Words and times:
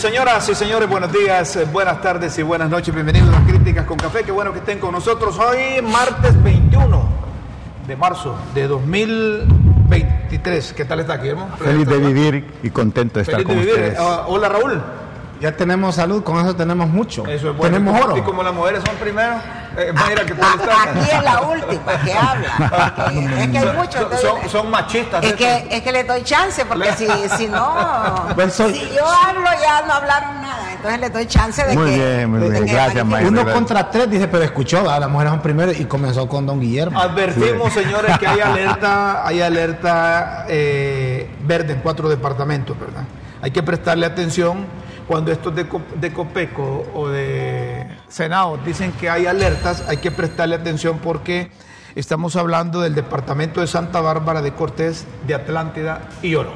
Señoras 0.00 0.48
y 0.48 0.54
señores, 0.54 0.88
buenos 0.88 1.12
días, 1.12 1.56
eh, 1.56 1.66
buenas 1.70 2.00
tardes 2.00 2.38
y 2.38 2.42
buenas 2.42 2.70
noches. 2.70 2.94
Bienvenidos 2.94 3.34
a 3.36 3.44
Críticas 3.46 3.84
con 3.84 3.98
Café. 3.98 4.22
Qué 4.22 4.32
bueno 4.32 4.50
que 4.50 4.60
estén 4.60 4.78
con 4.78 4.92
nosotros 4.92 5.38
hoy, 5.38 5.82
martes 5.82 6.42
21 6.42 7.02
de 7.86 7.96
marzo 7.96 8.34
de 8.54 8.66
2023. 8.66 10.72
¿Qué 10.72 10.86
tal 10.86 11.00
está, 11.00 11.18
Guillermo? 11.18 11.50
Feliz 11.58 11.86
de 11.86 11.98
vivir 11.98 12.50
y 12.62 12.70
contento 12.70 13.18
de 13.18 13.24
estar 13.24 13.42
Feliz 13.42 13.46
de 13.48 13.52
con 13.54 13.60
vivir. 13.62 13.74
ustedes. 13.74 13.98
Ah, 14.00 14.24
hola, 14.26 14.48
Raúl. 14.48 14.80
Ya 15.38 15.54
tenemos 15.54 15.96
salud, 15.96 16.22
con 16.22 16.40
eso 16.40 16.56
tenemos 16.56 16.88
mucho. 16.88 17.26
Eso 17.26 17.50
es 17.50 17.56
bueno. 17.58 17.76
Tenemos 17.76 18.00
Y 18.00 18.02
oro. 18.02 18.16
Y 18.16 18.22
como 18.22 18.42
las 18.42 18.54
mujeres 18.54 18.82
son 18.86 18.96
primero, 18.96 19.34
Mayra, 19.94 20.24
¿qué 20.26 20.34
tal 20.34 20.60
está? 20.60 20.82
Aquí 20.82 21.10
es 21.10 21.22
la 21.24 21.40
última 21.42 22.00
que 22.04 22.12
habla. 22.14 22.48
Es 23.06 23.12
que, 23.12 23.42
es 23.44 23.48
que 23.50 23.58
hay 23.58 23.76
muchos. 23.76 23.94
Son, 23.94 24.02
entonces- 24.04 24.28
son- 24.42 24.48
son 24.50 24.70
machistas. 24.70 25.24
es, 25.24 25.32
que, 25.34 25.66
es 25.70 25.82
que 25.82 25.92
le 25.92 26.04
doy 26.04 26.22
chance, 26.22 26.64
porque 26.66 26.92
si, 26.92 27.06
si 27.36 27.48
no. 27.48 28.26
Pues 28.34 28.52
soy- 28.54 28.74
si 28.74 28.94
yo 28.94 29.04
hablo, 29.06 29.48
ya 29.62 29.82
no 29.86 29.92
hablaron 29.94 30.40
nada. 30.42 30.72
Entonces 30.72 31.00
le 31.00 31.10
doy 31.10 31.26
chance 31.26 31.62
de 31.64 31.74
Muy 31.76 31.90
que. 31.90 31.96
bien, 31.96 32.30
muy 32.30 32.48
bien. 32.50 32.66
Gracias. 32.66 33.04
Mayra. 33.04 33.28
Uno 33.28 33.44
contra 33.52 33.90
tres, 33.90 34.10
dice, 34.10 34.28
pero 34.28 34.44
escuchó, 34.44 34.82
¿verdad? 34.82 35.00
las 35.00 35.10
mujeres 35.10 35.32
son 35.32 35.42
primero 35.42 35.72
y 35.72 35.84
comenzó 35.84 36.26
con 36.28 36.46
don 36.46 36.60
Guillermo. 36.60 36.98
Advertimos, 36.98 37.72
señores, 37.72 38.18
que 38.18 38.26
hay 38.26 38.40
alerta, 38.44 39.26
hay 39.26 39.40
alerta 39.42 40.46
eh, 40.48 41.28
verde 41.42 41.74
en 41.74 41.80
cuatro 41.80 42.08
departamentos, 42.08 42.78
¿verdad? 42.78 43.02
Hay 43.42 43.50
que 43.50 43.62
prestarle 43.62 44.06
atención 44.06 44.64
cuando 45.06 45.32
estos 45.32 45.54
de, 45.54 45.66
de 45.96 46.12
Copeco 46.12 46.86
o 46.94 47.08
de 47.08 47.86
Senado 48.10 48.58
dicen 48.64 48.92
que 48.92 49.08
hay 49.08 49.26
alertas, 49.26 49.84
hay 49.88 49.98
que 49.98 50.10
prestarle 50.10 50.56
atención 50.56 50.98
porque 50.98 51.50
estamos 51.94 52.36
hablando 52.36 52.80
del 52.80 52.94
departamento 52.94 53.60
de 53.60 53.66
Santa 53.66 54.00
Bárbara, 54.00 54.42
de 54.42 54.52
Cortés, 54.52 55.06
de 55.26 55.34
Atlántida 55.34 56.08
y 56.20 56.34
Oro. 56.34 56.52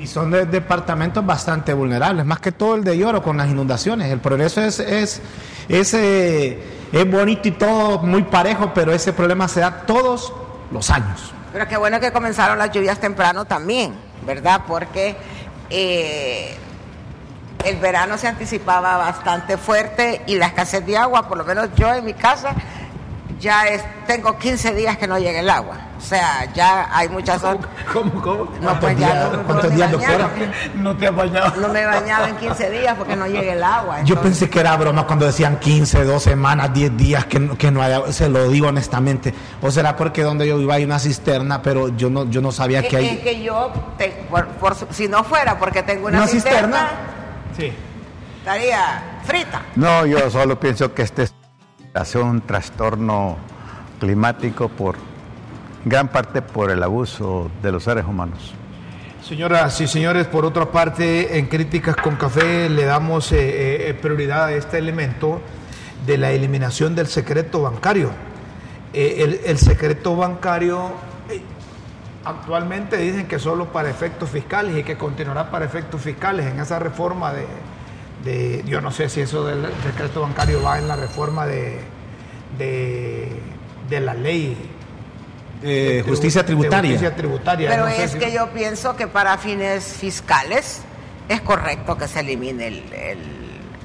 Y 0.00 0.06
son 0.06 0.30
de 0.30 0.46
departamentos 0.46 1.24
bastante 1.24 1.72
vulnerables, 1.72 2.24
más 2.24 2.40
que 2.40 2.52
todo 2.52 2.76
el 2.76 2.84
de 2.84 2.96
Lloro 2.98 3.22
con 3.22 3.36
las 3.36 3.48
inundaciones. 3.48 4.10
El 4.12 4.20
progreso 4.20 4.60
es, 4.60 4.78
es, 4.80 5.20
es, 5.68 5.94
eh, 5.94 6.58
es 6.92 7.10
bonito 7.10 7.48
y 7.48 7.52
todo 7.52 7.98
muy 8.00 8.22
parejo, 8.24 8.72
pero 8.74 8.92
ese 8.92 9.12
problema 9.12 9.48
se 9.48 9.60
da 9.60 9.86
todos 9.86 10.32
los 10.70 10.90
años. 10.90 11.32
Pero 11.52 11.66
qué 11.66 11.76
bueno 11.76 11.98
que 11.98 12.12
comenzaron 12.12 12.58
las 12.58 12.70
lluvias 12.70 13.00
temprano 13.00 13.44
también, 13.44 13.94
¿verdad? 14.24 14.62
Porque 14.68 15.16
eh, 15.70 16.56
el 17.64 17.76
verano 17.76 18.16
se 18.18 18.28
anticipaba 18.28 18.96
bastante 18.96 19.56
fuerte 19.56 20.22
y 20.26 20.36
la 20.36 20.46
escasez 20.46 20.84
de 20.86 20.96
agua, 20.96 21.28
por 21.28 21.38
lo 21.38 21.44
menos 21.44 21.68
yo 21.76 21.92
en 21.92 22.04
mi 22.04 22.14
casa, 22.14 22.50
ya 23.40 23.66
es, 23.68 23.82
tengo 24.06 24.36
15 24.36 24.74
días 24.74 24.96
que 24.98 25.06
no 25.06 25.18
llega 25.18 25.40
el 25.40 25.48
agua. 25.50 25.76
O 25.96 26.00
sea, 26.00 26.44
ya 26.54 26.88
hay 26.96 27.08
muchas 27.08 27.42
horas. 27.42 27.64
¿Cómo, 27.92 28.22
cómo? 28.22 28.48
No, 28.60 28.78
pues 28.80 28.96
ya 28.98 29.14
no, 29.14 29.32
no 29.38 29.42
¿Cuántos 29.42 29.70
me 29.70 29.76
días, 29.76 29.88
he 29.88 29.92
doctora? 29.92 30.28
bañado. 30.28 30.52
No 30.76 30.96
te 30.96 31.06
has 31.08 31.16
bañado. 31.16 31.60
No 31.60 31.68
me 31.68 31.80
he 31.82 31.86
bañado 31.86 32.26
en 32.26 32.36
15 32.36 32.70
días 32.70 32.94
porque 32.96 33.16
no 33.16 33.26
llega 33.26 33.52
el 33.52 33.62
agua. 33.62 34.02
Yo 34.02 34.20
pensé 34.20 34.48
que 34.48 34.60
era 34.60 34.76
broma 34.76 35.06
cuando 35.06 35.26
decían 35.26 35.58
15, 35.58 36.04
2 36.04 36.22
semanas, 36.22 36.72
10 36.72 36.96
días 36.96 37.26
que, 37.26 37.40
no- 37.40 37.58
que 37.58 37.70
no 37.72 37.82
hay 37.82 37.92
agua. 37.94 38.12
Se 38.12 38.28
lo 38.28 38.48
digo 38.48 38.68
honestamente. 38.68 39.34
O 39.60 39.70
será 39.72 39.96
porque 39.96 40.22
donde 40.22 40.46
yo 40.46 40.60
iba 40.60 40.74
hay 40.74 40.84
una 40.84 41.00
cisterna, 41.00 41.62
pero 41.62 41.88
yo 41.96 42.10
no, 42.10 42.26
yo 42.30 42.40
no 42.40 42.52
sabía 42.52 42.78
Es, 42.80 42.86
que 42.88 42.96
hay. 42.96 43.08
es 43.08 43.18
que 43.18 43.42
yo, 43.42 43.72
te- 43.98 44.24
por- 44.30 44.46
por 44.48 44.74
su- 44.76 44.86
si 44.92 45.08
no 45.08 45.24
fuera 45.24 45.58
porque 45.58 45.82
tengo 45.82 46.06
una, 46.06 46.18
¿Una 46.18 46.26
cisterna? 46.28 46.60
cisterna, 46.78 46.88
Sí. 47.58 47.72
estaría 48.38 49.20
frita. 49.24 49.62
No, 49.74 50.06
yo 50.06 50.30
solo 50.30 50.58
pienso 50.60 50.94
que 50.94 51.02
este 51.02 51.24
es 51.24 52.14
un 52.14 52.40
trastorno 52.42 53.36
climático 53.98 54.68
por 54.68 54.94
gran 55.84 56.08
parte 56.08 56.40
por 56.40 56.70
el 56.70 56.82
abuso 56.82 57.50
de 57.60 57.72
los 57.72 57.82
seres 57.82 58.04
humanos. 58.04 58.54
Señoras 59.22 59.80
y 59.80 59.88
señores, 59.88 60.28
por 60.28 60.44
otra 60.44 60.70
parte, 60.70 61.36
en 61.38 61.46
Críticas 61.46 61.96
con 61.96 62.14
Café 62.16 62.68
le 62.68 62.84
damos 62.84 63.32
eh, 63.32 63.90
eh, 63.90 63.94
prioridad 63.94 64.44
a 64.44 64.52
este 64.52 64.78
elemento 64.78 65.40
de 66.06 66.16
la 66.16 66.30
eliminación 66.30 66.94
del 66.94 67.08
secreto 67.08 67.62
bancario. 67.62 68.10
Eh, 68.92 69.16
el, 69.18 69.40
el 69.44 69.58
secreto 69.58 70.16
bancario, 70.16 70.92
Actualmente 72.24 72.96
dicen 72.98 73.26
que 73.26 73.38
solo 73.38 73.72
para 73.72 73.88
efectos 73.90 74.28
fiscales 74.30 74.76
y 74.76 74.82
que 74.82 74.96
continuará 74.98 75.50
para 75.50 75.64
efectos 75.64 76.00
fiscales 76.02 76.46
en 76.46 76.60
esa 76.60 76.78
reforma 76.78 77.32
de, 77.32 77.46
de- 78.24 78.64
yo 78.66 78.80
no 78.80 78.90
sé 78.90 79.08
si 79.08 79.20
eso 79.20 79.44
del 79.46 79.62
decreto 79.84 80.20
bancario 80.22 80.62
va 80.62 80.78
en 80.78 80.88
la 80.88 80.96
reforma 80.96 81.46
de, 81.46 81.78
de, 82.58 83.32
de 83.88 84.00
la 84.00 84.14
ley 84.14 84.56
Eh, 85.62 86.02
de 86.04 86.10
justicia 86.10 86.44
tributaria. 86.44 86.90
justicia 86.90 87.16
tributaria. 87.16 87.70
Pero 87.70 87.84
no 87.86 87.90
sé 87.90 88.04
es 88.04 88.10
si- 88.12 88.18
que 88.18 88.32
yo 88.32 88.48
pienso 88.50 88.94
que 88.96 89.06
para 89.08 89.38
fines 89.38 89.84
fiscales 89.84 90.82
es 91.28 91.40
correcto 91.40 91.96
que 91.96 92.06
se 92.08 92.20
elimine 92.20 92.66
el, 92.68 92.92
el, 92.92 93.18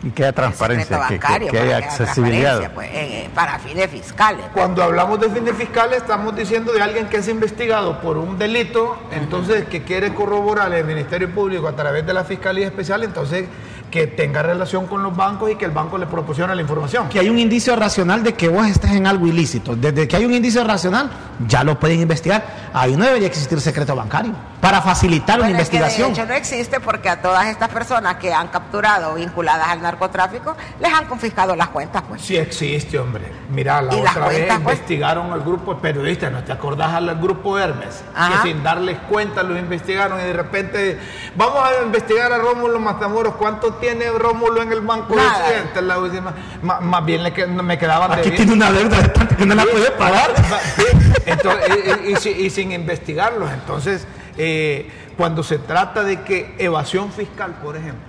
Y 0.04 0.12
que 0.12 0.24
haya 0.24 0.34
transparencia, 0.34 1.00
que, 1.08 1.08
que- 1.08 1.20
bancario, 1.20 1.48
que 1.52 1.58
para 1.58 1.64
haya 1.64 1.78
que 1.80 1.86
haya 1.86 1.92
accesibilidad. 2.04 2.74
pues, 2.74 2.90
eh, 2.92 3.30
para 3.34 3.58
fines 3.60 3.90
fiscales. 3.90 4.46
Cuando 4.54 4.84
hablamos 4.84 5.20
de 5.20 5.30
fines 5.30 5.56
fiscales 5.56 5.98
estamos 5.98 6.36
diciendo 6.36 6.74
de 6.74 6.82
alguien 6.82 7.08
que 7.08 7.18
es 7.18 7.28
investigado 7.30 8.02
por 8.02 8.18
un 8.18 8.38
delito, 8.38 8.98
entonces 9.12 9.66
que 9.66 9.84
quiere 9.84 10.14
corroborar 10.14 10.74
el 10.74 10.84
Ministerio 10.86 11.34
Público 11.34 11.68
a 11.70 11.76
través 11.76 12.06
de 12.06 12.14
la 12.14 12.26
Fiscalía 12.26 12.68
Especial, 12.68 13.04
entonces 13.04 13.46
que 13.90 14.08
tenga 14.08 14.42
relación 14.42 14.88
con 14.88 15.04
los 15.04 15.16
bancos 15.16 15.52
y 15.52 15.56
que 15.56 15.66
el 15.66 15.72
banco 15.72 15.98
le 16.00 16.08
proporcione 16.08 16.54
la 16.56 16.62
información. 16.62 17.08
que 17.10 17.20
hay 17.20 17.30
un 17.30 17.38
indicio 17.40 17.76
racional 17.76 18.24
de 18.24 18.34
que 18.34 18.50
vos 18.50 18.66
estés 18.68 18.92
en 18.92 19.06
algo 19.08 19.28
ilícito. 19.28 19.76
Desde 19.76 20.08
que 20.08 20.16
hay 20.18 20.26
un 20.26 20.34
indicio 20.34 20.64
racional, 20.64 21.12
ya 21.48 21.64
lo 21.64 21.80
pueden 21.80 22.02
investigar. 22.02 22.44
Ahí 22.74 22.98
no 22.98 23.06
debería 23.06 23.28
existir 23.28 23.62
secreto 23.62 23.96
bancario 23.96 24.34
para 24.64 24.82
facilitar 24.82 25.40
una 25.40 25.50
Bueno, 25.50 25.62
es 25.62 25.70
que 25.70 25.76
investigación. 25.76 26.14
de 26.14 26.22
hecho 26.22 26.26
no 26.26 26.34
existe 26.36 26.80
porque 26.80 27.10
a 27.10 27.22
todas 27.22 27.48
estas 27.48 27.68
personas 27.68 28.16
que 28.16 28.34
han 28.34 28.48
capturado 28.48 29.14
vinculadas 29.16 29.68
al 29.68 29.82
narcotráfico 29.82 30.56
les 30.80 30.94
han 30.94 31.04
confiscado 31.06 31.54
las 31.54 31.68
cuentas, 31.68 32.02
pues. 32.08 32.22
Sí 32.22 32.38
existe, 32.38 32.98
hombre. 32.98 33.30
Mira, 33.50 33.82
la 33.82 33.94
¿Y 33.94 34.02
las 34.02 34.16
otra 34.16 34.28
vez 34.30 34.38
cuentas, 34.38 34.60
pues? 34.64 34.76
investigaron 34.78 35.34
al 35.34 35.42
grupo 35.42 35.74
de 35.76 35.82
periodistas, 35.82 36.32
¿no 36.32 36.42
te 36.46 36.54
acordás 36.54 36.94
al 36.94 37.14
grupo 37.20 37.60
Hermes? 37.60 38.02
Ajá. 38.16 38.42
Que 38.42 38.48
sin 38.50 38.64
darles 38.64 38.98
cuenta 39.10 39.44
los 39.44 39.60
investigaron 39.60 40.18
y 40.22 40.24
de 40.24 40.34
repente, 40.34 40.98
vamos 41.36 41.60
a 41.62 41.84
investigar 41.84 42.32
a 42.32 42.38
Rómulo 42.38 42.80
Matamoros, 42.80 43.36
¿cuánto 43.36 43.74
tiene 43.74 44.10
Rómulo 44.12 44.62
en 44.62 44.72
el 44.72 44.80
Banco 44.80 45.14
de 45.14 45.22
Nada. 45.24 45.40
Occidente? 45.46 45.82
La 45.82 45.98
última- 46.00 46.34
ma- 46.62 46.80
más 46.80 47.04
bien 47.04 47.22
le 47.22 47.34
que- 47.34 47.46
me 47.48 47.78
quedaban 47.78 48.14
Aquí 48.14 48.32
tiene 48.32 48.54
una 48.54 48.72
deuda 48.72 48.98
de 49.02 49.36
que 49.36 49.46
no 49.46 49.56
la 49.56 49.66
puede 49.66 49.92
pagar. 49.92 50.32
Entonces, 51.26 51.70
y, 52.06 52.10
y- 52.10 52.14
y 52.14 52.16
si- 52.16 52.30
y 52.46 52.50
sin 52.50 52.72
investigarlos. 52.72 53.52
Entonces, 53.52 54.08
eh, 54.38 54.90
cuando 55.18 55.44
se 55.44 55.60
trata 55.60 56.04
de 56.04 56.22
que 56.22 56.56
evasión 56.58 57.12
fiscal, 57.12 57.56
por 57.64 57.76
ejemplo, 57.78 58.02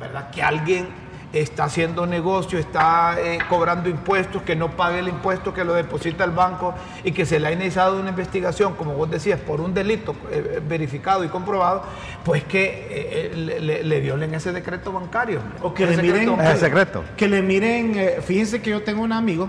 ¿verdad? 0.00 0.30
Que 0.30 0.42
alguien 0.42 1.00
está 1.32 1.64
haciendo 1.64 2.06
negocio, 2.06 2.58
está 2.58 3.16
eh, 3.18 3.38
cobrando 3.48 3.88
impuestos, 3.88 4.42
que 4.42 4.54
no 4.54 4.72
pague 4.72 4.98
el 4.98 5.08
impuesto 5.08 5.54
que 5.54 5.64
lo 5.64 5.72
deposita 5.72 6.24
el 6.24 6.30
banco 6.32 6.74
y 7.04 7.12
que 7.12 7.24
se 7.24 7.40
le 7.40 7.48
ha 7.48 7.52
iniciado 7.52 7.98
una 7.98 8.10
investigación, 8.10 8.74
como 8.74 8.92
vos 8.92 9.10
decías, 9.10 9.40
por 9.40 9.62
un 9.62 9.72
delito 9.72 10.14
eh, 10.30 10.60
verificado 10.68 11.24
y 11.24 11.28
comprobado, 11.28 11.84
pues 12.22 12.44
que 12.44 12.86
eh, 12.90 13.32
le, 13.34 13.60
le- 13.60 13.82
le 13.82 14.00
violen 14.00 14.34
ese 14.34 14.52
decreto 14.52 14.92
bancario. 14.92 15.40
O 15.62 15.72
que 15.72 15.86
le 15.86 15.96
miren, 16.02 16.26
bancario. 16.32 16.52
Es 16.52 16.60
secreto. 16.60 17.04
Que 17.16 17.28
le 17.28 17.40
miren, 17.40 17.94
eh, 17.96 18.18
fíjense 18.22 18.60
que 18.60 18.68
yo 18.68 18.82
tengo 18.82 19.00
un 19.02 19.12
amigo 19.12 19.48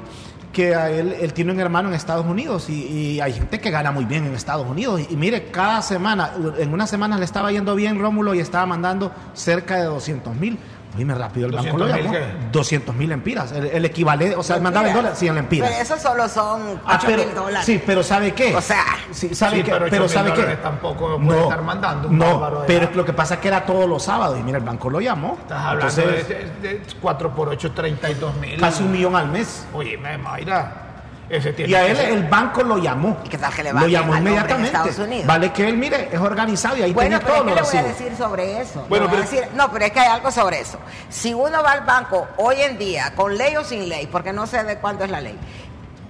que 0.53 0.75
a 0.75 0.89
él, 0.89 1.15
él 1.19 1.33
tiene 1.33 1.51
un 1.51 1.59
hermano 1.59 1.89
en 1.89 1.95
Estados 1.95 2.25
Unidos 2.25 2.69
y, 2.69 2.85
y 2.85 3.19
hay 3.19 3.33
gente 3.33 3.59
que 3.59 3.71
gana 3.71 3.91
muy 3.91 4.05
bien 4.05 4.25
en 4.25 4.33
Estados 4.35 4.65
Unidos. 4.65 5.01
Y, 5.01 5.13
y 5.13 5.17
mire, 5.17 5.47
cada 5.51 5.81
semana, 5.81 6.31
en 6.57 6.73
una 6.73 6.87
semana 6.87 7.17
le 7.17 7.25
estaba 7.25 7.51
yendo 7.51 7.75
bien 7.75 7.99
Rómulo 7.99 8.33
y 8.33 8.39
estaba 8.39 8.65
mandando 8.65 9.11
cerca 9.33 9.75
de 9.77 9.85
200 9.85 10.35
mil. 10.35 10.57
Oíme 10.95 11.15
rápido, 11.15 11.47
el 11.47 11.53
banco 11.53 11.77
lo 11.77 11.87
200.000 11.87 11.97
llamó. 11.97 12.11
qué? 12.11 12.25
200 12.51 12.95
mil 12.95 13.11
empiras. 13.11 13.51
El, 13.51 13.65
el 13.65 13.85
equivalente, 13.85 14.35
o 14.35 14.43
sea, 14.43 14.59
mandaba 14.59 14.87
en 14.89 14.93
dólares, 14.93 15.17
sí, 15.17 15.27
en 15.27 15.37
empiras. 15.37 15.69
Pero 15.69 15.81
eso 15.81 15.97
solo 15.97 16.29
son 16.29 16.79
Ah, 16.85 16.97
8 16.97 17.07
pero- 17.07 17.25
mil 17.25 17.33
dólares. 17.35 17.65
Sí, 17.65 17.81
pero 17.83 18.03
¿sabe 18.03 18.31
qué? 18.33 18.55
O 18.55 18.61
sea, 18.61 18.83
sí, 19.11 19.33
¿sabe 19.33 19.57
sí, 19.57 19.63
qué? 19.63 19.71
pero 19.71 19.85
pero 19.89 20.05
8.000 20.05 20.09
¿sabe 20.09 20.33
qué? 20.33 20.43
tampoco 20.57 21.19
puede 21.19 21.41
estar 21.41 21.61
mandando 21.63 22.07
un 22.09 22.17
no, 22.17 22.49
de 22.61 22.67
pero 22.67 22.89
lo 22.93 23.03
que 23.05 23.13
pasa 23.13 23.35
es 23.35 23.39
que 23.39 23.47
era 23.47 23.65
todos 23.65 23.89
los 23.89 24.03
sábados 24.03 24.37
y 24.39 24.43
mira, 24.43 24.59
el 24.59 24.63
banco 24.63 24.89
lo 24.89 25.01
llamó. 25.01 25.37
Estás 25.41 25.63
hablando 25.63 26.01
Entonces, 26.01 26.27
de, 26.61 26.69
de, 26.69 26.81
4 27.01 27.33
por 27.35 27.49
8, 27.49 27.71
32 27.71 28.35
mil. 28.35 28.59
casi 28.59 28.83
un 28.83 28.91
millón 28.91 29.15
al 29.15 29.29
mes. 29.29 29.65
Oye, 29.73 29.97
Mayra, 29.97 30.92
ese 31.29 31.53
tiene 31.53 31.71
Y 31.71 31.75
a 31.75 31.85
él 31.87 31.97
el 31.99 32.23
banco 32.27 32.63
lo 32.63 32.77
llamó. 32.77 33.17
¿Y 33.25 33.29
qué 33.29 33.37
tal 33.37 33.53
que 33.53 33.63
le 33.63 33.73
va 33.73 33.81
Lo 33.81 33.87
llamó 33.87 34.15
inmediatamente. 34.15 34.67
Estados 34.77 34.99
Unidos? 34.99 35.25
Vale 35.25 35.51
que 35.53 35.67
él, 35.69 35.77
mire, 35.77 36.09
es 36.11 36.19
organizado 36.19 36.77
y 36.77 36.83
ahí 36.83 36.93
Bueno, 36.93 37.19
tiene 37.19 37.23
pero 37.25 37.33
es 37.33 37.39
todos 37.41 37.53
que 37.53 37.59
los 37.61 37.73
le 37.73 37.81
voy 37.81 37.89
a 37.89 37.93
decir 37.93 38.17
sobre 38.17 38.61
eso. 38.61 38.85
Bueno, 38.89 39.07
pero- 39.09 39.21
decir- 39.23 39.47
no, 39.55 39.71
pero 39.71 39.85
es 39.85 39.91
que 39.91 39.99
hay 39.99 40.07
algo 40.09 40.31
sobre 40.31 40.59
eso. 40.59 40.77
Si 41.09 41.33
uno 41.33 41.63
va 41.63 41.71
al 41.71 41.81
banco 41.81 42.27
hoy 42.37 42.61
en 42.61 42.77
día, 42.77 43.13
con 43.15 43.37
ley 43.37 43.55
o 43.55 43.63
sin 43.63 43.87
ley, 43.89 44.07
porque 44.11 44.33
no 44.33 44.45
sé 44.47 44.63
de 44.63 44.77
cuánto 44.77 45.03
es 45.05 45.11
la 45.11 45.21
ley, 45.21 45.37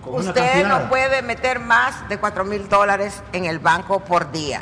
usted 0.05 0.65
no 0.67 0.89
puede 0.89 1.21
meter 1.21 1.59
más 1.59 2.07
de 2.09 2.17
4 2.17 2.43
mil 2.45 2.67
dólares 2.67 3.21
en 3.31 3.45
el 3.45 3.59
banco 3.59 3.99
por 4.01 4.31
día. 4.31 4.61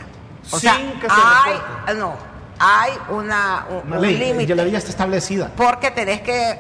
O 0.52 0.60
Sin 0.60 0.70
sea, 0.70 0.78
que 0.78 1.08
se 1.08 1.14
hay, 1.16 1.54
reporte. 1.54 1.94
no, 1.96 2.14
hay 2.60 2.92
una, 3.10 3.66
un, 3.70 3.88
Una 3.88 3.98
un 4.00 4.08
límite. 4.20 4.46
ya 4.48 4.56
la 4.56 4.64
ley 4.64 4.72
ya 4.72 4.78
está 4.80 4.90
establecida. 4.92 5.52
Porque 5.56 5.92
tenés 5.92 6.22
que 6.22 6.60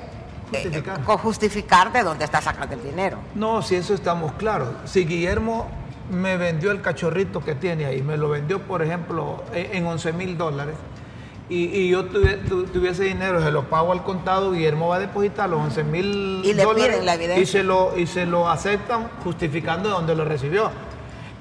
Justificar. 0.51 1.03
co- 1.03 1.17
justificar 1.17 1.91
de 1.93 2.03
dónde 2.03 2.25
está 2.25 2.41
sacando 2.41 2.75
el 2.75 2.83
dinero. 2.83 3.17
No, 3.35 3.61
si 3.61 3.75
eso 3.75 3.93
estamos 3.93 4.33
claros. 4.33 4.69
Si 4.85 5.05
Guillermo 5.05 5.67
me 6.11 6.35
vendió 6.37 6.71
el 6.71 6.81
cachorrito 6.81 7.39
que 7.39 7.55
tiene 7.55 7.85
ahí, 7.85 8.01
me 8.01 8.17
lo 8.17 8.29
vendió, 8.29 8.61
por 8.61 8.81
ejemplo, 8.81 9.43
en 9.53 9.75
en 9.77 9.85
11 9.85 10.11
mil 10.13 10.37
dólares, 10.37 10.75
y, 11.49 11.65
y 11.65 11.89
yo 11.89 12.05
tuve- 12.05 12.37
tu- 12.47 12.63
tuviese 12.65 13.03
dinero, 13.03 13.41
se 13.43 13.51
lo 13.51 13.69
pago 13.69 13.91
al 13.91 14.03
contado, 14.03 14.51
Guillermo 14.53 14.87
va 14.89 14.97
a 14.97 14.99
depositar 14.99 15.49
los 15.49 15.59
11 15.59 15.83
mil 15.83 16.41
Y 16.45 16.53
le 16.53 16.63
dólares 16.63 16.87
piden 16.91 17.05
la 17.05 17.13
evidencia. 17.15 17.43
y 17.43 17.45
se 17.45 17.63
lo 17.63 17.97
y 17.97 18.07
se 18.07 18.25
lo 18.25 18.49
aceptan 18.49 19.09
justificando 19.23 19.89
de 19.89 19.95
dónde 19.95 20.15
lo 20.15 20.23
recibió. 20.25 20.69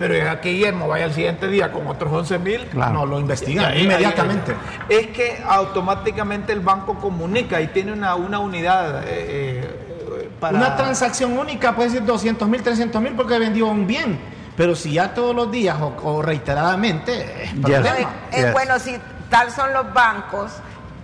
Pero 0.00 0.16
ya 0.16 0.40
que 0.40 0.48
Guillermo 0.48 0.88
vaya 0.88 1.04
al 1.04 1.12
siguiente 1.12 1.46
día 1.46 1.70
con 1.70 1.86
otros 1.86 2.10
11 2.10 2.38
mil, 2.38 2.66
Claro. 2.68 2.92
No, 2.94 3.06
lo 3.06 3.20
investigan 3.20 3.66
Ahí- 3.66 3.76
ahí- 3.80 3.84
inmediatamente. 3.84 4.56
Es 4.88 5.08
que 5.08 5.40
automáticamente 5.46 6.52
el 6.54 6.60
banco 6.60 6.98
comunica 6.98 7.60
y 7.60 7.68
tiene 7.68 7.92
una, 7.92 8.14
una 8.14 8.38
unidad 8.38 9.02
eh, 9.04 9.60
eh, 9.62 10.30
para... 10.40 10.56
Una 10.56 10.74
transacción 10.76 11.38
única 11.38 11.76
puede 11.76 11.90
ser 11.90 12.04
200 12.06 12.48
mil, 12.48 12.62
300 12.62 13.00
mil 13.02 13.12
porque 13.14 13.38
vendió 13.38 13.66
un 13.66 13.86
bien. 13.86 14.18
Pero 14.56 14.74
si 14.74 14.92
ya 14.94 15.12
todos 15.14 15.36
los 15.36 15.50
días 15.52 15.76
o, 15.80 15.94
o 16.02 16.22
reiteradamente, 16.22 17.44
es 17.44 17.52
Ya. 17.54 17.60
problema. 17.60 17.90
No, 17.90 17.96
es- 18.30 18.36
es 18.38 18.44
Yes. 18.46 18.52
bueno, 18.52 18.78
si 18.78 18.96
tal 19.28 19.50
son 19.50 19.72
los 19.72 19.92
bancos, 19.92 20.50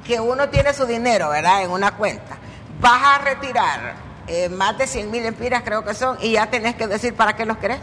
que 0.06 0.18
uno 0.20 0.48
tiene 0.48 0.72
su 0.72 0.86
dinero, 0.86 1.28
¿verdad? 1.30 1.62
En 1.64 1.70
una 1.70 1.92
cuenta. 1.92 2.36
Vas 2.80 3.02
a 3.02 3.18
retirar 3.18 3.94
eh, 4.26 4.48
más 4.48 4.76
de 4.78 4.86
100 4.86 5.10
mil 5.10 5.24
empiras, 5.26 5.62
creo 5.64 5.84
que 5.84 5.94
son, 5.94 6.16
y 6.20 6.32
ya 6.32 6.46
tenés 6.46 6.74
que 6.76 6.86
decir 6.86 7.14
para 7.14 7.36
qué 7.36 7.44
los 7.44 7.58
querés. 7.58 7.78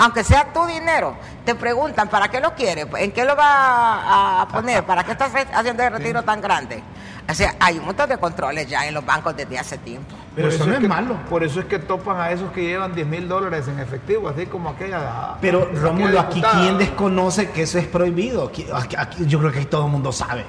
Aunque 0.00 0.24
sea 0.24 0.50
tu 0.52 0.64
dinero, 0.66 1.14
te 1.44 1.54
preguntan 1.54 2.08
para 2.08 2.28
qué 2.28 2.40
lo 2.40 2.54
quieres, 2.54 2.86
en 2.96 3.12
qué 3.12 3.22
lo 3.24 3.36
va 3.36 4.40
a, 4.42 4.48
poner, 4.48 4.82
para 4.84 5.04
qué 5.04 5.12
estás 5.12 5.30
haciendo 5.54 5.82
el 5.82 5.92
retiro 5.92 6.22
tan 6.22 6.40
grande. 6.40 6.82
O 7.28 7.34
sea, 7.34 7.54
hay 7.60 7.78
un 7.78 7.84
montón 7.84 8.08
de 8.08 8.16
controles 8.16 8.66
ya 8.66 8.86
en 8.88 8.94
los 8.94 9.04
bancos 9.04 9.36
desde 9.36 9.58
hace 9.58 9.76
tiempo. 9.76 10.16
Pero 10.34 10.48
eso 10.48 10.64
no 10.64 10.72
es 10.72 10.80
que- 10.80 10.88
malo. 10.88 11.16
Por 11.28 11.44
eso 11.44 11.60
es 11.60 11.66
que 11.66 11.78
topan 11.78 12.18
a 12.18 12.30
esos 12.30 12.50
que 12.50 12.62
llevan 12.62 12.94
10 12.94 13.06
mil 13.06 13.28
dólares 13.28 13.68
en 13.68 13.78
efectivo, 13.78 14.30
así 14.30 14.46
como 14.46 14.70
aquella. 14.70 15.34
Pero 15.40 15.64
aquella 15.64 15.80
Rómulo, 15.80 16.18
aquí 16.20 16.42
quién 16.42 16.78
desconoce 16.78 17.50
que 17.50 17.62
eso 17.64 17.78
es 17.78 17.86
prohibido. 17.86 18.46
Aquí- 18.48 18.66
aquí- 18.72 18.96
aquí- 18.98 19.26
yo 19.26 19.38
creo 19.38 19.52
que 19.52 19.58
ahí 19.58 19.66
todo 19.66 19.84
el 19.84 19.92
mundo 19.92 20.12
sabe. 20.12 20.46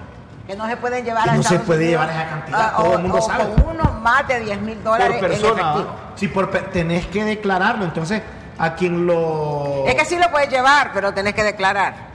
Que 0.47 0.55
no 0.55 0.65
se 0.65 0.77
pueden 0.77 1.03
llevar 1.03 1.25
Que 1.25 1.29
a 1.31 1.35
no 1.35 1.43
se 1.43 1.59
puede 1.59 1.85
Unidos, 1.85 2.01
llevar 2.07 2.09
esa 2.21 2.29
cantidad, 2.29 2.61
ah, 2.61 2.73
todo 2.77 2.89
o- 2.89 2.93
el 2.93 2.99
mundo 2.99 3.17
o 3.17 3.21
sabe. 3.21 3.43
Con 3.53 3.75
uno 3.75 3.99
más 4.01 4.27
de 4.29 4.39
10 4.39 4.61
mil 4.61 4.81
dólares 4.83 5.17
Por 5.19 5.27
persona, 5.29 5.61
en 5.61 5.67
efectivo. 5.67 5.95
Si 6.15 6.27
por 6.29 6.47
tenés 6.71 7.05
que 7.07 7.23
declararlo, 7.25 7.83
entonces 7.85 8.21
a 8.61 8.75
quien 8.75 9.07
lo 9.07 9.85
Es 9.87 9.95
que 9.95 10.05
sí 10.05 10.17
lo 10.17 10.29
puedes 10.29 10.49
llevar, 10.49 10.91
pero 10.93 11.13
tenés 11.13 11.33
que 11.33 11.43
declarar. 11.43 12.11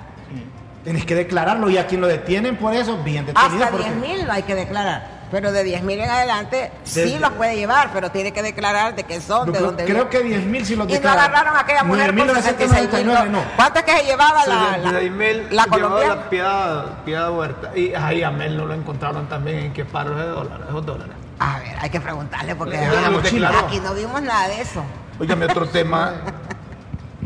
tenés 0.85 1.05
que 1.05 1.17
declararlo 1.17 1.69
y 1.69 1.79
a 1.79 1.87
quien 1.89 2.01
lo 2.01 2.07
detienen 2.07 2.57
por 2.57 2.73
eso, 2.73 2.97
bien 3.03 3.27
detenido. 3.27 3.65
Hasta 3.65 3.71
porque- 3.71 3.91
10 3.91 3.97
mil 3.97 4.25
no 4.25 4.33
hay 4.33 4.45
que 4.45 4.55
declarar. 4.55 5.17
Pero 5.33 5.51
de 5.51 5.65
10 5.65 5.83
mil 5.83 5.99
en 5.99 6.09
adelante 6.09 6.71
sí 6.85 7.19
los 7.19 7.33
puede 7.33 7.57
llevar, 7.57 7.91
pero 7.93 8.13
tiene 8.13 8.33
que 8.33 8.41
declarar 8.43 8.95
de 8.95 9.03
qué 9.03 9.21
son, 9.21 9.47
Yo 9.49 9.53
de 9.53 9.59
dónde 9.59 9.85
creo 9.85 10.09
que 10.09 10.21
10 10.21 10.45
mil 10.45 10.65
si 10.65 10.77
los 10.77 10.89
Y 10.89 11.01
no 11.01 11.11
agarraron 11.11 11.57
a 11.57 11.61
aquella 11.63 11.83
mujer 11.83 12.15
por 12.15 12.27
9.999 12.29 13.31
no. 13.31 13.43
¿Cuánto 13.57 13.81
es 13.81 13.85
que 13.85 13.97
se 13.97 14.05
llevaba 14.05 14.47
la, 14.47 14.55
la, 14.55 14.91
76 14.91 15.11
mil 15.11 15.47
la 15.51 15.67
colombiana? 15.67 16.15
la 16.15 16.31
piedad, 16.31 16.85
piedad 17.05 17.33
huerta. 17.33 17.77
Y 17.77 17.93
ahí 17.93 18.23
a 18.23 18.31
Mel 18.31 18.57
no 18.57 18.67
lo 18.67 18.75
encontraron 18.75 19.29
también 19.29 19.59
en 19.59 19.73
qué 19.73 19.85
paros 19.85 20.17
de 20.17 20.27
dólares, 20.27 20.67
esos 20.69 20.87
dólares. 20.87 21.15
A 21.41 21.59
ver, 21.59 21.77
hay 21.81 21.91
que 21.91 22.01
preguntarle 22.01 22.55
porque 22.55 22.77
declaró. 22.79 23.59
aquí 23.59 23.81
no 23.81 23.95
vimos 23.95 24.23
nada 24.23 24.47
de 24.47 24.61
eso. 24.61 24.85
Óigame, 25.19 25.47
otro 25.47 25.67
tema. 25.67 26.13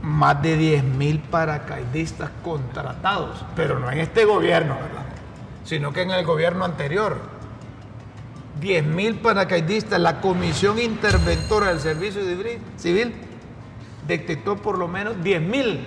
Más 0.03 0.41
de 0.43 0.57
10 0.57 0.85
mil 0.85 1.19
paracaidistas 1.21 2.31
contratados, 2.43 3.45
pero 3.55 3.79
no 3.79 3.91
en 3.91 3.99
este 3.99 4.25
gobierno, 4.25 4.75
¿verdad? 4.75 5.05
Sino 5.65 5.93
que 5.93 6.03
en 6.03 6.11
el 6.11 6.25
gobierno 6.25 6.65
anterior. 6.65 7.19
10 8.61 8.85
mil 8.87 9.15
paracaidistas, 9.17 9.99
la 10.01 10.21
Comisión 10.21 10.79
Interventora 10.79 11.69
del 11.69 11.81
Servicio 11.81 12.23
Civil- 12.79 13.15
detectó 14.07 14.57
por 14.57 14.77
lo 14.79 14.89
menos 14.89 15.23
10 15.23 15.41
mil 15.43 15.81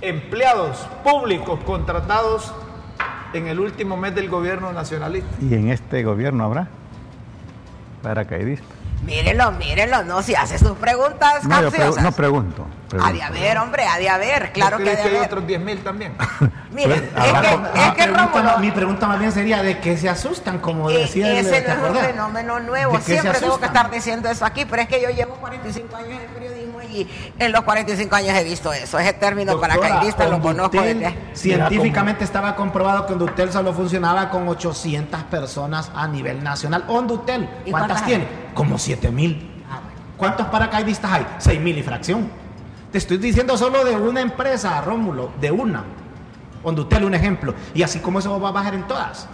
empleados 0.00 0.78
públicos 1.04 1.60
contratados 1.64 2.52
en 3.32 3.46
el 3.46 3.60
último 3.60 3.96
mes 3.96 4.14
del 4.14 4.28
gobierno 4.28 4.72
nacionalista. 4.72 5.30
Y 5.40 5.54
en 5.54 5.68
este 5.68 6.02
gobierno 6.02 6.44
habrá 6.44 6.68
paracaidistas. 8.02 8.79
Mírenlo, 9.02 9.50
mírenlo, 9.52 10.04
no, 10.04 10.22
si 10.22 10.34
hace 10.34 10.58
sus 10.58 10.76
preguntas 10.76 11.44
No, 11.44 11.60
yo 11.62 11.68
pregu- 11.68 11.72
capciosas. 11.72 12.02
no 12.04 12.12
pregunto. 12.12 12.66
Ha 12.66 12.88
pregunto. 12.90 13.14
de 13.14 13.22
haber, 13.22 13.58
hombre, 13.58 13.86
ha 13.86 13.98
de 13.98 14.08
haber, 14.10 14.52
claro 14.52 14.78
¿No 14.78 14.84
que 14.84 14.90
ha 14.90 14.94
de 14.96 15.02
que 15.02 15.08
hay 15.08 15.16
haber. 15.16 15.26
otros 15.28 15.46
10 15.46 15.60
mil 15.60 15.78
también? 15.82 16.12
Miren, 16.70 16.92
es 16.92 17.00
que, 17.02 17.16
ah, 17.16 17.70
es 17.74 17.92
que 17.94 18.02
pregunta- 18.02 18.26
Rómulo, 18.42 18.58
mi 18.58 18.70
pregunta 18.72 19.06
más 19.06 19.18
bien 19.18 19.32
sería 19.32 19.62
de 19.62 19.78
qué 19.78 19.96
se 19.96 20.08
asustan, 20.08 20.58
como 20.58 20.90
eh, 20.90 20.98
decía 20.98 21.32
ese 21.38 21.62
¿te 21.62 21.74
no 21.74 21.86
es 21.86 21.90
un 21.92 21.96
fenómeno 21.96 22.60
nuevo, 22.60 22.92
¿De 22.92 22.98
qué 22.98 23.04
se 23.04 23.20
siempre 23.20 23.40
tengo 23.40 23.58
que 23.58 23.66
estar 23.66 23.90
diciendo 23.90 24.28
eso 24.28 24.44
aquí, 24.44 24.64
pero 24.66 24.82
es 24.82 24.88
que 24.88 25.00
yo 25.00 25.08
llevo 25.10 25.34
45 25.36 25.96
años 25.96 26.20
en 26.22 26.30
periodismo 26.34 26.59
y 26.90 27.06
en 27.38 27.52
los 27.52 27.62
45 27.62 28.14
años 28.14 28.36
he 28.36 28.44
visto 28.44 28.72
eso, 28.72 28.98
ese 28.98 29.12
término 29.14 29.52
Doctora, 29.52 29.76
paracaidista 29.76 30.28
lo 30.28 30.40
conozco 30.40 30.80
desde... 30.82 31.16
Científicamente 31.34 32.24
estaba 32.24 32.54
comprobado 32.56 33.06
que 33.06 33.12
Ondutel 33.12 33.52
solo 33.52 33.72
funcionaba 33.72 34.30
con 34.30 34.48
800 34.48 35.24
personas 35.24 35.90
a 35.94 36.06
nivel 36.08 36.42
nacional. 36.42 36.84
Ondutel, 36.88 37.48
¿Y 37.64 37.70
¿cuántas 37.70 38.00
cuántas 38.00 38.06
tiene? 38.06 38.28
Como 38.54 38.78
7000. 38.78 39.64
Ah, 39.70 39.80
bueno. 39.82 40.00
¿Cuántos 40.16 40.46
paracaidistas 40.48 41.12
hay? 41.12 41.26
6000 41.38 41.78
y 41.78 41.82
fracción. 41.82 42.30
Te 42.92 42.98
estoy 42.98 43.18
diciendo 43.18 43.56
solo 43.56 43.84
de 43.84 43.96
una 43.96 44.20
empresa, 44.20 44.80
Rómulo, 44.80 45.30
de 45.40 45.50
una. 45.50 45.84
Ondutel, 46.62 47.04
un 47.04 47.14
ejemplo. 47.14 47.54
Y 47.74 47.82
así 47.82 48.00
como 48.00 48.18
eso 48.18 48.38
va 48.40 48.48
a 48.48 48.52
bajar 48.52 48.74
en 48.74 48.86
todas. 48.86 49.28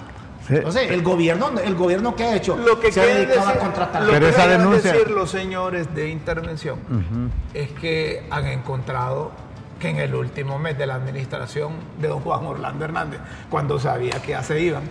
Sí. 0.46 0.54
Entonces, 0.56 0.90
el 0.90 1.02
gobierno, 1.02 1.50
el 1.62 1.74
gobierno 1.74 2.14
que 2.14 2.24
ha 2.24 2.36
hecho, 2.36 2.56
Lo 2.56 2.78
que 2.78 2.92
se 2.92 3.00
ha 3.00 3.06
dedicado 3.06 3.46
decir, 3.46 3.56
a 3.56 3.64
contratar. 3.64 4.02
lo 4.02 4.12
Pero 4.12 4.26
que 4.26 4.32
esa 4.32 4.46
denuncia- 4.46 4.92
decir 4.92 5.10
los 5.10 5.30
señores 5.30 5.94
de 5.94 6.08
intervención 6.08 6.78
es 7.52 7.70
que 7.72 8.26
han 8.30 8.46
encontrado 8.46 9.32
que 9.80 9.90
en 9.90 9.96
el 9.98 10.14
último 10.14 10.58
mes 10.58 10.78
de 10.78 10.86
la 10.86 10.94
administración 10.94 11.72
de 11.98 12.08
don 12.08 12.20
Juan 12.20 12.46
Orlando 12.46 12.84
Hernández, 12.84 13.20
cuando 13.50 13.78
sabía 13.78 14.22
que 14.22 14.30
ya 14.32 14.42
se 14.42 14.60
iban, 14.60 14.82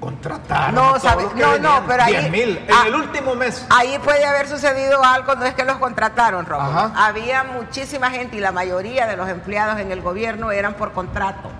contrataron 0.00 0.74
No, 0.74 0.98
sabe- 0.98 1.26
no, 1.36 1.58
no, 1.58 1.82
pero 1.86 2.02
ahí- 2.02 2.12
10 2.12 2.30
mil 2.30 2.58
en 2.58 2.66
ah, 2.72 2.84
el 2.86 2.94
último 2.94 3.34
mes. 3.34 3.64
Ahí 3.70 3.98
puede 4.04 4.24
haber 4.24 4.46
sucedido 4.48 5.02
algo, 5.02 5.34
no 5.36 5.44
es 5.44 5.54
que 5.54 5.64
los 5.64 5.76
contrataron. 5.76 6.46
Ajá. 6.50 6.92
Había 6.96 7.44
muchísima 7.44 8.10
gente 8.10 8.36
y 8.36 8.40
la 8.40 8.52
mayoría 8.52 9.06
de 9.06 9.16
los 9.16 9.28
empleados 9.28 9.78
en 9.80 9.92
el 9.92 10.00
gobierno 10.02 10.50
eran 10.52 10.74
por 10.74 10.92
contrato. 10.92 11.50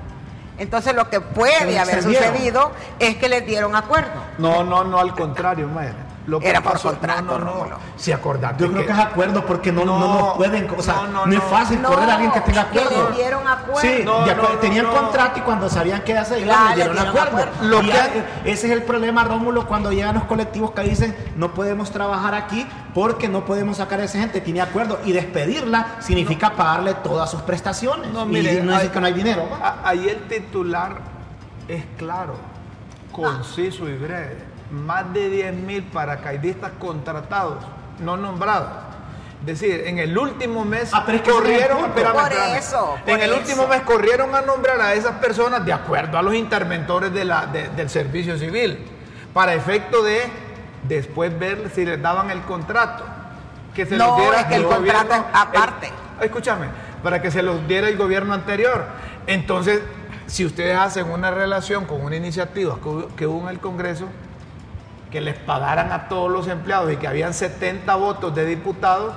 Entonces 0.59 0.95
lo 0.95 1.11
que 1.11 1.21
puede 1.21 1.79
haber 1.79 2.03
sucedido 2.03 2.73
es 2.99 3.17
que 3.17 3.29
les 3.29 3.47
dieron 3.47 3.77
acuerdo. 3.77 4.23
No, 4.39 4.65
no, 4.65 4.85
no, 4.85 4.99
al 4.99 5.15
contrario, 5.15 5.69
maestra. 5.69 6.06
Lo 6.27 6.41
que 6.41 6.49
Era 6.49 6.61
por 6.61 6.73
pasó, 6.73 6.89
contrato, 6.89 7.23
no, 7.23 7.39
no, 7.39 7.45
no. 7.45 7.53
Rómulo. 7.53 7.79
Si 7.97 8.11
acordate 8.11 8.65
Yo 8.65 8.73
creo 8.73 8.85
que 8.85 8.91
es 8.93 8.99
acuerdo 8.99 9.47
porque 9.47 9.71
no, 9.71 9.85
no, 9.85 9.97
No, 9.99 10.15
nos 10.19 10.35
pueden, 10.37 10.69
o 10.77 10.83
sea, 10.83 10.95
no, 10.95 11.07
no, 11.07 11.27
no, 11.27 11.33
es 11.33 11.39
no. 11.39 11.45
fácil 11.49 11.81
No, 11.81 11.89
correr 11.91 12.11
a 12.11 12.15
alguien 12.15 12.33
que 12.33 12.41
tenga 12.41 12.69
que 12.69 12.81
acuerdo. 12.81 13.11
le 13.11 13.17
dieron 13.17 13.47
acuerdo. 13.47 13.81
Sí, 13.81 14.03
No, 14.05 14.27
no, 14.27 14.35
no, 14.35 14.49
tenían 14.61 14.87
no. 14.87 14.93
contrato 14.93 15.39
y 15.39 15.43
cuando 15.43 15.69
sabían 15.69 16.01
que 16.03 16.15
ya 16.15 16.27
iban, 16.37 16.41
Ya, 16.49 16.69
le 16.71 16.75
dieron 16.75 16.99
acuerdo. 16.99 17.29
acuerdo. 17.29 17.53
Lo 17.63 17.79
Y 17.81 17.87
que 17.87 17.93
ya, 17.93 18.05
han- 18.05 18.11
ese 18.45 18.67
es 18.67 18.73
el 18.73 18.83
problema, 18.83 19.23
Rómulo, 19.23 19.69
cuando 19.69 19.93
llegan 19.93 20.17
los 20.17 20.25
colectivos 20.25 20.73
que 20.73 20.83
dicen 20.83 21.17
no 21.37 21.55
podemos 21.55 21.93
trabajar 21.93 22.35
aquí 22.35 22.67
porque 22.93 23.29
no 23.29 23.45
podemos 23.45 23.77
sacar 23.77 24.01
a 24.01 24.05
esa 24.05 24.19
gente, 24.19 24.41
tiene 24.41 24.61
acuerdo, 24.61 24.99
y 25.05 25.13
despedirla 25.13 25.97
significa 26.01 26.51
pagarle 26.57 26.95
todas 26.95 27.31
sus 27.31 27.43
prestaciones. 27.43 28.11
No, 28.13 28.25
y 28.25 28.27
mire, 28.27 28.63
no 28.65 28.73
ahí- 28.73 28.79
decir 28.79 28.91
que 28.91 29.01
no 29.01 29.07
hay 29.07 29.13
dinero. 29.13 29.49
Ahí 29.85 30.09
el 30.09 30.27
titular 30.27 30.97
es 31.69 31.85
claro, 31.97 32.35
conciso 33.13 33.89
y 33.89 33.97
breve. 33.97 34.56
Más 34.71 35.13
de 35.13 35.29
10 35.31 35.55
mil 35.55 35.83
paracaidistas 35.85 36.73
contratados, 36.79 37.59
no 38.01 38.17
nombrados. 38.17 38.69
Es 39.41 39.47
decir, 39.61 39.85
en 39.87 39.99
el 39.99 40.17
último 40.19 40.65
mes 40.65 40.91
Ah, 40.93 41.03
pero 41.07 41.19
es 41.19 41.23
que 41.23 41.31
ese 41.31 41.39
es 41.39 41.45
el 41.45 41.51
corrieron, 41.53 41.79
punto. 41.79 41.89
espérame, 41.99 42.13
Por 42.15 42.33
espérame. 42.33 42.57
eso, 42.59 42.97
por 43.05 43.09
en 43.15 43.21
el 43.23 43.31
eso. 43.31 43.39
último 43.39 43.67
mes 43.69 43.81
corrieron 43.83 44.35
a 44.35 44.41
nombrar 44.41 44.81
a 44.81 44.95
esas 44.95 45.13
personas 45.17 45.65
de 45.65 45.73
acuerdo 45.73 46.19
a 46.19 46.23
los 46.23 46.35
interventores 46.35 47.13
de 47.13 47.25
la, 47.25 47.47
de- 47.47 47.69
del 47.69 47.89
servicio 47.89 48.37
civil, 48.39 48.85
para 49.33 49.55
efecto 49.55 50.03
de 50.03 50.23
después 50.83 51.39
ver 51.39 51.71
si 51.73 51.85
les 51.85 52.01
daban 52.03 52.31
el 52.31 52.41
contrato. 52.43 53.05
Que 53.75 53.87
se 53.87 53.97
No, 53.97 54.07
los 54.09 54.17
diera 54.19 54.41
es 54.41 54.47
que 54.47 54.55
el 54.57 54.65
gobierno- 54.65 55.01
contrato 55.01 55.15
es 55.15 55.41
aparte. 55.41 55.93
el- 56.19 56.25
escúchame, 56.25 56.67
para 57.05 57.23
que 57.23 57.31
se 57.31 57.43
los 57.43 57.69
diera 57.69 57.89
el 57.89 57.97
gobierno 57.97 58.35
anterior. 58.35 58.85
Entonces, 59.29 59.81
si 60.27 60.45
ustedes 60.45 60.77
hacen 60.77 61.09
una 61.11 61.31
relación 61.31 61.85
con 61.85 62.01
una 62.01 62.17
iniciativa 62.17 62.79
que 63.17 63.27
hubo 63.29 63.43
en 63.43 63.49
el 63.49 63.61
Congreso, 63.61 64.07
que 65.17 65.21
les 65.23 65.35
pagaran 65.35 65.93
a 65.93 66.09
todos 66.09 66.31
los 66.31 66.47
empleados 66.47 66.93
y 66.93 66.99
que 66.99 67.09
habían 67.09 67.33
70 67.33 67.95
votos 67.95 68.35
de 68.35 68.45
diputados, 68.45 69.15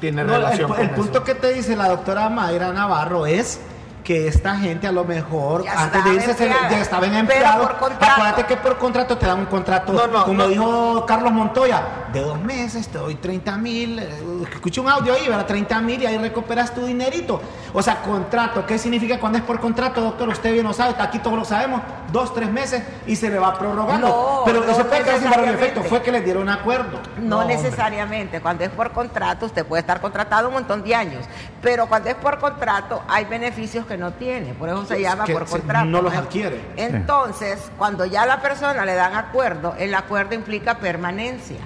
tiene 0.00 0.24
No, 0.24 0.36
el, 0.36 0.40
relación 0.40 0.70
pu- 0.70 0.74
con 0.76 0.80
el 0.84 0.90
punto 0.92 1.22
que 1.22 1.34
te 1.34 1.52
dice 1.52 1.76
la 1.76 1.86
doctora 1.90 2.30
Mayra 2.30 2.72
Navarro 2.72 3.26
es 3.26 3.60
que 4.04 4.28
esta 4.28 4.54
gente 4.56 4.86
a 4.86 4.92
lo 4.92 5.04
mejor 5.04 5.64
Ya 5.64 5.82
antes 5.82 6.04
de 6.04 6.14
irse 6.14 6.34
se 6.34 6.46
ya 6.48 6.80
estaban 6.80 7.14
empleados. 7.14 7.70
Acuérdate 7.70 8.44
que 8.44 8.56
por 8.58 8.76
contrato 8.78 9.16
te 9.18 9.26
dan 9.26 9.40
un 9.40 9.46
contrato, 9.46 9.92
No, 9.92 10.06
no, 10.06 10.24
como 10.24 10.42
no. 10.42 10.48
dijo 10.48 11.06
Carlos 11.06 11.32
Montoya, 11.32 11.82
de 12.12 12.20
dos 12.20 12.38
meses 12.40 12.86
te 12.88 12.98
doy 12.98 13.14
30 13.16 13.56
mil. 13.56 13.98
eh, 13.98 14.08
Escuché 14.52 14.80
un 14.80 14.88
audio 14.90 15.14
ahí, 15.14 15.26
¿verdad? 15.26 15.46
30 15.46 15.80
mil 15.80 16.02
y 16.02 16.06
ahí 16.06 16.18
recuperas 16.18 16.72
tu 16.74 16.84
dinerito. 16.86 17.40
O 17.72 17.82
sea, 17.82 18.02
contrato, 18.02 18.64
¿qué 18.66 18.78
significa 18.78 19.18
cuando 19.18 19.38
es 19.38 19.44
por 19.44 19.58
contrato, 19.58 20.00
doctor? 20.02 20.28
Usted 20.28 20.52
bien 20.52 20.64
lo 20.66 20.72
sabe, 20.74 20.94
aquí 20.98 21.18
todos 21.18 21.36
lo 21.38 21.44
sabemos, 21.44 21.80
dos, 22.12 22.32
tres 22.34 22.50
meses 22.50 22.82
y 23.06 23.16
se 23.16 23.30
le 23.30 23.38
va 23.38 23.58
prorrogando. 23.58 24.42
Pero 24.44 24.62
eso 24.70 24.86
puede 24.86 25.02
quedar 25.02 25.18
sin 25.18 25.30
valor 25.30 25.46
y 25.48 25.50
efecto, 25.50 25.82
fue 25.82 26.02
que 26.02 26.12
les 26.12 26.24
dieron 26.24 26.48
acuerdo. 26.50 27.00
No, 27.18 27.40
hombre. 27.40 27.56
necesariamente. 27.56 28.40
Cuando 28.40 28.64
es 28.64 28.70
por 28.70 28.92
contrato, 28.92 29.46
usted 29.46 29.64
puede 29.66 29.80
estar 29.80 30.00
contratado 30.00 30.48
un 30.48 30.54
montón 30.54 30.84
de 30.84 30.94
años. 30.94 31.24
Pero 31.62 31.86
cuando 31.86 32.10
es 32.10 32.14
por 32.16 32.38
contrato, 32.38 33.02
hay 33.08 33.24
beneficios 33.24 33.86
que 33.86 33.93
no 33.96 34.12
tiene. 34.12 34.54
Por 34.54 34.68
eso 34.68 34.84
se 34.84 35.00
llama 35.00 35.24
por 35.24 35.46
contrato. 35.46 35.86
no 35.86 36.02
los 36.02 36.14
adquiere. 36.14 36.60
Entonces, 36.76 37.70
cuando 37.78 38.04
ya 38.04 38.22
a 38.22 38.26
la 38.26 38.42
persona 38.42 38.84
le 38.84 38.94
dan 38.94 39.14
acuerdo, 39.14 39.74
el 39.78 39.94
acuerdo 39.94 40.34
implica 40.34 40.78
permanencia. 40.78 41.58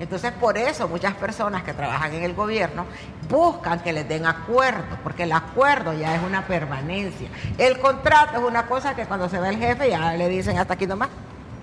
Entonces, 0.00 0.32
por 0.32 0.58
eso 0.58 0.88
muchas 0.88 1.14
personas 1.14 1.62
que 1.62 1.72
trabajan 1.72 2.12
en 2.14 2.24
el 2.24 2.34
gobierno 2.34 2.84
buscan 3.28 3.80
que 3.80 3.92
les 3.92 4.08
den 4.08 4.26
acuerdo, 4.26 4.98
porque 5.02 5.22
el 5.22 5.32
acuerdo 5.32 5.92
ya 5.92 6.16
es 6.16 6.22
una 6.22 6.46
permanencia. 6.46 7.28
El 7.58 7.78
contrato 7.78 8.38
es 8.38 8.44
una 8.44 8.66
cosa 8.66 8.96
que 8.96 9.06
cuando 9.06 9.28
se 9.28 9.38
ve 9.38 9.50
el 9.50 9.56
jefe 9.56 9.90
ya 9.90 10.14
le 10.14 10.28
dicen 10.28 10.58
hasta 10.58 10.74
aquí 10.74 10.86
nomás. 10.86 11.10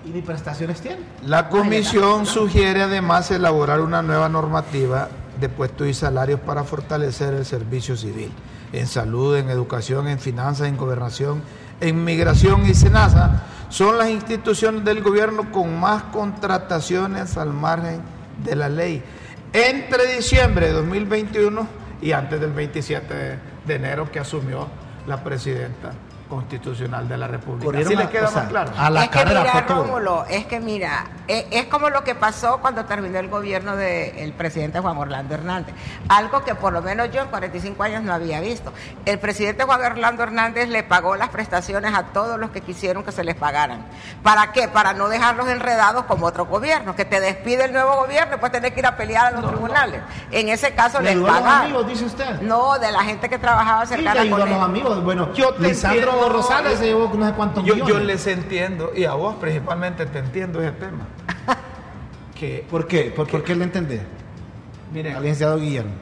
¿Y 0.04 0.08
ni 0.08 0.22
prestaciones 0.22 0.80
tiene? 0.80 1.00
La 1.22 1.48
comisión 1.48 2.26
sugiere 2.26 2.82
además 2.82 3.30
elaborar 3.30 3.80
una 3.80 4.02
nueva 4.02 4.28
normativa 4.28 5.08
de 5.38 5.48
puestos 5.48 5.86
y 5.86 5.94
salarios 5.94 6.40
para 6.40 6.64
fortalecer 6.64 7.34
el 7.34 7.44
servicio 7.44 7.96
civil 7.96 8.32
en 8.72 8.86
salud, 8.86 9.36
en 9.36 9.50
educación, 9.50 10.08
en 10.08 10.18
finanzas, 10.18 10.68
en 10.68 10.76
gobernación, 10.76 11.42
en 11.80 12.04
migración 12.04 12.66
y 12.66 12.74
SENASA. 12.74 13.42
Son 13.68 13.98
las 13.98 14.10
instituciones 14.10 14.84
del 14.84 15.02
gobierno 15.02 15.50
con 15.50 15.78
más 15.78 16.04
contrataciones 16.04 17.36
al 17.36 17.52
margen 17.52 18.00
de 18.44 18.56
la 18.56 18.68
ley. 18.68 19.02
Entre 19.52 20.16
diciembre 20.16 20.66
de 20.66 20.72
2021 20.72 21.66
y 22.00 22.12
antes 22.12 22.40
del 22.40 22.52
27 22.52 23.38
de, 23.66 23.74
enero 23.74 24.10
que 24.10 24.18
asumió 24.18 24.66
la 25.06 25.22
presidenta 25.22 25.92
constitucional 26.32 27.06
de 27.06 27.16
la 27.18 27.26
República. 27.26 27.66
Corrieron 27.66 27.92
Así 27.92 28.02
le 28.02 28.08
queda 28.08 28.28
o 28.28 28.30
sea, 28.30 28.42
más 28.42 28.48
claro. 28.50 28.72
a 28.78 28.88
la 28.88 29.04
es 29.04 29.10
que 29.10 29.24
mira, 29.26 29.44
fue 29.44 29.62
todo. 29.62 29.84
Rómulo, 29.84 30.24
es 30.30 30.46
que 30.46 30.60
mira, 30.60 31.04
es, 31.28 31.66
como 31.66 31.90
lo 31.90 32.02
que 32.04 32.14
pasó 32.14 32.58
cuando 32.62 32.86
terminó 32.86 33.18
el 33.18 33.28
gobierno 33.28 33.76
del 33.76 34.32
presidente 34.32 34.80
Juan 34.80 34.96
Orlando 34.96 35.34
Hernández. 35.34 35.74
Algo 36.08 36.42
que 36.42 36.54
por 36.54 36.72
lo 36.72 36.80
menos 36.80 37.10
yo 37.10 37.20
en 37.20 37.28
45 37.28 37.82
años 37.82 38.02
no 38.02 38.14
había 38.14 38.40
visto. 38.40 38.72
El 39.04 39.18
presidente 39.18 39.64
Juan 39.64 39.82
Orlando 39.82 40.22
Hernández 40.22 40.70
le 40.70 40.82
pagó 40.82 41.16
las 41.16 41.28
prestaciones 41.28 41.92
a 41.94 42.04
todos 42.04 42.38
los 42.40 42.50
que 42.50 42.62
quisieron 42.62 43.04
que 43.04 43.12
se 43.12 43.24
les 43.24 43.34
pagaran. 43.34 43.84
¿Para 44.22 44.52
qué? 44.52 44.68
Para 44.68 44.94
no 44.94 45.10
dejarlos 45.10 45.48
enredados 45.48 46.04
como 46.06 46.24
otro 46.26 46.46
gobierno, 46.46 46.96
que 46.96 47.04
te 47.04 47.20
despide 47.20 47.66
el 47.66 47.74
nuevo 47.74 47.94
gobierno 47.96 48.36
y 48.36 48.38
pues 48.38 48.52
tener 48.52 48.72
que 48.72 48.80
ir 48.80 48.86
a 48.86 48.96
pelear 48.96 49.26
a 49.26 49.30
los 49.32 49.46
tribunales. 49.50 50.00
En 50.30 50.48
ese 50.48 50.72
caso 50.74 50.98
¿Le 51.00 51.14
les 51.14 51.24
pagaron. 51.24 51.60
amigos, 51.66 51.86
dice 51.88 52.04
usted? 52.06 52.40
No, 52.40 52.78
de 52.78 52.90
la 52.90 53.02
gente 53.04 53.28
que 53.28 53.36
trabajaba 53.38 53.84
Sí, 53.84 53.94
cercana 53.96 54.22
ayudó 54.22 54.36
con 54.38 54.42
a 54.42 54.46
los 54.46 54.56
él. 54.56 54.64
amigos. 54.64 55.04
Bueno, 55.04 55.32
Yo 55.34 55.52
te 55.54 55.68
Lisandro 55.68 56.21
Rosales 56.28 56.72
yo- 56.72 56.78
se 56.78 56.84
llevó 56.86 57.10
no 57.14 57.26
sé 57.26 57.32
cuántos 57.34 57.64
Yo, 57.64 57.74
yo 57.76 57.84
millones. 57.84 58.06
les 58.06 58.26
entiendo, 58.26 58.92
y 58.94 59.04
a 59.04 59.14
vos 59.14 59.34
principalmente 59.36 60.06
te 60.06 60.18
entiendo 60.18 60.60
ese 60.60 60.72
tema. 60.72 61.06
que, 62.38 62.66
¿Por 62.70 62.86
qué? 62.86 63.12
¿Por, 63.14 63.28
por 63.28 63.42
qué 63.44 63.54
le 63.54 63.64
entendés? 63.64 64.02
miren, 64.92 65.16
Al 65.16 65.22
licenciado 65.22 65.58
Guillermo. 65.58 65.92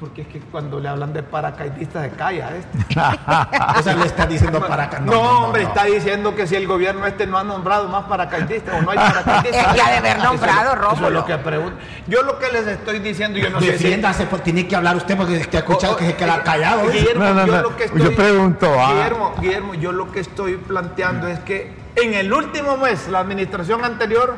Porque 0.00 0.22
es 0.22 0.28
que 0.28 0.40
cuando 0.40 0.80
le 0.80 0.88
hablan 0.88 1.12
de 1.12 1.22
paracaidistas 1.22 2.02
se 2.04 2.10
calla 2.16 2.50
este. 2.56 2.78
O 3.78 3.82
sea, 3.82 3.94
le 3.94 4.06
está 4.06 4.26
diciendo 4.26 4.60
para 4.66 4.84
acá. 4.84 4.98
No, 5.00 5.44
hombre, 5.44 5.62
está 5.62 5.84
diciendo 5.84 6.34
que 6.34 6.46
si 6.46 6.56
el 6.56 6.66
gobierno 6.66 7.06
este 7.06 7.26
no 7.26 7.38
ha 7.38 7.44
nombrado 7.44 7.88
más 7.88 8.04
paracaidistas 8.04 8.74
o 8.74 8.82
no 8.82 8.90
hay 8.90 8.96
paracaidistas. 8.98 9.66
Es 9.68 9.74
que 9.74 9.80
ha 9.80 9.90
de 9.90 9.96
haber 9.98 10.16
Eso 10.16 10.18
es- 10.18 10.24
nombrado, 10.24 10.62
Eso 10.72 10.72
es 10.72 10.78
Rómulo. 10.80 11.10
lo 11.10 11.24
que 11.24 11.38
pregunto. 11.38 11.76
Yo 12.08 12.22
lo 12.22 12.38
que 12.38 12.52
les 12.52 12.66
estoy 12.66 12.98
diciendo, 12.98 13.38
yo 13.38 13.50
no 13.50 13.60
sé 13.60 13.66
si... 13.66 13.72
Defiéndase, 13.84 14.26
pues 14.26 14.42
tiene 14.42 14.66
que 14.66 14.76
hablar 14.76 14.96
usted 14.96 15.16
porque 15.16 15.36
ha 15.36 15.58
escuchado 15.58 15.96
que 15.96 16.06
se 16.06 16.14
queda 16.16 16.42
callado. 16.42 16.90
¿eh? 16.90 16.92
Guillermo, 16.92 17.24
No, 17.24 17.34
no, 17.34 17.46
yo 17.46 17.52
no. 17.56 17.62
lo 17.62 17.76
que 17.76 17.90
Yo 17.94 18.14
pregunto, 18.16 18.70
ah. 18.78 18.88
Guillermo, 18.92 19.34
Guillermo, 19.40 19.74
yo 19.74 19.92
lo 19.92 20.10
que 20.12 20.20
estoy 20.20 20.56
planteando 20.56 21.28
es 21.28 21.38
que 21.40 21.72
en 21.96 22.14
el 22.14 22.32
último 22.32 22.76
mes 22.76 23.08
la 23.08 23.20
administración 23.20 23.84
anterior 23.84 24.36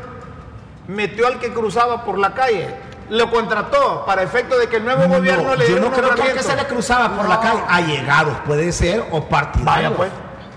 metió 0.89 1.27
al 1.27 1.39
que 1.39 1.53
cruzaba 1.53 2.05
por 2.05 2.19
la 2.19 2.35
calle, 2.35 2.75
lo 3.11 3.31
contrató 3.31 4.05
para 4.07 4.23
efecto 4.23 4.59
de 4.59 4.69
que 4.69 4.77
el 4.77 4.85
nuevo 4.85 5.07
gobierno 5.09 5.51
No, 5.51 5.55
le 5.55 5.61
yo 5.63 5.67
diera 5.77 5.81
no 5.81 5.87
un 5.89 5.93
creo 5.93 6.35
que 6.35 6.43
se 6.43 6.57
le 6.57 6.65
cruzaba 6.67 7.11
por 7.17 7.29
la 7.29 7.37
No. 7.37 7.41
calle 7.41 7.61
allegados, 7.69 8.37
puede 8.47 8.73
ser, 8.73 9.05
o 9.11 9.25
partidarios. 9.25 9.91
Vaya 9.93 9.97
pues. 9.97 10.11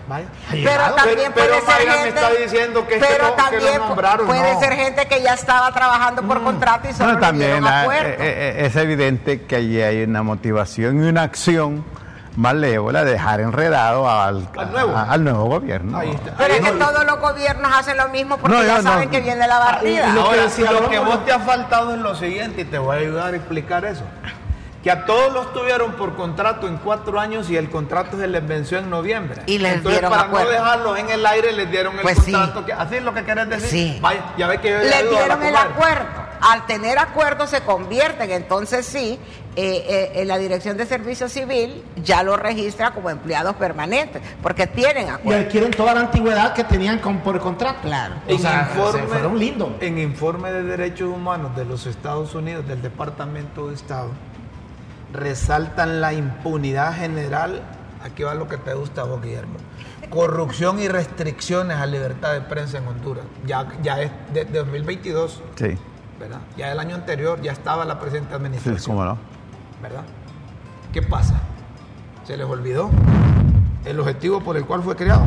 Vaya. 0.08 0.26
Pero 0.50 0.96
también 0.96 1.32
Pero- 1.32 1.34
puede 1.34 1.48
pero 1.50 1.56
ser 1.60 1.68
Mayra 1.68 1.92
me 1.92 1.98
gente, 2.00 2.10
está 2.20 2.30
diciendo 2.34 2.88
que 2.88 2.96
es 2.96 3.00
que 3.04 3.08
pero 3.14 3.24
no- 3.28 3.36
que 3.36 3.42
lo 3.42 3.44
también 3.52 3.78
nombraron, 3.78 4.26
puede 4.26 4.54
no. 4.54 4.60
ser 4.60 4.74
gente 4.74 5.08
que 5.08 5.22
ya 5.22 5.34
estaba 5.36 5.72
trabajando 5.72 6.24
por 6.24 6.42
contrato 6.44 6.90
y 6.90 6.94
solo 6.94 7.06
Bueno, 7.06 7.20
le 7.20 7.26
también 7.28 7.52
dieron 7.52 7.68
ah, 7.68 7.82
acuerdo. 7.82 8.10
eh, 8.10 8.16
eh, 8.20 8.66
es 8.66 8.76
evidente 8.76 9.44
que 9.44 9.56
allí 9.56 9.80
hay 9.84 10.02
una 10.02 10.24
motivación 10.24 11.06
y 11.06 11.10
una 11.10 11.22
acción 11.22 11.86
malévola 12.36 13.04
de 13.04 13.12
dejar 13.14 13.40
enredado 13.42 14.10
al, 14.10 14.48
Al 14.58 14.72
nuevo. 14.72 14.96
a- 14.96 15.12
al 15.12 15.24
nuevo 15.24 15.46
gobierno. 15.46 15.98
Ahí 15.98 16.12
está. 16.12 16.34
pero 16.38 16.54
es 16.54 16.62
que 16.62 16.72
todos 16.72 17.06
los 17.06 17.20
gobiernos 17.20 17.72
hacen 17.74 17.98
lo 17.98 18.10
mismo 18.10 18.38
porque 18.38 18.56
No, 18.58 18.64
ya 18.64 18.78
no. 18.78 18.84
saben 18.84 19.10
que 19.10 19.20
viene 19.22 19.48
la 19.48 19.58
Ah, 19.58 19.72
barrida. 19.74 20.08
y 20.10 20.12
lo 20.14 20.24
que, 20.24 20.30
Ahora, 20.40 20.50
si 20.50 20.62
lo 20.64 20.90
que 20.90 21.00
vos 21.00 21.26
te 21.26 21.32
ha 21.32 21.40
faltado 21.40 21.94
es 21.94 22.00
lo 22.00 22.16
siguiente, 22.16 22.62
y 22.62 22.66
te 22.66 22.78
voy 22.78 22.98
a 22.98 23.00
ayudar 23.00 23.34
a 23.34 23.38
explicar 23.38 23.86
eso. 23.86 24.04
Que 24.84 24.92
a 24.92 25.06
todos 25.06 25.34
los 25.34 25.52
tuvieron 25.54 25.92
por 25.94 26.16
contrato 26.16 26.66
en 26.66 26.78
cuatro 26.78 27.20
años 27.20 27.50
y 27.50 27.58
el 27.58 27.70
contrato 27.70 28.18
se 28.18 28.28
les 28.28 28.48
venció 28.48 28.78
en 28.78 28.90
noviembre. 28.90 29.42
Y 29.46 29.58
les 29.58 29.74
Entonces, 29.74 30.00
dieron 30.00 30.10
para 30.10 30.24
acuerdo. 30.30 30.46
no 30.48 30.52
dejarlos 30.54 31.00
en 31.00 31.10
el 31.10 31.26
aire, 31.26 31.52
les 31.52 31.70
dieron 31.70 31.96
el 31.96 32.02
Pues 32.02 32.18
sí. 32.24 32.32
contrato. 32.32 32.66
que- 32.66 32.72
así 32.72 32.96
es 32.96 33.04
lo 33.04 33.14
que 33.14 33.26
querés 33.26 33.50
decir. 33.50 33.70
Sí. 33.70 34.00
Vaya, 34.02 34.22
ya 34.38 34.48
ves 34.48 34.62
que 34.62 34.70
yo 34.72 34.78
Le 34.80 34.94
ayudo 34.96 35.18
a 35.18 35.28
la 35.28 35.36
dieron 35.36 35.44
el 35.44 35.56
acuerdo. 35.58 36.19
Al 36.42 36.66
tener 36.66 36.98
acuerdo 37.00 37.48
se 37.48 37.62
convierten, 37.62 38.32
entonces 38.32 38.86
sí, 38.86 39.20
eh, 39.56 39.86
eh, 39.90 40.12
en 40.16 40.28
la 40.28 40.38
Dirección 40.38 40.78
de 40.78 40.86
Servicio 40.86 41.28
Civil 41.28 41.84
ya 42.04 42.24
lo 42.24 42.38
registra 42.38 42.92
como 42.92 43.10
empleados 43.10 43.56
permanentes, 43.56 44.22
porque 44.42 44.68
tienen 44.68 45.08
Y 45.08 45.10
acuerdo. 45.10 45.42
adquieren 45.42 45.72
toda 45.72 45.94
la 45.94 46.00
antigüedad 46.02 46.54
que 46.54 46.64
tenían 46.64 47.00
con, 47.00 47.20
por 47.20 47.40
contrato. 47.40 47.80
Claro. 47.82 48.16
O 48.30 48.38
sea, 48.38 48.70
informe, 48.72 49.02
se 49.02 49.08
fueron 49.08 49.38
lindos. 49.40 49.70
en 49.82 49.98
informe 50.00 50.52
de 50.52 50.64
derechos 50.64 51.10
humanos 51.10 51.56
de 51.56 51.66
los 51.66 51.86
Estados 51.88 52.34
Unidos, 52.36 52.68
del 52.68 52.82
Departamento 52.82 53.68
de 53.68 53.76
Estado, 53.76 54.10
resaltan 55.14 56.02
la 56.02 56.14
impunidad 56.14 56.96
general. 56.96 57.62
Aquí 58.04 58.24
va 58.24 58.34
lo 58.34 58.48
que 58.48 58.58
te 58.58 58.74
gusta 58.74 59.02
a 59.02 59.04
vos, 59.06 59.22
Guillermo. 59.22 59.56
Corrupción 60.10 60.80
y 60.80 60.88
restricciones 60.88 61.78
a 61.78 61.86
libertad 61.86 62.34
de 62.34 62.42
prensa 62.42 62.78
en 62.78 62.88
Honduras. 62.88 63.26
Ya, 63.46 63.68
ya 63.84 64.02
es 64.02 64.12
de, 64.34 64.46
de 64.46 64.60
2022, 64.60 65.42
Sí, 65.56 65.78
¿verdad? 66.20 66.42
Ya 66.58 66.72
el 66.72 66.80
año 66.80 66.96
anterior 66.96 67.42
ya 67.42 67.52
estaba 67.54 67.86
la 67.86 68.00
presente 68.00 68.30
sí, 68.30 68.36
administración. 68.36 68.96
cómo 68.96 69.06
no. 69.06 69.18
¿verdad? 69.82 70.04
¿Qué 70.92 71.02
pasa? 71.02 71.40
¿Se 72.26 72.36
les 72.36 72.46
olvidó 72.46 72.92
el 73.86 74.00
objetivo 74.00 74.42
por 74.42 74.58
el 74.58 74.66
cual 74.66 74.84
fue 74.84 74.96
creado? 74.96 75.26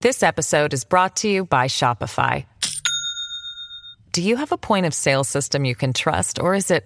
This 0.00 0.22
episode 0.22 0.72
is 0.72 0.84
brought 0.84 1.16
to 1.16 1.28
you 1.28 1.44
by 1.44 1.66
Shopify. 1.66 2.44
Do 4.12 4.22
you 4.22 4.36
have 4.36 4.52
a 4.52 4.56
point 4.56 4.86
of 4.86 4.94
sale 4.94 5.24
system 5.24 5.64
you 5.64 5.74
can 5.74 5.92
trust, 5.92 6.38
or 6.40 6.54
is 6.54 6.70
it 6.70 6.84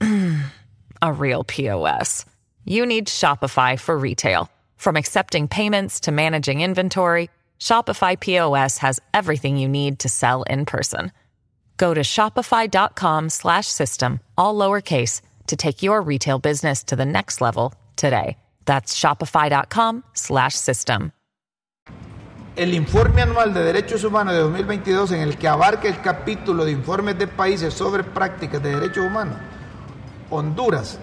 a 1.02 1.12
real 1.12 1.44
POS? 1.44 2.24
You 2.64 2.86
need 2.86 3.06
Shopify 3.06 3.78
for 3.78 3.96
retail. 3.98 4.48
From 4.76 4.96
accepting 4.96 5.46
payments 5.48 6.00
to 6.00 6.12
managing 6.12 6.60
inventory, 6.60 7.28
Shopify 7.60 8.18
POS 8.18 8.78
has 8.78 9.00
everything 9.12 9.56
you 9.56 9.68
need 9.68 9.98
to 10.00 10.08
sell 10.08 10.42
in 10.44 10.64
person. 10.64 11.12
Go 11.76 11.94
to 11.94 12.00
shopify.com 12.00 13.28
slash 13.30 13.68
system, 13.68 14.20
all 14.36 14.54
lowercase, 14.54 15.20
to 15.46 15.56
take 15.56 15.82
your 15.82 16.02
retail 16.02 16.38
business 16.38 16.82
to 16.84 16.96
the 16.96 17.04
next 17.04 17.40
level 17.40 17.72
today. 17.96 18.36
That's 18.64 18.98
shopify.com 18.98 20.04
slash 20.14 20.54
system. 20.54 21.12
El 22.56 22.74
informe 22.74 23.22
anual 23.22 23.54
de 23.54 23.60
derechos 23.60 24.04
humanos 24.04 24.34
de 24.34 24.40
2022 24.40 25.12
en 25.12 25.20
el 25.20 25.38
que 25.38 25.48
abarca 25.48 25.88
el 25.88 26.00
capítulo 26.02 26.64
de 26.64 26.72
informes 26.72 27.16
de 27.18 27.26
países 27.26 27.72
sobre 27.72 28.04
prácticas 28.04 28.62
de 28.62 28.74
derechos 28.74 29.06
humanos, 29.06 29.36
Honduras, 30.30 30.98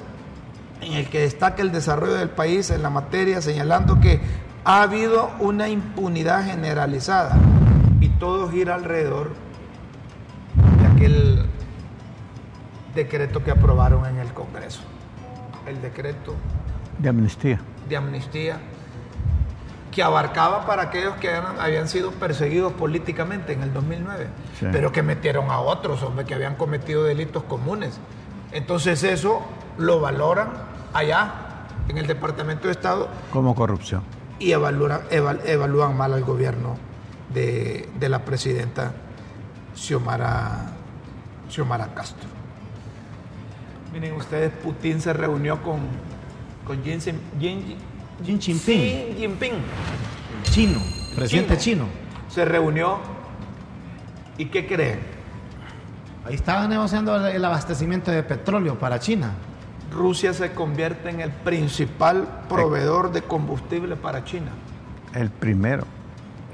en 0.81 0.93
el 0.93 1.09
que 1.09 1.21
destaca 1.21 1.61
el 1.61 1.71
desarrollo 1.71 2.13
del 2.13 2.29
país 2.29 2.69
en 2.69 2.83
la 2.83 2.89
materia, 2.89 3.41
señalando 3.41 3.99
que 3.99 4.19
ha 4.69 4.81
habido 4.81 5.31
una 5.39 5.69
impunidad 5.69 6.43
generalizada 6.43 7.37
y 8.01 8.09
todo 8.09 8.49
gira 8.51 8.75
alrededor 8.75 9.31
de 10.81 10.87
aquel 10.87 11.45
decreto 12.93 13.41
que 13.45 13.51
aprobaron 13.51 14.05
en 14.07 14.17
el 14.17 14.33
Congreso, 14.33 14.81
el 15.67 15.81
decreto 15.81 16.35
De 16.99 17.07
amnistía. 17.07 17.61
de 17.87 17.95
amnistía 17.95 18.57
que 19.89 20.03
abarcaba 20.03 20.65
para 20.65 20.81
aquellos 20.83 21.15
que 21.15 21.29
eran- 21.29 21.59
habían 21.61 21.87
sido 21.87 22.11
perseguidos 22.11 22.73
políticamente 22.73 23.53
en 23.53 23.63
el 23.63 23.73
2009, 23.73 24.27
Sí. 24.59 24.67
pero 24.71 24.91
que 24.91 25.01
metieron 25.01 25.49
a 25.49 25.59
otros, 25.59 26.03
hombre, 26.03 26.25
que 26.25 26.35
habían 26.35 26.55
cometido 26.55 27.05
delitos 27.05 27.43
comunes. 27.43 27.99
Entonces 28.51 29.01
eso 29.03 29.41
lo 29.77 30.01
valoran 30.01 30.49
allá 30.93 31.31
en 31.87 31.97
el 31.97 32.05
Departamento 32.05 32.67
de 32.67 32.73
Estado 32.73 33.07
Como 33.31 33.55
corrupción. 33.55 34.03
Y 34.39 34.51
evalúan, 34.51 35.01
eval- 35.11 35.41
evalúan 35.45 35.95
mal 35.97 36.13
al 36.13 36.23
gobierno 36.23 36.77
de, 37.33 37.89
de 37.99 38.09
la 38.09 38.23
presidenta 38.23 38.93
Xiomara, 39.75 40.71
Xiomara 41.49 41.93
Castro. 41.93 42.27
Miren 43.93 44.13
ustedes, 44.13 44.51
Putin 44.51 45.01
se 45.01 45.13
reunió 45.13 45.61
con, 45.61 45.79
con 46.65 46.83
Jin, 46.83 46.99
Jin- 46.99 47.19
Jin- 47.39 47.77
Jinping, 48.23 48.57
Xi 48.59 49.15
Jinping. 49.17 49.53
chino, 50.43 50.79
presidente 51.15 51.57
Chino. 51.57 51.85
chino. 51.85 52.07
Se 52.29 52.43
reunió 52.45 52.99
y 54.37 54.45
¿qué 54.45 54.67
creen? 54.67 54.99
Ahí 56.25 56.35
estaban 56.35 56.69
negociando 56.69 57.25
el 57.27 57.43
abastecimiento 57.45 58.11
de 58.11 58.21
petróleo 58.23 58.77
para 58.77 58.99
China. 58.99 59.31
Rusia 59.91 60.33
se 60.33 60.51
convierte 60.53 61.09
en 61.09 61.21
el 61.21 61.31
principal 61.31 62.27
proveedor 62.49 63.11
de 63.11 63.21
combustible 63.21 63.95
para 63.95 64.23
China. 64.23 64.51
El 65.13 65.29
primero. 65.29 65.83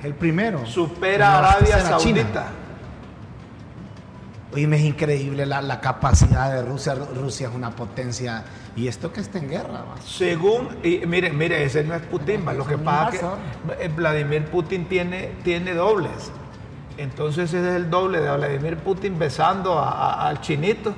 El 0.04 0.14
primero. 0.14 0.66
Supera 0.66 1.36
a 1.36 1.40
Arabia 1.40 1.76
abastecer 1.76 1.94
a 1.94 1.98
China. 1.98 2.20
Saudita. 2.22 2.46
Oye, 4.54 4.68
me 4.68 4.76
es 4.78 4.84
increíble 4.84 5.46
la, 5.48 5.62
la 5.62 5.82
capacidad 5.82 6.54
de 6.54 6.62
Rusia. 6.62 6.94
Rusia 7.16 7.48
es 7.50 7.56
una 7.56 7.72
potencia. 7.72 8.44
Y 8.76 8.88
esto 8.88 9.12
que 9.12 9.22
está 9.22 9.40
en 9.40 9.50
guerra. 9.50 9.84
Según, 10.06 10.70
y 10.84 11.02
mire, 11.08 11.32
mire, 11.32 11.64
ese 11.64 11.84
no 11.84 11.96
es 11.96 12.02
Putin, 12.04 12.44
va, 12.48 12.54
lo 12.54 12.66
que 12.66 12.78
pasa 12.78 13.34
es 13.70 13.78
que 13.78 13.86
eh, 13.86 13.88
Vladimir 13.88 14.46
Putin 14.46 14.86
tiene, 14.88 15.32
tiene 15.44 15.74
dobles. 15.74 16.32
Entonces 16.98 17.46
ese 17.54 17.68
es 17.68 17.76
el 17.76 17.90
doble 17.90 18.20
de 18.20 18.36
Vladimir 18.36 18.78
Putin 18.78 19.18
besando 19.18 19.78
a- 19.80 19.90
a- 19.90 20.28
al 20.28 20.42
chinito, 20.42 20.94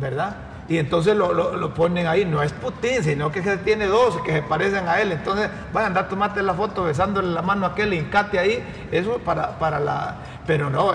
¿verdad? 0.00 0.36
Y 0.68 0.76
entonces 0.76 1.16
lo, 1.16 1.32
lo- 1.32 1.56
lo 1.56 1.72
ponen 1.72 2.06
ahí, 2.06 2.26
no 2.26 2.42
es 2.42 2.52
Putin, 2.52 3.02
sino 3.02 3.32
que 3.32 3.42
se 3.42 3.56
tiene 3.58 3.86
dos 3.86 4.18
que 4.18 4.32
se 4.32 4.42
parecen 4.42 4.86
a 4.86 5.00
él. 5.00 5.12
Entonces, 5.12 5.48
van 5.72 5.84
a 5.84 5.86
andar, 5.86 6.08
tomate 6.10 6.42
la 6.42 6.52
foto 6.52 6.84
besándole 6.84 7.28
la 7.32 7.40
mano 7.40 7.64
a 7.64 7.70
aquel 7.70 7.94
hincate 7.94 8.38
ahí, 8.38 8.62
eso 8.92 9.18
para, 9.18 9.58
para 9.58 9.80
la... 9.80 10.16
Pero 10.46 10.68
no, 10.68 10.92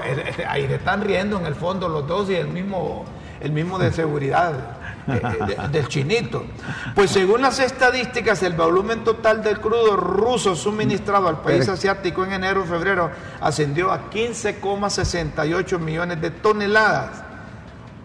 ahí 0.48 0.68
se 0.68 0.76
están 0.76 1.02
riendo 1.02 1.40
en 1.40 1.48
el 1.48 1.56
fondo 1.56 1.90
los 1.90 2.08
dos 2.08 2.30
y 2.30 2.36
el 2.36 2.48
mismo, 2.50 3.04
el 3.42 3.52
mismo 3.52 3.80
de 3.80 3.92
seguridad 3.92 4.54
eh, 5.08 5.22
de- 5.48 5.68
del 5.70 5.88
chinito. 5.88 6.44
Pues 6.94 7.10
según 7.10 7.42
las 7.42 7.58
estadísticas, 7.60 8.44
el 8.44 8.54
volumen 8.54 9.04
total 9.04 9.42
del 9.44 9.60
crudo 9.60 9.96
ruso 9.96 10.56
suministrado 10.56 11.28
al 11.28 11.40
país 11.42 11.62
Pero- 11.62 11.74
asiático 11.74 12.24
en 12.26 12.34
enero 12.34 12.64
y 12.64 12.68
febrero 12.70 13.10
ascendió 13.42 13.92
a 13.92 14.10
15,68 14.12 15.80
millones 15.80 16.22
de 16.22 16.30
toneladas. 16.32 17.24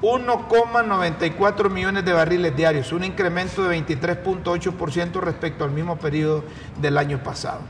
1,94 0.03 1.71
millones 1.71 2.05
de 2.05 2.13
barriles 2.13 2.55
diarios, 2.55 2.93
un 2.93 3.05
incremento 3.05 3.69
de 3.69 3.85
23.8% 3.85 5.21
respecto 5.21 5.65
al 5.65 5.73
mismo 5.73 5.97
periodo 5.97 6.45
del 6.81 6.99
año 6.99 7.23
pasado. 7.23 7.61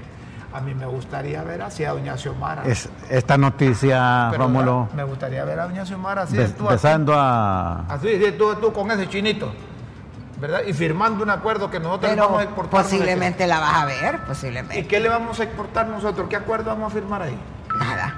A 0.52 0.60
mí 0.60 0.74
me 0.74 0.86
gustaría 0.86 1.42
ver 1.42 1.60
así 1.62 1.84
a 1.84 1.90
doña 1.92 2.16
Xiomara. 2.16 2.62
Es, 2.64 2.88
esta 3.10 3.36
noticia, 3.36 4.28
Pero, 4.30 4.44
Rómulo. 4.44 4.88
Me 4.94 5.04
gustaría 5.04 5.44
ver 5.44 5.60
a 5.60 5.64
doña 5.66 5.84
Xiomara 5.84 6.22
así, 6.22 6.36
bes- 6.36 6.54
tú, 6.54 6.64
así, 6.66 6.74
besando 6.74 7.14
a... 7.14 7.80
así, 7.88 8.08
sí, 8.24 8.32
tú, 8.38 8.54
tú 8.56 8.72
con 8.72 8.90
ese 8.90 9.06
chinito, 9.08 9.52
¿verdad? 10.40 10.60
Y 10.66 10.72
firmando 10.72 11.22
un 11.24 11.30
acuerdo 11.30 11.70
que 11.70 11.78
nosotros 11.78 12.10
le 12.10 12.16
Pero 12.16 12.26
vamos 12.26 12.40
a 12.40 12.44
exportar. 12.44 12.82
posiblemente 12.82 13.46
la 13.46 13.60
vas 13.60 13.74
a 13.82 13.84
ver, 13.84 14.20
¿Y 14.24 14.28
posiblemente. 14.28 14.86
qué 14.86 15.00
le 15.00 15.08
vamos 15.08 15.38
a 15.40 15.44
exportar 15.44 15.88
nosotros? 15.88 16.26
¿Qué 16.30 16.36
acuerdo 16.36 16.70
vamos 16.70 16.90
a 16.92 16.94
firmar 16.94 17.22
ahí? 17.22 17.38
Nada. 17.78 18.14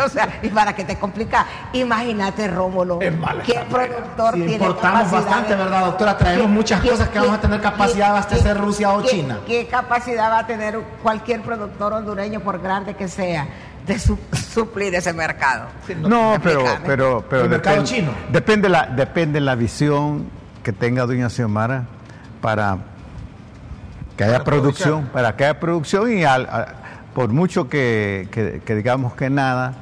o 0.06 0.08
sea, 0.08 0.38
y 0.42 0.48
para 0.48 0.74
que 0.74 0.84
te 0.84 0.96
complica, 0.96 1.46
imagínate, 1.72 2.48
Rómulo, 2.48 3.00
Es 3.00 3.16
mala 3.16 3.42
¿qué 3.42 3.60
productor 3.70 4.34
Si 4.34 4.40
tiene 4.40 4.52
importamos 4.54 5.10
bastante, 5.10 5.54
¿verdad, 5.54 5.84
doctora? 5.86 6.16
Traemos 6.18 6.46
¿Qué- 6.46 6.52
muchas 6.52 6.80
qué- 6.80 6.90
cosas 6.90 7.08
que 7.08 7.18
vamos 7.18 7.34
a 7.36 7.40
tener 7.40 7.60
capacidad 7.60 8.06
de 8.06 8.10
abastecer 8.10 8.56
Rusia 8.58 8.90
o 8.92 9.02
qué- 9.02 9.08
China. 9.08 9.38
¿Qué 9.46 9.66
capacidad 9.66 10.30
va 10.30 10.38
a 10.40 10.46
tener 10.46 10.78
cualquier 11.02 11.42
productor 11.42 11.92
hondureño, 11.92 12.40
por 12.40 12.60
grande 12.60 12.94
que 12.94 13.08
sea, 13.08 13.46
de 13.86 13.98
su- 13.98 14.18
suplir 14.32 14.94
ese 14.94 15.12
mercado. 15.12 15.66
No, 16.02 16.36
pero, 16.42 16.64
pero, 16.86 17.24
pero 17.28 17.42
El 17.44 17.48
mercado 17.50 17.76
depende, 17.76 17.96
chino. 17.96 18.12
depende 18.30 18.68
la, 18.68 18.86
depende 18.86 19.40
la 19.40 19.54
visión 19.54 20.28
que 20.62 20.72
tenga 20.72 21.06
doña 21.06 21.30
Xiomara 21.30 21.84
para 22.42 22.76
que 24.16 24.24
haya 24.24 24.32
Para 24.34 24.44
producción, 24.44 25.06
para 25.06 25.34
que 25.34 25.44
haya 25.44 25.58
producción 25.58 26.12
y 26.12 26.24
al- 26.24 26.46
a- 26.46 26.74
por 27.14 27.30
mucho 27.30 27.68
que, 27.68 28.28
que- 28.30 28.60
que 28.64 28.74
digamos 28.74 29.14
que 29.14 29.30
nada, 29.30 29.74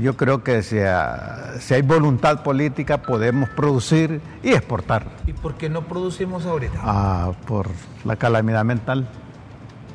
yo 0.00 0.16
creo 0.16 0.42
que 0.42 0.62
si, 0.62 0.78
ha- 0.80 1.54
si 1.60 1.74
hay 1.74 1.82
voluntad 1.82 2.42
política 2.42 2.98
podemos 3.02 3.48
producir 3.50 4.20
y 4.42 4.50
exportar 4.52 5.06
¿Y 5.26 5.32
por 5.32 5.54
qué 5.54 5.68
no 5.70 5.82
producimos 5.82 6.44
ahorita? 6.46 6.78
Ah, 6.82 7.30
por 7.46 7.68
la 8.04 8.16
calamidad 8.16 8.64
mental. 8.64 9.06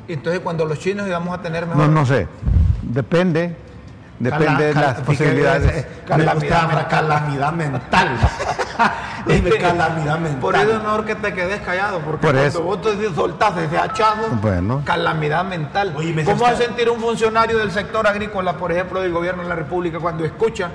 Entonces, 0.08 0.40
cuando 0.40 0.64
los 0.64 0.78
chinos 0.80 1.06
íbamos 1.06 1.38
a 1.38 1.42
tener 1.42 1.66
mejor. 1.66 1.86
No, 1.86 1.88
no 1.88 2.04
sé, 2.06 2.26
depende, 2.82 3.54
depende 4.20 4.66
de 4.66 4.74
las 4.74 4.94
cala- 4.94 5.04
posibilidades. 5.04 5.86
gusta 6.34 6.68
la 6.72 6.86
calamidad 6.88 7.52
mental. 7.52 8.08
Dime 9.26 9.50
calamidad 9.58 10.18
mental. 10.18 10.40
Por 10.40 10.54
eso 10.56 10.70
es 10.72 10.78
mejor 10.82 11.04
que 11.04 11.14
te 11.14 11.34
quedes 11.34 11.60
callado, 11.60 11.98
porque 12.00 12.26
Por 12.26 12.30
cuando 12.34 12.42
eso. 12.42 12.62
vos 12.62 12.80
te 12.82 13.14
soltaste 13.14 13.64
ese 13.64 13.78
hachazo, 13.78 14.28
Bueno. 14.40 14.82
calamidad 14.84 15.44
mental. 15.44 15.92
Oye, 15.96 16.12
me 16.14 16.24
¿Cómo 16.24 16.44
va 16.44 16.50
a 16.50 16.56
sentir 16.56 16.88
un 16.88 17.00
funcionario 17.00 17.58
del 17.58 17.70
sector 17.70 18.06
agrícola, 18.06 18.54
por 18.56 18.72
ejemplo, 18.72 19.00
del 19.02 19.12
gobierno 19.12 19.42
de 19.42 19.48
la 19.48 19.56
República, 19.56 19.98
cuando 19.98 20.24
escucha 20.24 20.70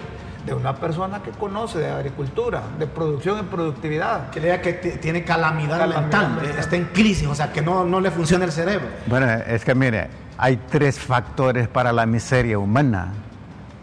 de 0.45 0.53
una 0.53 0.75
persona 0.75 1.23
que 1.23 1.31
conoce 1.31 1.79
de 1.79 1.89
agricultura, 1.89 2.61
de 2.77 2.85
producción 2.85 3.39
y 3.39 3.43
productividad? 3.43 4.29
Que 4.29 4.39
lea 4.41 4.61
que 4.61 4.73
tiene 4.73 5.23
calamidad, 5.23 5.79
Calamidad 5.79 6.01
mental, 6.01 6.29
mental. 6.35 6.45
eh, 6.45 6.59
está 6.59 6.75
en 6.75 6.85
crisis, 6.85 7.27
o 7.27 7.33
sea, 7.33 7.51
que 7.51 7.63
no, 7.63 7.83
no 7.83 7.99
le 7.99 8.11
funciona 8.11 8.45
el 8.45 8.51
cerebro. 8.51 8.87
Bueno, 9.07 9.25
es 9.31 9.65
que 9.65 9.73
mire, 9.73 10.07
hay 10.37 10.57
tres 10.69 10.99
factores 10.99 11.67
para 11.67 11.91
la 11.91 12.05
miseria 12.05 12.59
humana. 12.59 13.11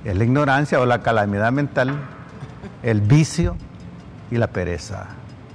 Es 0.05 0.17
la 0.17 0.25
ignorancia 0.25 0.81
o 0.81 0.87
la 0.87 1.01
calamidad 1.03 1.53
mental, 1.53 1.95
el 2.83 3.01
vicio 3.01 3.57
y 4.31 4.37
la 4.39 4.49
pereza. 4.49 5.07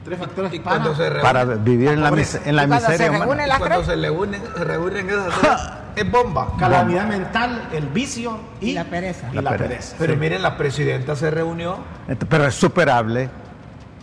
Tres 0.06 0.20
factores 0.20 0.54
Y 0.54 0.60
para... 0.60 0.78
cuando 0.78 0.96
se 0.96 1.04
reúnen, 1.10 1.22
Para 1.22 1.44
vivir 1.44 1.90
en 1.90 2.02
la, 2.02 2.10
pobreza. 2.10 2.38
mis- 2.40 2.48
en 2.48 2.56
la 2.56 2.64
Y 2.64 2.68
cuando 2.68 2.88
miseria 2.88 3.06
se 3.06 3.10
humana. 3.10 3.26
reúnen 3.26 3.48
las 3.50 3.58
cuando 3.58 3.76
tres, 3.76 3.88
se 3.88 3.96
reúnen, 3.96 4.42
se 4.56 4.64
reúnen 4.64 5.10
esas 5.10 5.40
tres, 5.42 5.60
es 6.06 6.12
bomba. 6.12 6.54
Calamidad 6.58 7.08
mental, 7.08 7.68
el 7.74 7.88
vicio 7.88 8.40
y, 8.62 8.70
Y 8.70 8.74
la 8.74 8.86
pereza. 8.86 9.28
y 9.32 9.36
La 9.36 9.42
la 9.42 9.50
pereza. 9.52 9.68
pereza. 9.70 9.96
Pero 10.00 10.16
miren, 10.16 10.42
la 10.42 10.56
presidenta 10.58 11.16
se 11.18 11.30
reunió 11.30 11.78
Pero 12.30 12.46
es 12.48 12.56
superable, 12.56 13.30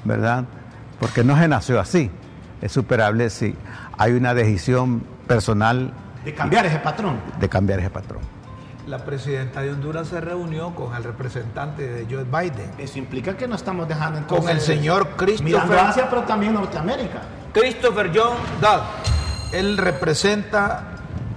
¿verdad? 0.05 0.45
Porque 1.01 1.25
no 1.25 1.39
se 1.39 1.49
nació 1.49 1.81
así. 1.81 2.11
Es 2.61 2.73
superable 2.73 3.31
si 3.31 3.55
hay 3.97 4.13
una 4.13 4.35
decisión 4.35 5.03
personal 5.27 5.91
De 6.25 6.35
cambiar 6.35 6.67
ese 6.67 6.79
patrón. 6.81 7.17
de 7.41 7.49
cambiar 7.49 7.79
ese 7.81 7.89
patrón. 7.91 8.21
La 8.87 8.99
presidenta 8.99 9.63
de 9.63 9.71
Honduras 9.73 10.09
se 10.09 10.21
reunió 10.21 10.75
con 10.75 10.95
el 10.95 11.05
representante 11.05 11.87
de 11.89 12.05
Joe 12.05 12.25
Biden, 12.25 12.71
Eso 12.77 12.99
implica 12.99 13.35
que 13.37 13.49
no 13.49 13.55
estamos 13.57 13.89
dejando 13.89 14.19
entonces... 14.19 14.45
con 14.47 14.55
el 14.55 14.61
señor 14.61 15.05
Mirando 15.05 15.17
Christopher, 15.17 15.79
Asia, 15.79 16.07
pero 16.11 16.23
también 16.25 16.53
Norteamérica. 16.53 17.23
Christopher 17.55 18.11
John 18.15 18.37
Dodd. 18.61 18.83
Él 19.55 19.79
representa 19.79 20.83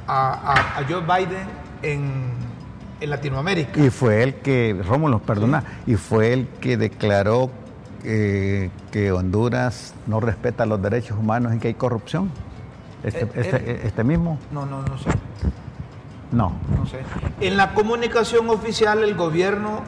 a, 0.07 0.33
a- 0.33 0.79
a 0.79 0.83
Joe 0.89 1.01
Biden 1.01 1.47
en, 1.83 2.31
en 2.99 3.09
Latinoamérica. 3.09 3.79
Y 3.79 3.89
fue 3.91 4.23
él 4.23 4.35
que, 4.35 4.75
Rómulo, 4.85 5.19
perdona, 5.19 5.63
y 5.85 5.95
fue 5.95 6.33
él 6.33 6.49
que 6.59 6.75
declaró 6.75 7.49
eh, 8.03 8.71
que 8.91 9.11
Honduras 9.13 9.93
no 10.05 10.19
respeta 10.19 10.65
los 10.65 10.81
derechos 10.81 11.17
humanos 11.17 11.53
y 11.55 11.59
que 11.59 11.69
hay 11.69 11.73
corrupción. 11.75 12.29
Este, 13.03 13.21
Eh, 13.23 13.29
este- 13.35 13.71
él- 13.71 13.79
este 13.85 14.03
mismo, 14.03 14.37
No, 14.51 14.65
no, 14.65 14.81
no 14.81 14.97
sé, 14.97 15.09
no. 16.31 16.53
En 17.39 17.57
la 17.57 17.73
comunicación 17.73 18.49
oficial 18.49 19.03
el 19.03 19.15
gobierno 19.15 19.81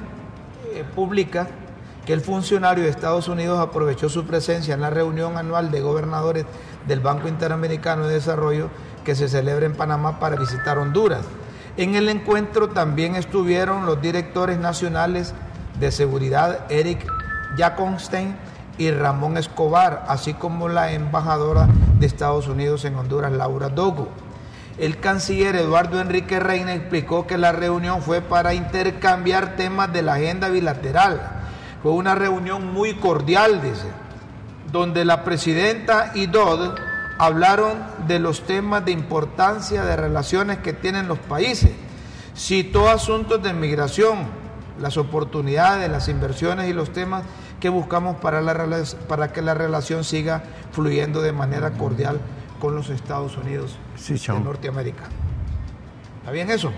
eh, 0.73 0.83
publica 0.95 1.47
que 2.05 2.13
el 2.13 2.21
funcionario 2.21 2.83
de 2.83 2.89
Estados 2.89 3.27
Unidos 3.27 3.59
aprovechó 3.59 4.09
su 4.09 4.25
presencia 4.25 4.73
en 4.73 4.81
la 4.81 4.89
reunión 4.89 5.37
anual 5.37 5.69
de 5.69 5.81
gobernadores 5.81 6.45
del 6.87 7.01
Banco 7.01 7.27
Interamericano 7.27 8.07
de 8.07 8.15
Desarrollo 8.15 8.69
que 9.03 9.15
se 9.15 9.29
celebra 9.29 9.65
en 9.65 9.73
Panamá 9.73 10.19
para 10.19 10.35
visitar 10.35 10.77
Honduras. 10.77 11.25
En 11.77 11.95
el 11.95 12.09
encuentro 12.09 12.69
también 12.69 13.15
estuvieron 13.15 13.85
los 13.85 14.01
directores 14.01 14.59
nacionales 14.59 15.33
de 15.79 15.91
seguridad 15.91 16.65
Eric 16.69 17.05
Jaconstein 17.57 18.35
y 18.77 18.91
Ramón 18.91 19.37
Escobar, 19.37 20.05
así 20.07 20.33
como 20.33 20.69
la 20.69 20.93
embajadora 20.93 21.67
de 21.99 22.05
Estados 22.05 22.47
Unidos 22.47 22.85
en 22.85 22.95
Honduras, 22.95 23.31
Laura 23.31 23.69
Dogo. 23.69 24.07
El 24.79 25.01
canciller 25.01 25.57
Eduardo 25.57 25.99
Enrique 25.99 26.39
Reina 26.39 26.73
explicó 26.73 27.27
que 27.27 27.37
la 27.37 27.51
reunión 27.51 28.01
fue 28.01 28.21
para 28.21 28.53
intercambiar 28.53 29.57
temas 29.57 29.91
de 29.91 30.01
la 30.01 30.13
agenda 30.13 30.47
bilateral. 30.47 31.21
Fue 31.83 31.91
una 31.91 32.15
reunión 32.15 32.73
muy 32.73 32.93
cordial, 32.93 33.61
dice, 33.61 33.87
donde 34.71 35.03
la 35.03 35.25
presidenta 35.25 36.13
y 36.15 36.27
Dodd 36.27 36.79
hablaron 37.17 37.77
de 38.07 38.19
los 38.19 38.43
temas 38.45 38.85
de 38.85 38.91
importancia 38.91 39.83
de 39.83 39.97
relaciones 39.97 40.59
que 40.59 40.71
tienen 40.71 41.09
los 41.09 41.19
países. 41.19 41.71
Citó 42.33 42.89
asuntos 42.89 43.43
de 43.43 43.51
migración, 43.51 44.27
las 44.79 44.95
oportunidades, 44.95 45.91
las 45.91 46.07
inversiones 46.07 46.69
y 46.69 46.73
los 46.73 46.93
temas 46.93 47.23
que 47.59 47.67
buscamos 47.67 48.15
para, 48.21 48.41
para 49.09 49.33
que 49.33 49.41
la 49.41 49.53
relación 49.55 50.05
siga 50.05 50.43
fluyendo 50.71 51.21
de 51.21 51.33
manera 51.33 51.71
cordial 51.71 52.21
con 52.59 52.75
los 52.75 52.89
Estados 52.89 53.37
Unidos 53.37 53.77
Sí, 53.95 54.17
de. 54.17 54.43
Norteamérica. 54.43 55.05
¿Está 56.19 56.31
bien 56.31 56.49
eso? 56.51 56.71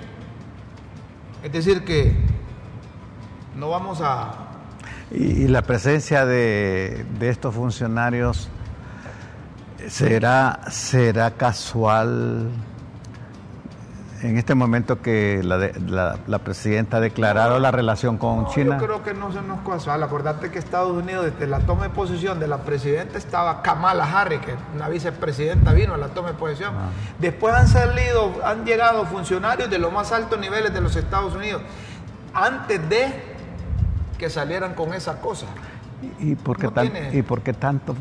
Es 1.43 1.51
decir, 1.51 1.83
que 1.83 2.15
no 3.55 3.69
vamos 3.69 3.99
a... 4.01 4.33
Y, 5.11 5.43
y 5.43 5.47
la 5.47 5.61
presencia 5.63 6.25
de, 6.25 7.05
de 7.19 7.29
estos 7.29 7.53
funcionarios 7.53 8.49
será, 9.87 10.61
será 10.69 11.31
casual 11.31 12.49
en 14.23 14.37
este 14.37 14.55
momento 14.55 15.01
que 15.01 15.41
la, 15.43 15.57
de- 15.57 15.79
la, 15.87 16.17
la 16.27 16.39
presidenta 16.39 16.97
ha 16.97 16.99
declarado 16.99 17.59
la 17.59 17.71
relación 17.71 18.17
con 18.17 18.43
No, 18.43 18.49
China. 18.49 18.77
Yo 18.79 18.85
creo 18.85 19.03
que 19.03 19.13
no 19.13 19.31
se 19.31 19.41
nos 19.41 19.59
casual. 19.67 20.03
Acordate 20.03 20.51
que 20.51 20.59
Estados 20.59 20.91
Unidos, 20.91 21.25
desde 21.25 21.47
la 21.47 21.59
toma 21.59 21.83
de 21.83 21.89
posesión 21.89 22.39
de 22.39 22.47
la 22.47 22.59
presidenta, 22.59 23.17
estaba 23.17 23.61
Kamala 23.61 24.03
Harris, 24.05 24.39
que 24.41 24.55
una 24.75 24.87
vicepresidenta 24.89 25.73
vino 25.73 25.93
a 25.93 25.97
la 25.97 26.07
toma 26.09 26.29
de 26.29 26.33
posesión. 26.35 26.73
Ah. 26.75 26.89
Después 27.19 27.53
han 27.55 27.67
salido, 27.67 28.31
han 28.45 28.65
llegado 28.65 29.05
funcionarios 29.05 29.69
de 29.69 29.77
los 29.79 29.91
más 29.91 30.11
altos 30.11 30.39
niveles 30.39 30.73
de 30.73 30.81
los 30.81 30.95
Estados 30.95 31.35
Unidos, 31.35 31.61
antes 32.33 32.87
de 32.89 33.31
que 34.17 34.29
salieran 34.29 34.73
con 34.75 34.93
esa 34.93 35.19
cosa. 35.19 35.47
¿Y 36.19 36.35
por 36.35 36.57
qué, 36.57 36.63
No 36.67 36.71
tan- 36.73 36.91
tiene- 36.91 37.17
y 37.17 37.21
por 37.21 37.41
qué 37.41 37.53
tanto, 37.53 37.95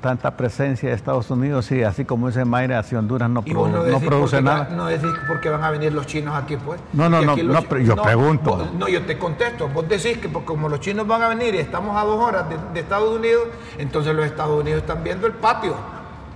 tanta 0.00 0.36
presencia 0.36 0.88
de 0.90 0.94
Estados 0.94 1.30
Unidos? 1.30 1.70
Y 1.72 1.82
así 1.82 2.04
como 2.04 2.26
dice 2.28 2.44
Mayra, 2.44 2.78
hacia 2.78 2.98
Honduras 2.98 3.30
no, 3.30 3.42
Y 3.44 3.50
pro- 3.50 3.60
vos 3.60 3.70
no 3.70 4.00
produce 4.00 4.42
nada. 4.42 4.64
va- 4.70 4.76
no 4.76 4.86
decís 4.86 5.10
porque 5.26 5.48
van 5.48 5.64
a 5.64 5.70
venir 5.70 5.92
los 5.92 6.06
chinos 6.06 6.34
aquí, 6.36 6.56
pues. 6.56 6.80
No, 6.92 7.08
no, 7.08 7.22
Y 7.22 7.26
no, 7.26 7.36
no, 7.36 7.60
yo 7.78 7.96
pregunto. 7.96 8.56
vos- 8.56 8.72
no, 8.78 8.88
yo 8.88 9.02
te 9.06 9.16
contesto. 9.18 9.68
Vos 9.68 9.88
decís 9.88 10.18
que 10.18 10.28
porque 10.28 10.46
como 10.46 10.68
los 10.68 10.80
chinos 10.80 11.06
van 11.06 11.22
a 11.22 11.28
venir 11.28 11.54
y 11.54 11.58
estamos 11.58 11.96
a 11.96 12.04
dos 12.04 12.20
horas 12.22 12.48
de, 12.48 12.56
de 12.74 12.80
Estados 12.80 13.16
Unidos, 13.16 13.44
entonces 13.78 14.14
los 14.14 14.26
Estados 14.26 14.60
Unidos 14.60 14.80
están 14.82 15.02
viendo 15.02 15.26
el 15.26 15.32
patio. 15.34 15.74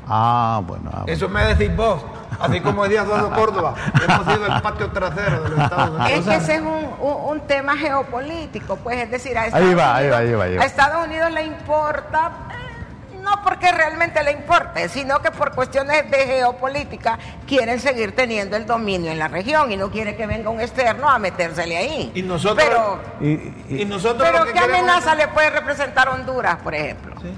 Ah, 0.08 0.60
bueno. 0.66 0.90
ah, 0.92 0.98
bueno. 1.02 1.12
Eso 1.12 1.28
me 1.28 1.44
decís 1.44 1.74
vos. 1.76 2.02
Así 2.40 2.60
como 2.60 2.84
decía 2.84 3.02
Eduardo 3.02 3.30
Córdoba, 3.32 3.74
hemos 4.02 4.32
sido 4.34 4.46
el 4.46 4.62
patio 4.62 4.90
trasero 4.90 5.42
de 5.42 5.48
los 5.50 5.58
Estados 5.60 5.90
Unidos. 5.90 6.10
Es 6.10 6.24
que 6.26 6.34
ese 6.36 6.54
es 6.56 6.60
un, 6.60 6.88
un- 7.00 7.30
un 7.30 7.40
tema 7.46 7.76
geopolítico, 7.76 8.76
pues 8.76 8.98
es 9.02 9.10
decir, 9.10 9.36
a 9.36 9.42
Ahí 9.42 9.48
Estados, 9.48 9.78
va, 9.78 9.96
ahí 9.96 10.04
Unidos, 10.06 10.12
va, 10.12 10.18
ahí 10.20 10.32
va, 10.34 10.44
ahí 10.44 10.56
va. 10.56 10.62
a 10.62 10.66
Estados 10.66 11.06
Unidos 11.06 11.30
le 11.32 11.42
importa, 11.44 12.32
eh, 12.50 13.16
no 13.22 13.42
porque 13.44 13.70
realmente 13.70 14.22
le 14.24 14.32
importe, 14.32 14.88
sino 14.88 15.18
que 15.20 15.30
por 15.30 15.54
cuestiones 15.54 16.10
de 16.10 16.16
geopolítica 16.26 17.18
quieren 17.46 17.78
seguir 17.78 18.14
teniendo 18.16 18.56
el 18.56 18.66
dominio 18.66 19.12
en 19.12 19.18
la 19.18 19.28
región 19.28 19.70
y 19.70 19.76
no 19.76 19.90
quiere 19.90 20.16
que 20.16 20.26
venga 20.26 20.48
un 20.50 20.60
externo 20.60 21.08
a 21.08 21.18
metérsele 21.18 21.76
ahí. 21.76 22.12
Y 22.14 22.22
nosotros- 22.22 22.66
pero, 22.66 22.98
Y- 23.20 23.32
y- 23.68 23.82
Y 23.82 23.84
nosotros 23.84 24.26
pero 24.30 24.44
que 24.46 24.52
¿qué 24.52 24.60
queremos- 24.60 24.78
amenaza 24.80 25.14
le 25.14 25.28
puede 25.28 25.50
representar 25.50 26.08
Honduras, 26.08 26.56
por 26.62 26.74
ejemplo? 26.74 27.14
Sí. 27.20 27.34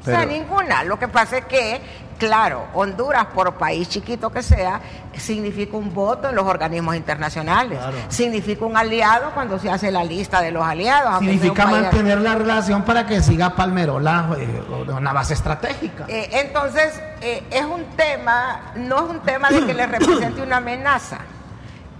O 0.00 0.04
sea, 0.04 0.24
ninguna. 0.24 0.82
Lo 0.82 0.98
que 0.98 1.06
pasa 1.06 1.38
es 1.38 1.44
que, 1.44 1.80
claro, 2.18 2.66
Honduras, 2.74 3.26
por 3.34 3.54
país 3.54 3.88
chiquito 3.88 4.30
que 4.30 4.42
sea, 4.42 4.80
significa 5.16 5.76
un 5.76 5.92
voto 5.92 6.28
en 6.28 6.34
los 6.34 6.46
organismos 6.46 6.96
internacionales. 6.96 7.78
Significa 8.08 8.64
un 8.64 8.76
aliado 8.76 9.32
cuando 9.34 9.58
se 9.58 9.70
hace 9.70 9.90
la 9.90 10.04
lista 10.04 10.40
de 10.40 10.50
los 10.50 10.64
aliados. 10.64 11.18
Significa 11.18 11.66
mantener 11.66 12.20
la 12.20 12.34
relación 12.34 12.82
para 12.82 13.06
que 13.06 13.22
siga 13.22 13.54
Palmerola 13.54 14.36
eh, 14.38 14.62
una 14.88 15.12
base 15.12 15.34
estratégica. 15.34 16.04
Eh, 16.08 16.28
entonces, 16.32 17.00
eh, 17.20 17.42
es 17.50 17.64
un 17.64 17.84
tema, 17.96 18.72
no 18.76 19.04
es 19.04 19.10
un 19.10 19.20
tema 19.20 19.50
de 19.50 19.66
que 19.66 19.74
le 19.74 19.86
represente 19.86 20.42
una 20.42 20.56
amenaza. 20.58 21.18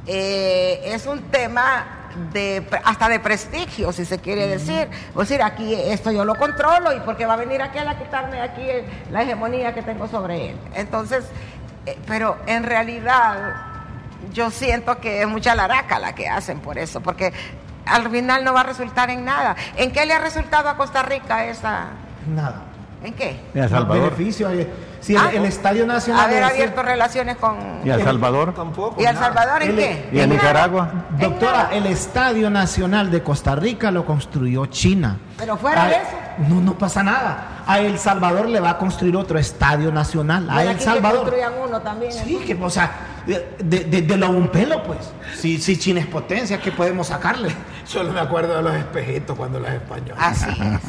Eh, 0.07 0.81
es 0.85 1.07
un 1.07 1.23
tema 1.31 2.02
de 2.33 2.67
hasta 2.85 3.09
de 3.09 3.21
prestigio, 3.21 3.93
si 3.93 4.05
se 4.05 4.19
quiere 4.19 4.47
decir. 4.47 4.89
Es 5.11 5.15
decir, 5.15 5.43
aquí 5.43 5.75
esto 5.75 6.11
yo 6.11 6.25
lo 6.25 6.35
controlo 6.35 6.93
y 6.95 7.01
porque 7.01 7.27
va 7.27 7.35
a 7.35 7.37
venir 7.37 7.63
aquel 7.63 7.87
a 7.89 7.99
quitarme 7.99 8.41
aquí 8.41 8.63
la 9.11 9.23
hegemonía 9.23 9.75
que 9.75 9.83
tengo 9.83 10.09
sobre 10.09 10.51
él. 10.51 10.57
Entonces, 10.75 11.25
eh, 11.87 11.99
pero 12.07 12.39
en 12.47 12.65
realidad 12.65 13.55
yo 14.33 14.51
siento 14.51 14.99
que 14.99 15.23
es 15.23 15.29
mucha 15.29 15.55
laraca 15.55 15.99
la 15.99 16.15
que 16.15 16.29
hacen 16.29 16.61
por 16.61 16.79
eso, 16.79 17.01
porque 17.01 17.33
al 17.87 18.09
final 18.11 18.45
no 18.45 18.53
va 18.53 18.61
a 18.61 18.65
resultar 18.65 19.11
en 19.11 19.25
nada. 19.25 19.57
¿En 19.77 19.93
qué 19.93 20.07
le 20.07 20.15
ha 20.15 20.19
resultado 20.19 20.69
a 20.69 20.77
Costa 20.77 21.03
Rica 21.03 21.47
esa? 21.47 21.87
Nada. 22.27 22.72
¿En 23.05 23.15
qué? 23.15 23.41
¿Y 23.55 23.59
a 23.59 23.69
Salvador? 23.69 24.11
Beneficio. 24.17 24.49
Sí, 25.01 25.15
el, 25.17 25.21
Ah, 25.21 25.31
el 25.35 25.45
Estadio 25.47 25.85
Nacional. 25.85 26.27
Haber 26.27 26.45
abierto 26.45 26.81
relaciones 26.83 27.37
con... 27.37 27.57
¿Y 27.85 27.91
El 27.91 28.05
Salvador? 28.05 28.55
Tampoco. 28.55 29.03
¿Y 29.03 29.05
El. 29.05 29.17
Salvador 29.17 29.63
en 29.63 29.71
El- 29.71 29.77
qué? 29.77 30.09
¿Y 30.13 30.21
En. 30.21 30.31
Nicaragua? 30.31 31.07
Doctora, 31.19 31.71
el 31.73 31.87
Estadio 31.87 32.49
Nacional 32.51 33.11
de 33.11 33.21
Costa 33.23 33.57
Rica 33.57 33.91
lo 33.91 34.07
construyó 34.07 34.67
China. 34.67 35.19
Pero 35.37 35.57
fuera 35.57 35.83
A- 35.85 35.89
de 35.89 35.95
eso. 35.95 36.07
No, 36.49 36.61
no 36.61 36.79
pasa 36.79 37.03
nada. 37.03 37.63
A 37.67 37.81
El 37.81 37.99
Salvador 37.99 38.49
le 38.49 38.61
va 38.61 38.71
a 38.71 38.79
construir 38.79 39.17
otro 39.17 39.39
Estadio 39.41 39.91
Nacional. 39.91 40.49
A 40.49 40.63
El 40.63 40.77
que 40.77 40.85
Salvador. 40.85 41.23
construyan 41.23 41.53
uno 41.67 41.81
también. 41.81 42.13
Sí, 42.13 42.37
que, 42.47 42.55
o 42.55 42.71
sea, 42.71 42.91
de, 43.27 43.85
de, 43.85 44.03
de- 44.03 44.17
lo 44.17 44.31
un 44.31 44.49
pelo, 44.49 44.83
pues. 44.83 45.13
Si, 45.37 45.59
si 45.61 45.79
China 45.79 46.01
es 46.01 46.07
potencia, 46.07 46.61
¿qué 46.61 46.73
podemos 46.73 47.07
sacarle? 47.09 47.51
Solo 47.85 48.13
me 48.13 48.21
acuerdo 48.21 48.57
de 48.57 48.63
los 48.63 48.75
espejitos 48.75 49.37
cuando 49.37 49.59
los 49.61 49.71
españoles. 49.71 50.15
Así 50.19 50.51
es. 50.51 50.81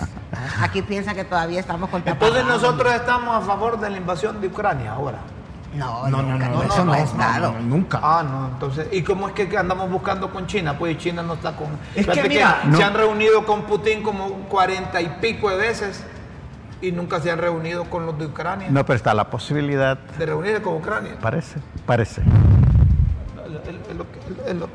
Aquí 0.61 0.81
piensa 0.81 1.13
que 1.13 1.23
todavía 1.23 1.59
estamos 1.59 1.89
con 1.89 2.01
Entonces 2.05 2.45
nosotros 2.45 2.93
estamos 2.93 3.35
a 3.35 3.41
favor 3.41 3.79
de 3.79 3.89
la 3.89 3.97
invasión 3.97 4.39
de 4.41 4.47
Ucrania 4.47 4.93
ahora. 4.93 5.19
No, 5.75 6.07
No, 6.07 6.21
no, 6.21 6.33
nunca, 6.33 6.49
no, 6.49 6.55
no, 6.57 6.63
eso 6.63 6.85
no, 6.85 6.93
no, 6.93 6.93
estado. 6.95 7.51
no, 7.53 7.59
nunca. 7.61 7.99
Ah, 8.03 8.23
no, 8.23 8.45
entonces, 8.47 8.87
¿y 8.91 9.01
cómo 9.01 9.27
es 9.27 9.33
que, 9.33 9.49
que 9.49 9.57
andamos 9.57 9.89
buscando 9.89 10.31
con 10.31 10.45
China? 10.45 10.77
Pues 10.77 10.97
China 10.99 11.23
no 11.23 11.33
está 11.33 11.55
con... 11.55 11.69
Es 11.95 12.05
que 12.05 12.29
mira, 12.29 12.59
se 12.61 12.67
no- 12.67 12.85
han 12.85 12.93
reunido 12.93 13.43
con 13.45 13.63
Putin 13.63 14.03
como 14.03 14.29
cuarenta 14.49 15.01
y 15.01 15.07
pico 15.19 15.49
de 15.49 15.57
veces 15.57 16.03
y 16.79 16.91
nunca 16.91 17.19
se 17.21 17.31
han 17.31 17.39
reunido 17.39 17.85
con 17.85 18.05
los 18.05 18.15
de 18.19 18.27
Ucrania. 18.27 18.67
No, 18.69 18.85
pero 18.85 18.97
está 18.97 19.15
la 19.15 19.31
posibilidad. 19.31 19.97
De 19.97 20.25
reunirse 20.27 20.61
con 20.61 20.75
Ucrania. 20.75 21.13
Parece, 21.19 21.55
parece. 21.85 22.21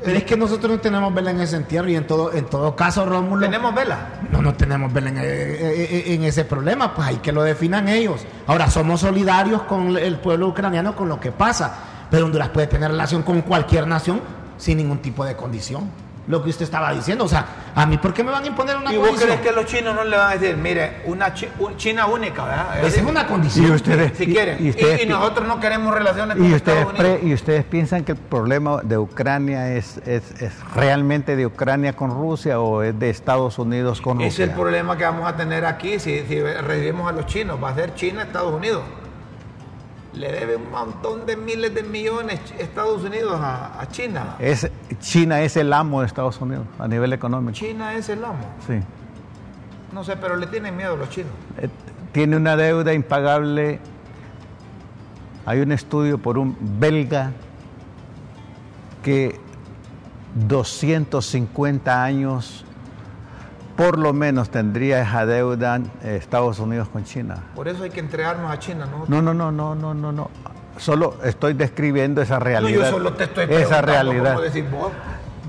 Pero 0.03 0.17
es 0.17 0.23
que 0.23 0.37
nosotros 0.37 0.71
no 0.71 0.79
tenemos 0.79 1.13
vela 1.13 1.31
en 1.31 1.41
ese 1.41 1.57
entierro 1.57 1.89
y 1.89 1.95
en 1.95 2.07
todo, 2.07 2.33
en 2.33 2.45
todo 2.45 2.75
caso, 2.75 3.05
Rómulo. 3.05 3.45
Tenemos 3.45 3.73
vela. 3.73 4.21
No, 4.31 4.41
no 4.41 4.53
tenemos 4.53 4.91
vela 4.91 5.09
en, 5.09 5.17
eh, 5.17 5.21
eh, 5.23 6.03
en 6.07 6.23
ese 6.23 6.45
problema, 6.45 6.93
pues 6.93 7.07
hay 7.07 7.17
que 7.17 7.31
lo 7.31 7.43
definan 7.43 7.87
ellos. 7.87 8.25
Ahora, 8.47 8.69
somos 8.69 9.01
solidarios 9.01 9.63
con 9.63 9.97
el 9.97 10.17
pueblo 10.17 10.47
ucraniano 10.47 10.95
con 10.95 11.09
lo 11.09 11.19
que 11.19 11.31
pasa, 11.31 12.07
pero 12.09 12.25
Honduras 12.25 12.49
puede 12.49 12.67
tener 12.67 12.91
relación 12.91 13.23
con 13.23 13.41
cualquier 13.41 13.87
nación 13.87 14.21
sin 14.57 14.77
ningún 14.77 14.99
tipo 14.99 15.25
de 15.25 15.35
condición. 15.35 15.89
Lo 16.29 16.43
que 16.43 16.51
usted 16.51 16.63
estaba 16.63 16.93
diciendo, 16.93 17.25
o 17.25 17.27
sea, 17.27 17.43
a 17.73 17.87
mí, 17.87 17.97
¿por 17.97 18.13
qué 18.13 18.23
me 18.23 18.29
van 18.31 18.43
a 18.43 18.47
imponer 18.47 18.77
una 18.77 18.93
¿Y 18.93 18.97
vos 18.97 19.07
condición? 19.07 19.31
crees 19.39 19.49
que 19.49 19.51
los 19.51 19.65
chinos 19.65 19.95
no 19.95 20.03
le 20.03 20.15
van 20.15 20.29
a 20.31 20.37
decir, 20.37 20.55
mire, 20.55 21.01
una 21.05 21.33
chi- 21.33 21.49
un- 21.57 21.75
China 21.75 22.05
única, 22.05 22.45
¿verdad? 22.45 22.85
Esa 22.85 22.99
es 23.01 23.05
una 23.05 23.23
Y 23.23 23.25
condición. 23.25 23.71
ustedes, 23.71 24.15
Si 24.15 24.25
y- 24.25 24.33
quieren. 24.33 24.57
y 24.59 24.67
Y, 24.67 24.69
ustedes 24.69 25.03
y 25.03 25.07
nosotros 25.07 25.47
no 25.47 25.59
queremos 25.59 25.91
relaciones 25.91 26.37
con 26.37 26.45
y 26.45 26.53
ustedes, 26.53 26.77
Estados 26.81 26.99
Unidos. 26.99 27.19
y 27.23 27.33
ustedes 27.33 27.63
piensan 27.65 28.03
que 28.03 28.11
el 28.11 28.17
problema 28.19 28.81
de 28.83 28.99
Ucrania 28.99 29.73
es, 29.73 29.97
es, 30.05 30.39
es 30.39 30.53
realmente 30.75 31.35
de 31.35 31.47
Ucrania 31.47 31.93
con 31.93 32.11
Rusia 32.11 32.59
o 32.59 32.83
es 32.83 32.97
de 32.99 33.09
Estados 33.09 33.57
Unidos 33.57 33.99
con 33.99 34.21
Ese 34.21 34.29
Rusia? 34.29 34.43
es 34.45 34.49
el 34.51 34.55
problema 34.55 34.95
que 34.97 35.05
vamos 35.05 35.27
a 35.27 35.35
tener 35.35 35.65
aquí 35.65 35.97
si, 35.99 36.19
si 36.27 36.39
recibimos 36.41 37.09
a 37.09 37.11
los 37.11 37.25
chinos. 37.25 37.57
Va 37.61 37.69
a 37.69 37.75
ser 37.75 37.95
China, 37.95 38.21
Estados 38.21 38.53
Unidos. 38.53 38.83
Le 40.13 40.31
debe 40.31 40.55
un 40.55 40.71
montón 40.71 41.25
de 41.25 41.35
miles 41.37 41.73
de 41.75 41.83
millones 41.83 42.39
Estados 42.57 43.03
Unidos 43.03 43.39
a, 43.39 43.79
a 43.79 43.87
China. 43.89 44.35
Es, 44.39 44.69
China 44.99 45.41
es 45.41 45.55
el 45.55 45.71
amo 45.71 46.01
de 46.01 46.07
Estados 46.07 46.41
Unidos 46.41 46.65
a 46.79 46.87
nivel 46.87 47.13
económico. 47.13 47.53
China 47.53 47.93
es 47.93 48.09
el 48.09 48.23
amo. 48.25 48.39
Sí. 48.65 48.79
No 49.93 50.03
sé, 50.03 50.15
pero 50.17 50.35
le 50.35 50.47
tienen 50.47 50.75
miedo 50.75 50.93
a 50.93 50.97
los 50.97 51.09
chinos. 51.09 51.31
Eh, 51.57 51.69
Tiene 52.11 52.37
una 52.37 52.55
deuda 52.55 52.93
impagable. 52.93 53.79
Hay 55.45 55.59
un 55.61 55.71
estudio 55.71 56.17
por 56.17 56.37
un 56.37 56.55
belga 56.79 57.31
que 59.03 59.39
250 60.47 62.03
años 62.03 62.65
por 63.79 63.97
lo 63.97 64.11
menos 64.11 64.49
tendría 64.49 65.01
esa 65.01 65.25
deuda 65.25 65.79
Estados 66.03 66.59
Unidos 66.59 66.89
con 66.89 67.05
China. 67.05 67.37
Por 67.55 67.69
eso 67.69 67.83
hay 67.83 67.89
que 67.89 68.01
entregarnos 68.01 68.51
a 68.51 68.59
China, 68.59 68.85
¿no? 68.85 69.05
No, 69.07 69.21
no, 69.21 69.33
no, 69.33 69.53
no, 69.53 69.73
no, 69.73 69.93
no, 69.93 70.11
no. 70.11 70.29
Solo 70.75 71.15
estoy 71.23 71.53
describiendo 71.53 72.21
esa 72.21 72.39
No, 72.39 72.43
realidad. 72.43 72.85
yo 72.87 72.89
solo 72.91 73.13
te 73.13 73.23
estoy 73.23 73.45
esa 73.49 73.81
realidad. 73.81 74.33
cómo 74.35 74.41
decís 74.41 74.69
vos. 74.69 74.91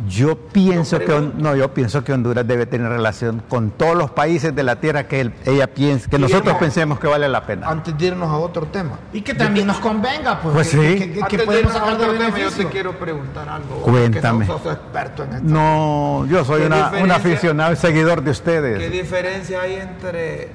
Yo 0.08 0.36
pienso 0.38 0.98
que 0.98 1.30
no, 1.36 1.54
yo 1.56 1.74
pienso 1.74 2.02
que 2.02 2.12
Honduras 2.12 2.46
debe 2.46 2.64
tener 2.64 2.88
relación 2.88 3.42
con 3.48 3.70
todos 3.70 3.94
los 3.96 4.10
países 4.10 4.54
de 4.54 4.62
la 4.62 4.76
tierra 4.80 5.06
que 5.06 5.20
él- 5.20 5.34
ella 5.44 5.66
piensa, 5.74 6.08
que 6.08 6.18
nosotros 6.18 6.56
pensemos 6.56 6.98
que 6.98 7.06
vale 7.06 7.28
la 7.28 7.44
pena. 7.44 7.68
Antes 7.68 7.96
de 7.98 8.06
irnos 8.06 8.28
a 8.30 8.36
otro 8.38 8.66
tema. 8.66 8.98
Y 9.12 9.20
que 9.20 9.34
también 9.34 9.66
nos 9.66 9.78
convenga, 9.78 10.40
pues. 10.40 10.54
Pues 10.54 10.68
que, 10.70 10.76
sí. 10.76 10.98
que- 10.98 11.06
que- 11.08 11.12
que 11.14 11.22
Antes 11.22 11.38
de 11.40 11.44
podemos 11.44 11.72
sacar 11.72 11.98
de 11.98 12.04
otro 12.04 12.18
tema, 12.18 12.38
yo 12.38 12.50
te 12.50 12.66
quiero 12.66 12.98
preguntar 12.98 13.48
algo. 13.48 13.76
Cuéntame. 13.82 14.46
Que 14.46 14.52
sos, 14.52 14.62
sos 14.62 14.72
experto 14.72 15.24
en 15.24 15.32
esto. 15.34 15.44
No, 15.48 16.26
yo 16.26 16.44
soy 16.44 16.60
¿Qué 16.62 16.66
una- 16.66 16.90
un 17.02 17.10
aficionado 17.10 17.72
y 17.72 17.76
seguidor 17.76 18.20
de 18.20 18.24
¿Qué 18.24 18.30
ustedes. 18.30 18.90
diferencia 18.92 19.60
hay 19.60 19.74
entre 19.74 20.48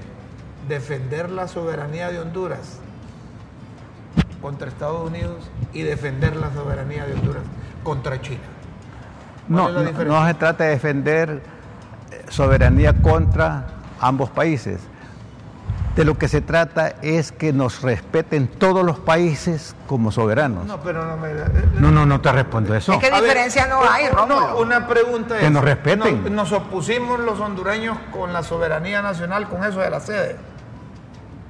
defender 0.67 1.29
la 1.29 1.47
soberanía 1.47 2.09
de 2.09 2.19
Honduras 2.19 2.79
contra 4.41 4.67
Estados 4.69 5.07
Unidos 5.07 5.49
y 5.73 5.81
defender 5.83 6.35
la 6.35 6.51
soberanía 6.53 7.05
de 7.05 7.13
Honduras 7.13 7.43
contra 7.83 8.19
China? 8.21 8.39
¿Cuál 9.47 9.73
No, 9.73 9.83
no, 9.83 10.03
no 10.05 10.27
se 10.27 10.33
trata 10.33 10.63
de 10.65 10.69
defender 10.71 11.41
eh, 12.11 12.25
soberanía 12.29 12.93
contra 13.01 13.67
ambos 13.99 14.29
países. 14.29 14.79
De 15.95 16.03
lo 16.03 16.17
que 16.17 16.27
se 16.27 16.41
trata 16.41 16.95
es 17.01 17.31
que 17.31 17.53
nos 17.53 17.81
respeten 17.81 18.47
todos 18.49 18.83
los 18.85 18.99
países 18.99 19.77
como 19.87 20.11
soberanos. 20.11 20.65
No, 20.65 20.81
pero 20.81 21.05
no 21.05 21.15
me... 21.15 21.29
No, 21.79 21.89
no, 21.89 22.05
no 22.05 22.19
te 22.19 22.33
respondo 22.33 22.75
eso. 22.75 22.91
Es 22.91 22.99
que 22.99 23.07
A 23.07 23.21
ver, 23.21 23.29
diferencia 23.29 23.65
no 23.67 23.79
hay, 23.89 24.05
no, 24.11 24.25
Rómulo. 24.27 24.59
una 24.59 24.87
pregunta 24.87 25.35
es... 25.37 25.43
Que 25.43 25.49
nos 25.49 25.63
respeten. 25.63 26.23
Nos, 26.23 26.31
nos 26.31 26.51
opusimos 26.51 27.21
los 27.21 27.39
hondureños 27.39 27.97
con 28.11 28.33
la 28.33 28.43
soberanía 28.43 29.01
nacional 29.01 29.47
con 29.47 29.63
eso 29.63 29.79
de 29.79 29.89
la 29.89 30.01
sede. 30.01 30.35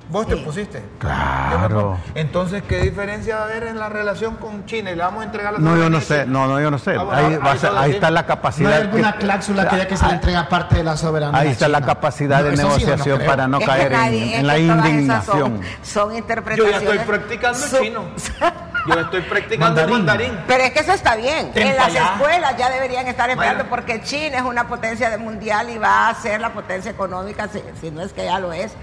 Vos 0.07 0.27
te 0.27 0.37
pusiste. 0.37 0.83
Claro. 0.99 1.97
Yo 2.07 2.11
Entonces, 2.13 2.61
¿qué 2.69 2.79
diferencia 2.81 3.37
va 3.37 3.41
a 3.41 3.45
haber 3.45 3.63
en 3.63 3.79
la 3.79 3.89
relación 3.89 4.35
con 4.35 4.65
China? 4.65 4.91
Y 4.91 4.95
le 4.95 5.01
vamos 5.01 5.21
a 5.23 5.25
entregar 5.25 5.53
la 5.53 5.59
No, 5.59 5.75
yo 5.75 5.89
no 5.89 5.99
sé, 5.99 6.25
no, 6.27 6.45
no, 6.47 6.61
yo 6.61 6.69
no 6.69 6.77
sé. 6.77 6.91
Ah, 6.95 7.03
bueno, 7.03 7.17
Ahí, 7.19 7.25
ahí 7.33 7.37
va 7.37 7.51
a 7.51 7.55
está 7.55 7.67
ser- 7.67 7.73
la 7.73 7.81
ahí 7.81 7.91
está 7.91 8.11
la 8.11 8.21
No 8.21 8.27
capacidad. 8.27 8.71
hay 8.73 8.81
alguna 8.81 9.13
que- 9.13 9.19
cláusula 9.19 9.67
que 9.67 9.77
ya 9.77 9.87
que 9.87 9.97
se 9.97 10.05
le 10.05 10.13
entrega 10.13 10.47
parte 10.47 10.75
de 10.77 10.83
la 10.83 10.95
soberanía. 10.95 11.39
Ahí 11.39 11.47
está 11.49 11.67
la 11.67 11.81
capacidad 11.81 12.43
de 12.43 12.51
No, 12.51 12.55
sí, 12.55 12.61
yo 12.61 12.67
no 12.67 12.75
negociación 12.75 13.21
para 13.25 13.47
no 13.47 13.57
Es 13.59 13.65
caer 13.65 13.91
en- 13.93 13.99
nadie- 13.99 14.33
en, 14.33 14.39
es 14.39 14.43
la 14.43 14.57
indignación. 14.59 15.39
Son, 15.39 15.61
son 15.83 16.11
Yo 16.11 16.17
interpretaciones. 16.19 16.81
ya 16.81 16.91
estoy 16.91 16.99
practicando 17.07 17.59
Su- 17.59 17.77
chino. 17.79 18.03
Yo 18.87 18.99
estoy 18.99 19.21
practicando 19.21 19.81
el 19.81 19.89
Mandarín. 19.89 20.05
mandarín. 20.35 20.43
Pero 20.47 20.63
es 20.65 20.71
que 20.71 20.79
eso 20.81 20.91
está 20.93 21.15
bien. 21.15 21.51
En 21.55 21.75
las 21.75 21.87
escuelas 21.95 22.55
ya 22.55 22.69
deberían 22.69 23.07
estar 23.07 23.27
empleando 23.31 23.63
Bueno. 23.63 23.69
porque 23.75 24.03
China 24.03 24.37
es 24.37 24.43
una 24.43 24.67
potencia 24.67 25.09
de 25.09 25.17
mundial 25.17 25.71
y 25.71 25.79
va 25.79 26.09
a 26.09 26.13
ser 26.13 26.39
la 26.39 26.53
potencia 26.53 26.91
económica, 26.91 27.47
si, 27.47 27.63
si 27.81 27.89
no 27.89 28.01
es 28.03 28.13
que 28.13 28.25
ya 28.25 28.37
lo 28.37 28.53
es, 28.53 28.73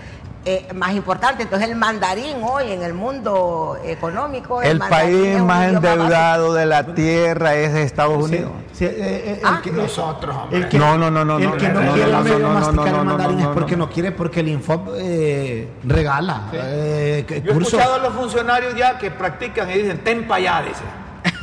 eh, 0.44 0.66
más 0.74 0.92
importante. 0.94 1.44
Entonces 1.44 1.68
el 1.68 1.76
mandarín 1.76 2.38
hoy 2.42 2.72
en 2.72 2.82
el 2.82 2.94
mundo 2.94 3.78
económico, 3.84 4.60
El 4.62 4.78
país 4.78 5.40
más 5.42 5.68
endeudado 5.68 6.52
de 6.54 6.66
la 6.66 6.94
tierra 6.94 7.54
es 7.54 7.74
Estados 7.74 8.28
Sí, 8.28 8.34
Unidos. 8.36 8.52
sí, 8.72 8.84
eh, 8.86 8.94
eh, 8.98 9.38
el 9.40 9.46
Ah, 9.46 9.60
que- 9.62 9.70
nosotros, 9.70 10.34
hombre. 10.36 10.58
el 10.58 10.68
que- 10.68 10.78
No, 10.78 10.98
no, 10.98 11.10
no, 11.10 11.24
no, 11.24 11.38
El 11.38 11.44
no, 11.44 11.56
que 11.56 11.68
no, 11.68 11.74
no, 11.80 11.86
no, 11.86 11.92
quiere 11.94 12.10
no, 12.12 12.18
el 12.18 12.24
medio 12.24 12.38
no, 12.40 12.48
no, 12.48 12.54
masticar 12.54 12.76
no, 12.84 12.86
el 12.88 12.96
no, 12.96 13.04
mandarín 13.04 13.36
no, 13.38 13.42
es 13.42 13.48
porque 13.54 13.76
no. 13.76 13.88
quiere, 13.90 14.12
porque 14.12 14.40
el 14.40 14.48
Infob 14.48 14.88
eh, 14.96 15.68
regala 15.84 16.42
eh, 16.52 17.24
que- 17.26 17.40
Yo 17.42 17.52
he 17.52 17.58
escuchado 17.58 17.94
a 17.94 17.98
los 17.98 18.12
funcionarios 18.14 18.74
ya 18.74 18.98
que 18.98 19.10
practican 19.10 19.70
y 19.70 19.74
dicen, 19.74 19.98
ten 20.02 20.26
pa' 20.26 20.36
allá", 20.36 20.62
dice. 20.66 20.82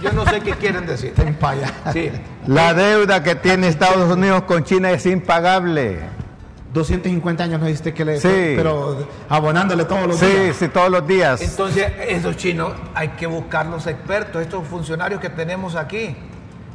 Yo 0.03 0.11
no 0.11 0.25
sé 0.25 0.41
qué 0.41 0.51
quieren 0.51 0.85
decir. 0.85 1.13
Ten 1.15 1.35
pa' 1.35 1.51
allá. 1.51 1.71
Sí. 1.93 2.11
La 2.47 2.73
deuda 2.73 3.23
que 3.23 3.35
tiene 3.35 3.67
Estados 3.69 4.11
Unidos 4.11 4.43
con 4.43 4.63
China 4.65 4.91
es 4.91 5.05
impagable. 5.05 5.99
250 6.73 7.43
años 7.43 7.59
me 7.61 7.67
dijiste 7.67 7.93
que 7.93 8.05
le... 8.05 8.19
Sí. 8.19 8.27
Pero 8.55 8.97
abonándole 9.27 9.85
todos 9.85 10.07
los 10.07 10.17
Sí, 10.17 10.25
días. 10.27 10.55
sí, 10.55 10.67
todos 10.69 10.89
los 10.91 11.05
días. 11.07 11.41
Entonces, 11.41 11.91
esos 12.07 12.37
chinos 12.37 12.73
hay 12.93 13.09
que 13.09 13.25
buscar 13.27 13.65
los 13.65 13.87
expertos, 13.87 14.41
estos 14.41 14.67
funcionarios 14.67 15.19
que 15.19 15.29
tenemos 15.29 15.75
aquí, 15.75 16.15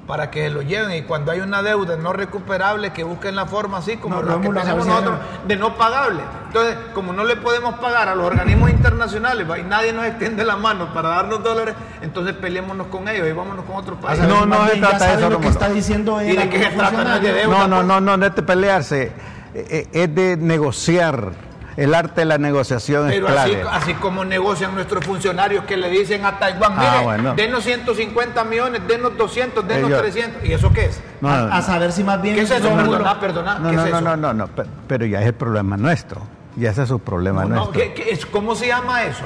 para 0.09 0.30
que 0.30 0.50
lo 0.50 0.62
lleven. 0.62 0.96
Y 0.98 1.02
cuando 1.02 1.30
hay 1.30 1.40
una 1.40 1.62
deuda 1.62 1.96
no 1.96 2.12
recuperable, 2.12 2.92
que 2.92 3.04
busquen 3.04 3.37
la 3.37 3.46
forma 3.46 3.78
así 3.78 3.96
como 3.96 4.16
No, 4.16 4.22
la 4.22 4.40
que 4.40 4.48
tenemos 4.48 4.87
nosotros, 4.87 5.14
de 5.46 5.57
no 5.57 5.76
pagable. 5.76 6.20
Entonces, 6.48 6.76
como 6.92 7.12
no 7.12 7.24
le 7.24 7.37
podemos 7.37 7.74
pagar 7.78 8.09
a 8.09 8.14
los 8.16 8.26
organismos 8.26 8.70
internacionales 8.70 9.46
y 9.59 9.62
nadie 9.62 9.92
nos 9.92 10.04
extiende 10.07 10.44
la 10.44 10.57
mano 10.57 10.92
para 10.92 11.09
darnos 11.11 11.42
dólares, 11.42 11.74
entonces 12.02 12.35
peleémonos 12.35 12.88
con 12.88 13.09
ellos 13.09 13.26
y 13.28 13.33
vámonos 13.33 13.64
con 13.64 13.76
otros 13.76 13.98
países. 13.98 14.26
sea, 14.26 14.35
No, 14.35 14.40
no 14.44 14.46
más 14.59 14.66
se 14.70 14.72
bien 14.74 14.83
ya 14.85 14.88
trata 14.90 15.04
de 15.04 15.11
sabe 15.12 15.20
eso, 15.22 15.30
lo 15.30 15.38
que 15.38 15.44
Rómulo. 15.46 15.50
está 15.50 15.68
diciendo 15.70 16.22
¿Y 16.22 16.30
él. 16.30 16.37
de 16.37 16.48
qué 16.50 16.59
se 16.59 16.64
algunos 16.66 16.90
trata? 16.90 17.04
No 17.04 17.14
es 17.14 17.22
de 17.22 17.28
funcionarios. 17.28 17.42
deuda. 17.44 17.59
No, 17.59 17.68
no, 17.68 17.83
no, 17.83 18.00
no, 18.00 18.16
no 18.16 18.26
es 18.26 18.35
de 18.35 18.42
pelearse. 18.42 19.02
Eh, 19.02 19.07
eh, 19.07 19.34
Es 19.54 20.14
de 20.14 20.36
negociar. 20.36 21.32
El 21.76 21.92
arte 21.92 22.20
de 22.20 22.24
la 22.26 22.38
negociación 22.38 23.08
Pero 23.08 23.26
así, 23.26 23.50
clave. 23.50 23.64
así 23.72 23.94
como 23.94 24.24
negocian 24.24 24.76
nuestros 24.76 25.04
funcionarios 25.04 25.64
que 25.64 25.76
le 25.76 25.90
dicen 25.90 26.24
a 26.24 26.38
Taiwán, 26.38 26.74
Ah, 26.76 26.90
mire, 26.92 27.04
bueno. 27.04 27.34
denos 27.34 27.64
150 27.64 28.44
millones, 28.44 28.82
denos 28.86 29.16
200, 29.18 29.66
denos 29.66 29.90
Ellos- 29.90 30.00
300. 30.02 30.44
¿Y 30.44 30.52
eso 30.52 30.72
qué 30.72 30.84
es? 30.84 31.00
No, 31.20 31.28
a, 31.28 31.40
no, 31.40 31.52
a 31.52 31.62
saber 31.62 31.90
si 31.90 32.04
más 32.04 32.22
bien... 32.22 32.36
¿Qué 32.36 32.42
es 32.42 32.50
eso? 32.52 32.68
Rómulo- 32.70 32.90
Perdona, 32.92 33.18
perdona. 33.20 33.58
no, 33.58 33.70
¿qué 33.70 33.76
no, 33.76 33.84
es 33.86 33.90
no, 33.90 33.96
eso? 33.98 34.04
no, 34.06 34.16
no, 34.16 34.34
no, 34.34 34.46
pe- 34.46 34.66
pero 34.86 35.04
ya 35.04 35.20
es 35.20 35.26
el 35.26 35.34
problema 35.34 35.76
nuestro. 35.76 36.20
Ya 36.54 36.70
ese 36.70 36.84
es 36.84 36.88
su 36.88 37.00
problema 37.00 37.42
No, 37.42 37.48
no, 37.48 37.54
nuestro. 37.56 37.72
¿qué- 37.72 37.92
qué 37.92 38.10
es? 38.10 38.24
¿Cómo 38.24 38.54
se 38.54 38.68
llama 38.68 39.02
eso? 39.02 39.24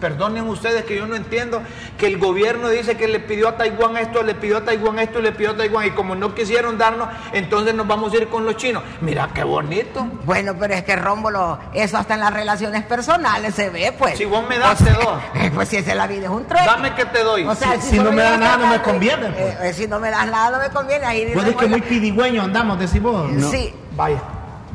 Perdonen 0.00 0.46
ustedes 0.48 0.84
que 0.84 0.96
yo 0.96 1.06
no 1.06 1.14
entiendo 1.16 1.62
que 1.96 2.06
el 2.06 2.18
gobierno 2.18 2.68
dice 2.68 2.96
que 2.96 3.08
le 3.08 3.20
pidió 3.20 3.48
a 3.48 3.56
Taiwán 3.56 3.96
esto, 3.96 4.22
le 4.22 4.34
pidió 4.34 4.58
a 4.58 4.64
Taiwán 4.64 4.98
esto, 4.98 5.20
le 5.20 5.32
pidió 5.32 5.52
a 5.52 5.56
Taiwán 5.56 5.86
y 5.86 5.90
como 5.92 6.14
no 6.14 6.34
quisieron 6.34 6.76
darnos, 6.76 7.08
entonces 7.32 7.74
nos 7.74 7.86
vamos 7.86 8.12
a 8.12 8.16
ir 8.16 8.28
con 8.28 8.44
los 8.44 8.56
chinos. 8.56 8.82
Mira 9.00 9.30
qué 9.32 9.44
bonito. 9.44 10.06
Bueno, 10.24 10.54
pero 10.58 10.74
es 10.74 10.82
que 10.84 10.96
Rómulo, 10.96 11.58
eso 11.72 11.96
hasta 11.96 12.14
en 12.14 12.20
las 12.20 12.34
relaciones 12.34 12.82
personales 12.84 13.54
se 13.54 13.70
ve, 13.70 13.94
pues. 13.98 14.18
Si 14.18 14.24
vos 14.24 14.46
me 14.48 14.58
das, 14.58 14.80
O 14.80 14.84
te 14.84 14.90
doy. 14.90 15.50
Pues 15.54 15.68
si 15.68 15.76
esa 15.76 15.92
es 15.92 15.96
la 15.96 16.06
vida, 16.06 16.24
es 16.24 16.30
un 16.30 16.44
trueque. 16.46 16.66
Dame 16.66 16.94
que 16.94 17.04
te 17.06 17.22
doy. 17.22 17.44
O 17.44 17.54
sea, 17.54 17.80
Si- 17.80 17.90
si 17.90 17.98
no 17.98 18.10
me 18.12 18.22
das 18.22 18.38
nada, 18.38 18.56
no 18.58 18.66
me 18.66 18.74
das 18.78 18.82
conviene, 18.82 19.28
pues. 19.28 19.54
eh, 19.54 19.58
eh, 19.62 19.72
si 19.72 19.86
no 19.86 20.00
me 20.00 20.10
das 20.10 20.26
nada, 20.26 20.50
no 20.58 20.62
me 20.64 20.70
conviene. 20.70 21.06
Ahí 21.06 21.30
Pues 21.32 21.46
es 21.46 21.52
dice, 21.54 21.56
que 21.64 21.66
muy 21.70 21.80
pidigüeño 21.82 22.42
andamos, 22.42 22.78
decís 22.78 23.00
vos. 23.00 23.30
Sí, 23.50 23.72
Vaya, 23.96 24.20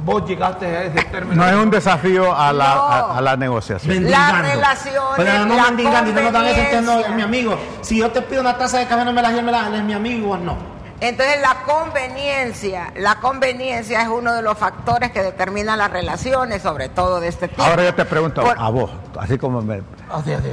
vos 0.03 0.25
llegaste 0.27 0.65
a 0.65 0.83
ese 0.83 1.03
término. 1.05 1.43
No 1.43 1.49
es 1.49 1.55
un 1.55 1.69
desafío 1.69 2.35
a 2.35 2.51
la, 2.53 2.75
No. 2.75 2.81
a, 2.87 3.17
a 3.17 3.21
la 3.21 3.35
negociación. 3.37 3.93
Mendigando. 3.95 4.41
relaciones, 4.49 5.01
Pero 5.17 5.45
no 5.45 5.55
la 5.55 5.63
mendigando, 5.65 6.21
no 6.21 6.31
dan 6.31 6.45
ese 6.47 6.77
es 6.79 7.09
mi 7.15 7.21
amigo. 7.21 7.57
Si 7.81 7.97
yo 7.99 8.11
te 8.11 8.21
pido 8.21 8.41
una 8.41 8.57
taza 8.57 8.77
de 8.79 8.87
café, 8.87 9.05
no 9.05 9.13
me 9.13 9.21
la 9.21 9.31
das, 9.31 9.43
me 9.43 9.51
la 9.51 9.67
es 9.77 9.83
mi 9.83 9.93
amigo 9.93 10.31
o 10.31 10.37
no. 10.37 10.79
Entonces 11.01 11.37
la 11.41 11.55
conveniencia, 11.65 12.91
la 12.97 13.15
conveniencia 13.15 14.01
es 14.01 14.09
uno 14.09 14.33
de 14.33 14.41
los 14.41 14.57
factores 14.57 15.11
que 15.11 15.21
determinan 15.21 15.77
las 15.77 15.89
relaciones, 15.91 16.61
sobre 16.61 16.89
todo 16.89 17.21
de 17.21 17.29
este 17.29 17.47
tipo. 17.47 17.63
Ahora 17.63 17.83
yo 17.85 17.95
te 17.95 18.03
pregunto 18.03 18.41
Por- 18.41 18.59
a 18.59 18.69
vos, 18.69 18.91
así 19.17 19.37
como 19.37 19.61
me... 19.61 19.81
Así, 20.11 20.33
así. 20.33 20.51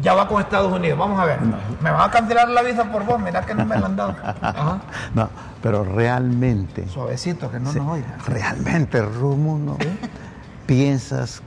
Ya 0.00 0.14
va 0.14 0.26
con 0.28 0.40
Estados 0.40 0.72
Unidos. 0.72 0.98
Vamos 0.98 1.18
a 1.20 1.24
ver. 1.24 1.38
Me 1.80 1.90
van 1.90 2.00
a 2.08 2.10
cancelar 2.10 2.48
la 2.48 2.62
visa 2.62 2.84
por 2.84 3.04
vos. 3.04 3.20
Mira 3.20 3.42
que 3.42 3.54
no 3.54 3.64
me 3.64 3.76
la 3.78 3.86
han 3.86 3.96
dado. 3.96 4.14
Ajá. 4.42 4.78
No, 5.14 5.28
pero 5.62 5.84
realmente, 5.84 6.88
Suavecito, 6.88 7.50
que 7.50 7.60
no 7.60 7.72
nos 7.72 7.88
oiga. 7.88 8.18
realmente, 8.26 9.00
Rumuno, 9.00 9.78
piensas 10.66 11.40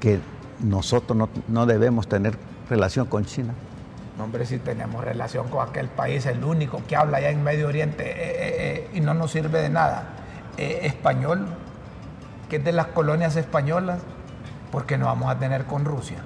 que 0.00 0.20
nosotros 0.60 1.16
no, 1.16 1.28
no 1.48 1.66
debemos 1.66 2.08
tener 2.08 2.36
relación 2.68 3.06
con 3.06 3.24
China. 3.24 3.54
No, 4.18 4.24
hombre, 4.24 4.46
si 4.46 4.58
tenemos 4.58 5.04
relación 5.04 5.48
con 5.48 5.66
aquel 5.66 5.88
país, 5.88 6.24
el 6.26 6.42
único 6.44 6.82
que 6.86 6.96
habla 6.96 7.18
allá 7.18 7.30
en 7.30 7.42
Medio 7.42 7.68
Oriente 7.68 8.04
eh, 8.04 8.14
eh, 8.16 8.54
eh, 8.58 8.90
y 8.94 9.00
no 9.00 9.14
nos 9.14 9.30
sirve 9.30 9.60
de 9.60 9.68
nada. 9.68 10.04
Eh, 10.58 10.80
español, 10.84 11.46
que 12.48 12.56
es 12.56 12.64
de 12.64 12.72
las 12.72 12.86
colonias 12.86 13.36
españolas, 13.36 14.00
¿por 14.72 14.86
qué 14.86 14.96
no 14.96 15.06
vamos 15.06 15.30
a 15.30 15.38
tener 15.38 15.64
con 15.66 15.84
Rusia? 15.84 16.18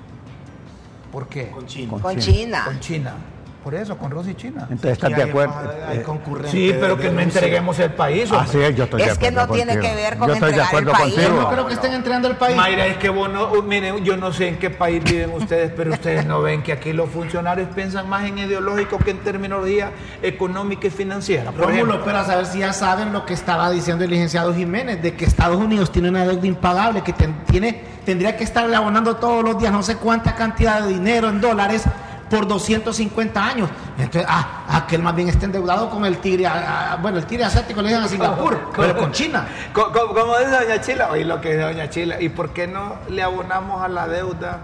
¿Por 1.10 1.26
qué? 1.26 1.50
Con, 1.50 1.66
China. 1.66 1.90
Con 1.90 2.00
con 2.00 2.16
China. 2.18 2.64
China. 2.64 2.80
China. 2.80 3.14
Por 3.62 3.74
eso, 3.74 3.98
con 3.98 4.10
Rusia 4.10 4.32
y 4.32 4.34
China. 4.36 4.62
Entonces, 4.70 4.92
¿estás 4.92 5.10
Y 5.10 5.14
de 5.14 5.22
hay 5.22 5.28
acuerdo? 5.28 5.54
hay 5.86 5.98
Eh, 5.98 6.02
concurrentes 6.02 6.50
Sí, 6.50 6.74
pero 6.80 6.96
de 6.96 7.02
que 7.02 7.10
no 7.10 7.20
entreguemos 7.20 7.78
el 7.78 7.90
país. 7.92 8.30
hombre. 8.30 8.48
Así 8.48 8.58
es, 8.58 8.74
yo 8.74 8.84
estoy 8.84 9.02
de 9.02 9.08
Es 9.08 9.18
que 9.18 9.26
acuerdo 9.28 9.46
no 9.48 9.52
tiene 9.54 9.78
que 9.78 9.94
ver 9.94 10.16
con 10.16 10.28
Yo 10.28 10.34
estoy 10.34 10.52
de 10.52 10.60
entregar 10.60 10.82
el 10.82 10.88
acuerdo 10.88 10.92
país. 10.92 11.14
Yo 11.14 11.22
contigo. 11.24 11.40
no 11.42 11.50
creo 11.50 11.66
que 11.66 11.74
estén 11.74 11.92
entregando 11.92 12.28
el 12.28 12.36
país. 12.36 12.56
Mayra, 12.56 12.86
es 12.86 12.96
que 12.96 13.10
vos 13.10 13.30
no, 13.30 13.52
uh, 13.52 13.62
miren, 13.62 14.02
yo 14.02 14.16
no 14.16 14.32
sé 14.32 14.48
en 14.48 14.58
qué 14.58 14.70
país 14.70 15.04
viven 15.04 15.30
ustedes, 15.32 15.72
pero 15.76 15.92
ustedes 15.92 16.24
no 16.24 16.40
ven 16.40 16.62
que 16.62 16.72
aquí 16.72 16.94
los 16.94 17.10
funcionarios 17.10 17.68
piensan 17.74 18.08
más 18.08 18.24
en 18.24 18.38
ideológico 18.38 18.96
que 18.96 19.10
en 19.10 19.18
terminología 19.18 19.90
económica 20.22 20.86
y 20.86 20.90
financiera. 20.90 21.50
Por 21.50 21.60
Rómulo, 21.60 21.74
ejemplo, 21.76 22.00
pero 22.04 22.18
a 22.18 22.24
saber 22.24 22.46
si 22.46 22.60
ya 22.60 22.72
saben 22.72 23.12
lo 23.12 23.26
que 23.26 23.34
estaba 23.34 23.70
diciendo 23.70 24.04
el 24.04 24.10
licenciado 24.10 24.54
Jiménez, 24.54 25.02
de 25.02 25.14
que 25.14 25.26
Estados 25.26 25.58
Unidos 25.58 25.92
tiene 25.92 26.08
una 26.08 26.24
deuda 26.26 26.46
impagable, 26.46 27.02
que 27.02 27.12
ten- 27.12 27.44
tiene, 27.44 27.78
tendría 28.06 28.38
que 28.38 28.44
estarle 28.44 28.74
abonando 28.74 29.16
todos 29.16 29.44
los 29.44 29.58
días 29.58 29.70
no 29.70 29.82
sé 29.82 29.96
cuánta 29.96 30.34
cantidad 30.34 30.80
de 30.82 30.88
dinero 30.94 31.28
en 31.28 31.42
dólares 31.42 31.84
por 32.30 32.46
250 32.46 33.44
años. 33.44 33.68
Entonces, 33.98 34.24
ah, 34.28 34.64
aquel 34.70 35.02
más 35.02 35.14
bien 35.16 35.28
está 35.28 35.46
endeudado 35.46 35.90
con 35.90 36.04
el 36.06 36.18
tigre, 36.18 36.46
ah, 36.46 36.92
ah, 36.92 36.98
bueno, 37.02 37.18
el 37.18 37.26
tigre 37.26 37.44
asiático 37.44 37.82
le 37.82 37.88
dicen 37.88 38.04
a 38.04 38.08
Singapur, 38.08 38.70
pero 38.76 38.96
con 38.96 39.10
China. 39.12 39.46
Co- 39.72 39.90
Como 39.92 40.38
dice 40.38 40.50
Doña 40.50 40.80
Chila, 40.80 41.10
oye 41.10 41.24
lo 41.24 41.40
que 41.40 41.48
dice 41.50 41.60
Doña 41.62 41.90
Chila, 41.90 42.20
¿y 42.20 42.28
por 42.28 42.50
qué 42.50 42.66
no 42.68 42.94
le 43.08 43.22
abonamos 43.22 43.82
a 43.82 43.88
la 43.88 44.06
deuda 44.06 44.60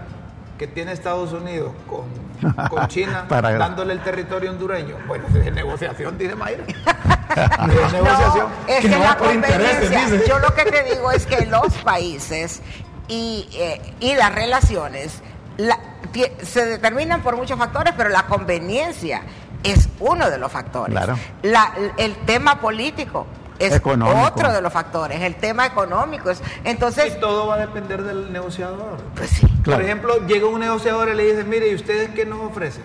que 0.57 0.65
tiene 0.67 0.91
Estados 0.93 1.33
Unidos 1.33 1.71
con, 1.87 2.05
con 2.69 2.87
China, 2.87 3.25
Para- 3.27 3.51
dándole 3.57 3.93
el 3.93 3.99
territorio 3.99 4.49
hondureño? 4.51 4.95
Bueno, 5.07 5.25
es 5.45 5.53
negociación, 5.53 6.17
dice 6.17 6.35
Mayra. 6.35 6.63
Es 7.37 7.93
negociación. 7.93 8.47
No, 8.47 8.67
es 8.73 8.75
Que 8.77 8.81
que, 8.81 8.95
no 8.95 8.99
la 9.03 9.09
va 9.09 9.17
por 9.17 9.33
intereses, 9.33 9.79
conveniencia, 9.89 10.25
yo 10.27 10.39
lo 10.39 10.55
que 10.55 10.63
te 10.65 10.83
digo 10.95 11.11
es 11.11 11.25
que 11.27 11.45
los 11.45 11.73
países 11.83 12.61
y, 13.07 13.47
eh, 13.53 13.93
y 13.99 14.15
las 14.15 14.33
relaciones 14.33 15.21
la- 15.57 15.79
se 16.43 16.65
determinan 16.65 17.21
por 17.21 17.35
muchos 17.35 17.57
factores, 17.57 17.93
pero 17.97 18.09
la 18.09 18.23
conveniencia 18.27 19.21
es 19.63 19.89
uno 19.99 20.29
de 20.29 20.37
los 20.37 20.51
factores. 20.51 20.95
Claro. 20.95 21.17
La- 21.43 21.73
el 21.97 22.15
tema 22.17 22.59
político 22.61 23.25
es 23.59 23.73
Económico. 23.73 24.19
otro 24.21 24.51
de 24.53 24.61
los 24.61 24.71
factores, 24.71 25.19
el 25.21 25.35
tema 25.35 25.65
económico 25.65 26.29
es, 26.29 26.41
entonces, 26.63 27.15
Y 27.17 27.19
todo 27.19 27.47
va 27.47 27.55
a 27.55 27.57
depender 27.57 28.03
del 28.03 28.31
negociador. 28.31 28.97
pues 29.15 29.29
sí. 29.31 29.47
Claro. 29.63 29.79
Por 29.79 29.85
ejemplo, 29.85 30.27
llega 30.27 30.45
un 30.47 30.59
negociador 30.59 31.09
y 31.09 31.15
le 31.15 31.23
dice, 31.25 31.43
mire, 31.43 31.67
¿y 31.69 31.75
ustedes 31.75 32.09
qué 32.11 32.25
nos 32.25 32.39
ofrecen? 32.39 32.83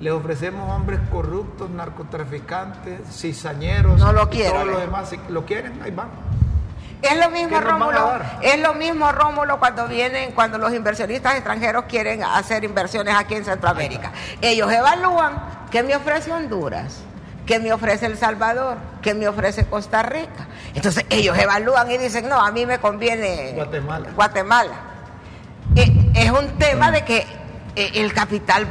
Les 0.00 0.12
ofrecemos 0.12 0.68
hombres 0.70 0.98
corruptos, 1.12 1.70
narcotraficantes, 1.70 3.00
cizañeros. 3.12 4.00
No 4.00 4.12
lo 4.12 4.24
y 4.24 4.26
quiero, 4.26 4.54
Todo 4.54 4.64
lo 4.64 4.78
demás, 4.80 5.10
si 5.10 5.20
lo 5.28 5.44
quieren, 5.46 5.80
ahí 5.82 5.90
van. 5.90 6.08
Es 7.10 7.18
lo 7.18 7.30
mismo, 7.30 7.48
¿Qué 7.58 7.64
nos 7.64 7.64
van 7.64 7.82
a 7.82 7.86
Rómulo. 8.00 8.24
Es 8.42 8.60
lo 8.60 8.74
mismo, 8.74 9.12
Rómulo, 9.12 9.58
cuando 9.58 9.86
vienen, 9.86 10.32
cuando 10.32 10.58
los 10.58 10.72
inversionistas 10.72 11.34
extranjeros 11.34 11.84
quieren 11.88 12.22
hacer 12.22 12.64
inversiones 12.64 13.14
aquí 13.14 13.34
en 13.34 13.44
Centroamérica. 13.44 14.12
Ellos 14.40 14.70
evalúan 14.72 15.34
qué 15.70 15.82
me 15.82 15.94
ofrece 15.96 16.32
Honduras, 16.32 17.00
qué 17.46 17.58
me 17.58 17.72
ofrece 17.72 18.06
El 18.06 18.16
Salvador, 18.16 18.78
qué 19.02 19.14
me 19.14 19.28
ofrece 19.28 19.66
Costa 19.66 20.02
Rica. 20.02 20.46
Entonces 20.74 21.04
ellos 21.10 21.36
evalúan 21.38 21.90
y 21.90 21.98
dicen, 21.98 22.28
no, 22.28 22.40
a 22.40 22.50
mí 22.50 22.66
me 22.66 22.78
conviene 22.78 23.52
Guatemala. 23.54 24.08
Guatemala. 24.14 24.74
Eh, 25.76 26.10
es 26.14 26.30
un 26.30 26.46
tema 26.58 26.90
de 26.90 27.04
que 27.04 27.26
eh, 27.76 27.90
el 27.94 28.12
capital 28.14 28.66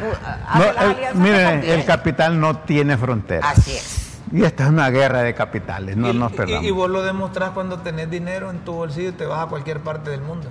No, 0.56 0.64
el- 0.64 1.16
miren, 1.16 1.64
el 1.64 1.86
capital 1.86 2.40
no 2.40 2.60
tiene 2.60 2.98
fronteras. 2.98 3.58
Así 3.58 3.76
es. 3.76 4.03
Y 4.34 4.44
esta 4.44 4.64
es 4.64 4.70
una 4.70 4.90
guerra 4.90 5.22
de 5.22 5.36
capitales, 5.36 5.96
no 5.96 6.10
y, 6.10 6.14
nos 6.18 6.32
y- 6.32 6.36
perdamos. 6.36 6.64
y 6.66 6.72
vos 6.72 6.90
lo 6.90 7.04
demostrás 7.04 7.52
cuando 7.52 7.80
tenés 7.80 8.10
dinero 8.10 8.50
en 8.50 8.60
tu 8.66 8.74
bolsillo 8.74 9.10
y 9.10 9.14
te 9.14 9.26
vas 9.28 9.44
a 9.46 9.46
cualquier 9.48 9.80
parte 9.82 10.10
del 10.10 10.22
mundo. 10.22 10.50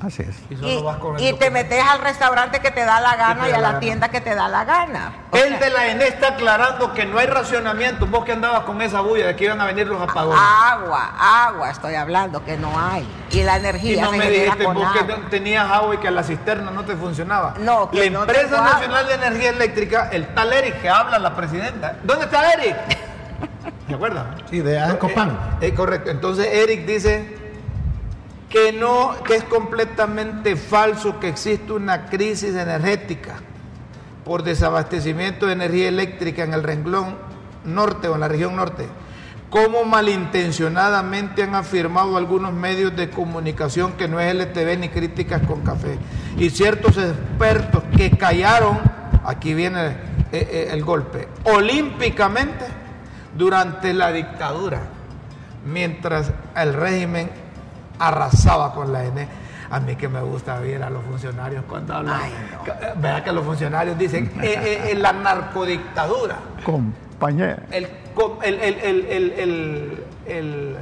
Así 0.00 0.22
es. 0.22 0.36
Y 0.50 0.56
solo 0.56 0.68
Y, 0.68 0.82
vas 0.82 0.96
con 0.98 1.16
el 1.16 1.22
y 1.24 1.32
te 1.32 1.50
metes 1.50 1.82
al 1.82 2.00
restaurante 2.00 2.60
que 2.60 2.70
te 2.70 2.84
da 2.84 3.00
la 3.00 3.16
gana 3.16 3.48
y 3.48 3.52
a 3.52 3.58
la 3.58 3.68
gana. 3.68 3.80
tienda 3.80 4.08
que 4.10 4.20
te 4.20 4.34
da 4.34 4.48
la 4.48 4.64
gana. 4.64 5.12
El 5.32 5.58
de 5.58 5.70
la 5.70 5.86
ENE 5.88 6.06
está 6.08 6.28
aclarando 6.34 6.92
que 6.92 7.06
no 7.06 7.18
hay 7.18 7.26
racionamiento. 7.26 8.06
Vos 8.06 8.24
que 8.24 8.32
andabas 8.32 8.60
con 8.64 8.82
esa 8.82 9.00
bulla 9.00 9.26
de 9.28 9.36
que 9.36 9.44
iban 9.44 9.60
a 9.60 9.64
venir 9.64 9.86
los 9.86 10.00
apagones. 10.02 10.38
Agua, 10.40 11.14
agua, 11.46 11.70
estoy 11.70 11.94
hablando 11.94 12.44
que 12.44 12.56
no 12.58 12.78
hay. 12.78 13.08
Y 13.30 13.42
la 13.44 13.56
y 13.56 13.60
energía 13.60 14.02
no 14.04 14.10
se 14.12 14.18
me 14.18 14.30
dijiste 14.30 14.66
vos 14.66 14.92
que 14.92 14.98
agua. 15.00 15.16
tenías 15.30 15.70
agua 15.70 15.94
y 15.94 15.98
que 15.98 16.10
la 16.10 16.22
cisterna 16.22 16.70
no 16.70 16.84
te 16.84 16.96
funcionaba. 16.96 17.54
No, 17.58 17.90
que 17.90 18.04
La 18.04 18.10
no 18.10 18.20
empresa 18.24 18.58
agua. 18.58 18.72
nacional 18.74 19.06
de 19.08 19.14
energía 19.14 19.50
eléctrica, 19.50 20.08
el 20.12 20.34
tal 20.34 20.52
Eric 20.52 20.82
que 20.82 20.88
habla 20.90 21.18
la 21.18 21.34
presidenta. 21.34 21.96
¿Dónde 22.04 22.26
está 22.26 22.52
Eric? 22.52 22.76
Sí, 24.50 24.60
de 24.60 24.78
Ancopán. 24.78 25.30
Eh, 25.60 25.68
eh, 25.68 25.74
correcto. 25.74 26.10
Entonces 26.10 26.46
Eric 26.46 26.86
dice 26.86 27.36
que 28.48 28.72
no, 28.72 29.14
que 29.24 29.36
es 29.36 29.44
completamente 29.44 30.56
falso 30.56 31.18
que 31.18 31.28
existe 31.28 31.72
una 31.72 32.06
crisis 32.06 32.54
energética 32.54 33.34
por 34.24 34.42
desabastecimiento 34.42 35.46
de 35.46 35.54
energía 35.54 35.88
eléctrica 35.88 36.44
en 36.44 36.54
el 36.54 36.62
renglón 36.62 37.16
norte 37.64 38.08
o 38.08 38.14
en 38.14 38.20
la 38.20 38.28
región 38.28 38.56
norte, 38.56 38.86
como 39.50 39.84
malintencionadamente 39.84 41.42
han 41.42 41.54
afirmado 41.54 42.16
algunos 42.16 42.52
medios 42.52 42.94
de 42.96 43.10
comunicación 43.10 43.92
que 43.92 44.08
no 44.08 44.20
es 44.20 44.34
LTV 44.34 44.78
ni 44.78 44.88
críticas 44.88 45.42
con 45.46 45.62
café, 45.62 45.98
y 46.36 46.50
ciertos 46.50 46.96
expertos 46.96 47.82
que 47.96 48.10
callaron, 48.10 48.78
aquí 49.24 49.54
viene 49.54 49.96
eh, 50.32 50.68
el 50.70 50.84
golpe, 50.84 51.28
olímpicamente 51.44 52.83
durante 53.36 53.92
la 53.94 54.12
dictadura, 54.12 54.80
mientras 55.64 56.30
el 56.56 56.74
régimen 56.74 57.30
arrasaba 57.98 58.72
con 58.74 58.92
la 58.92 59.04
ENE. 59.04 59.28
A 59.70 59.80
mí 59.80 59.96
que 59.96 60.08
me 60.08 60.20
gusta 60.20 60.58
ver 60.60 60.82
a 60.82 60.90
los 60.90 61.02
funcionarios 61.04 61.64
cuando 61.68 61.94
hablan. 61.94 62.20
Ay, 62.22 62.32
no. 62.52 63.00
Vea 63.00 63.24
que 63.24 63.32
los 63.32 63.44
funcionarios 63.44 63.98
dicen 63.98 64.30
eh, 64.42 64.54
eh, 64.62 64.90
eh, 64.90 64.94
la 64.94 65.12
narcodictadura, 65.12 66.36
Compañero. 66.64 67.62
el, 67.70 67.88
co- 68.14 68.38
el- 68.42 68.60
el- 68.60 68.78
el- 68.80 69.06
el- 69.06 69.32
el- 69.32 70.04
el- 70.26 70.76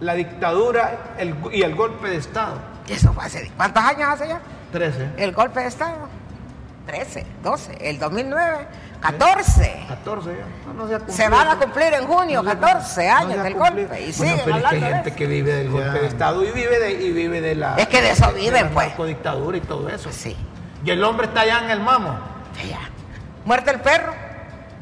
la 0.00 0.14
dictadura 0.14 1.14
el- 1.18 1.36
y 1.52 1.62
el 1.62 1.74
golpe 1.76 2.08
de 2.08 2.16
Estado. 2.16 2.54
Eso 2.88 3.12
fue 3.12 3.24
hace, 3.24 3.50
¿cuántos 3.56 3.84
años 3.84 4.08
hace 4.08 4.28
ya? 4.28 4.40
13. 4.72 5.10
El 5.18 5.32
golpe 5.32 5.60
de 5.60 5.66
Estado. 5.66 6.08
13, 6.86 7.24
12, 7.44 7.78
el 7.80 7.98
2009, 7.98 8.66
14. 9.02 9.84
14 9.88 10.28
ya. 10.30 10.66
No, 10.66 10.74
no 10.74 10.88
se, 10.88 10.94
ha 10.94 10.98
Se 11.00 11.04
cumplido. 11.04 11.30
van 11.30 11.48
a 11.48 11.56
cumplir 11.58 11.94
en 11.94 12.06
junio 12.06 12.42
No 12.42 12.50
se 12.50 12.56
ha- 12.56 12.60
14 12.60 13.08
no 13.08 13.16
años 13.16 13.42
del 13.44 13.54
golpe. 13.54 13.82
Y 14.00 14.12
Bueno, 14.12 14.36
pero 14.44 14.56
es 14.56 14.62
que 14.62 14.68
hay 14.74 14.80
de 14.80 14.86
gente 14.86 15.08
eso. 15.10 15.16
que 15.18 15.26
vive 15.26 15.52
del 15.54 15.70
golpe 15.70 15.98
de 15.98 16.06
Estado 16.06 16.42
y 16.44 16.50
vive 16.52 16.78
de, 16.78 16.92
y 16.92 17.12
vive 17.12 17.40
de 17.40 17.54
la. 17.56 17.74
Es 17.76 17.88
que 17.88 18.00
de 18.00 18.10
eso 18.12 18.32
viven, 18.32 18.70
pues. 18.70 18.88
narcodictadura 18.88 19.56
y 19.56 19.60
todo 19.60 19.88
eso. 19.88 20.10
Sí, 20.12 20.36
Y 20.84 20.90
el 20.90 21.02
hombre 21.04 21.26
está 21.26 21.40
allá 21.42 21.64
en 21.64 21.70
el 21.70 21.80
mamo. 21.80 22.18
ya. 22.68 22.78
Muerte 23.44 23.70
el 23.72 23.80
perro. 23.80 24.12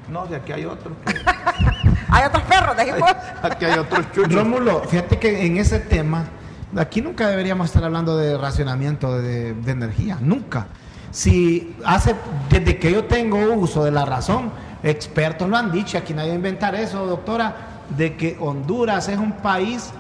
No, 0.09 0.27
si 0.29 0.35
aquí 0.35 0.53
hay 0.53 0.64
otros. 0.66 0.93
que- 1.07 1.14
Hay 2.12 2.25
otros 2.27 2.43
perros, 2.43 2.77
dijimos. 2.77 3.09
aquí 3.43 3.64
hay 3.64 3.79
otros 3.79 4.11
chuchos. 4.12 4.35
Rómulo, 4.35 4.81
fíjate 4.83 5.18
que 5.21 5.47
en 5.47 5.57
ese 5.59 5.79
tema, 5.79 6.25
aquí 6.77 7.01
nunca 7.01 7.29
deberíamos 7.29 7.68
estar 7.68 7.85
hablando 7.85 8.16
de 8.16 8.37
racionamiento 8.37 9.16
de, 9.21 9.55
de 9.55 9.71
energía, 9.73 10.18
nunca. 10.21 10.66
Si 11.11 11.77
hace, 11.85 12.15
desde 12.49 12.79
que 12.79 12.93
yo 12.93 13.05
tengo 13.05 13.39
uso 13.55 13.85
de 13.85 13.91
la 13.91 14.05
razón, 14.05 14.51
expertos 14.83 15.49
lo 15.49 15.57
han 15.57 15.73
dicho, 15.73 15.99
aquí 15.99 16.15
nadie 16.15 16.31
va 16.31 16.37
inventar 16.37 16.75
eso, 16.75 17.05
doctora, 17.07 17.55
de 17.97 18.17
que 18.17 18.37
Honduras 18.41 19.09
es 19.09 19.19
un 19.19 19.33
país 19.33 19.93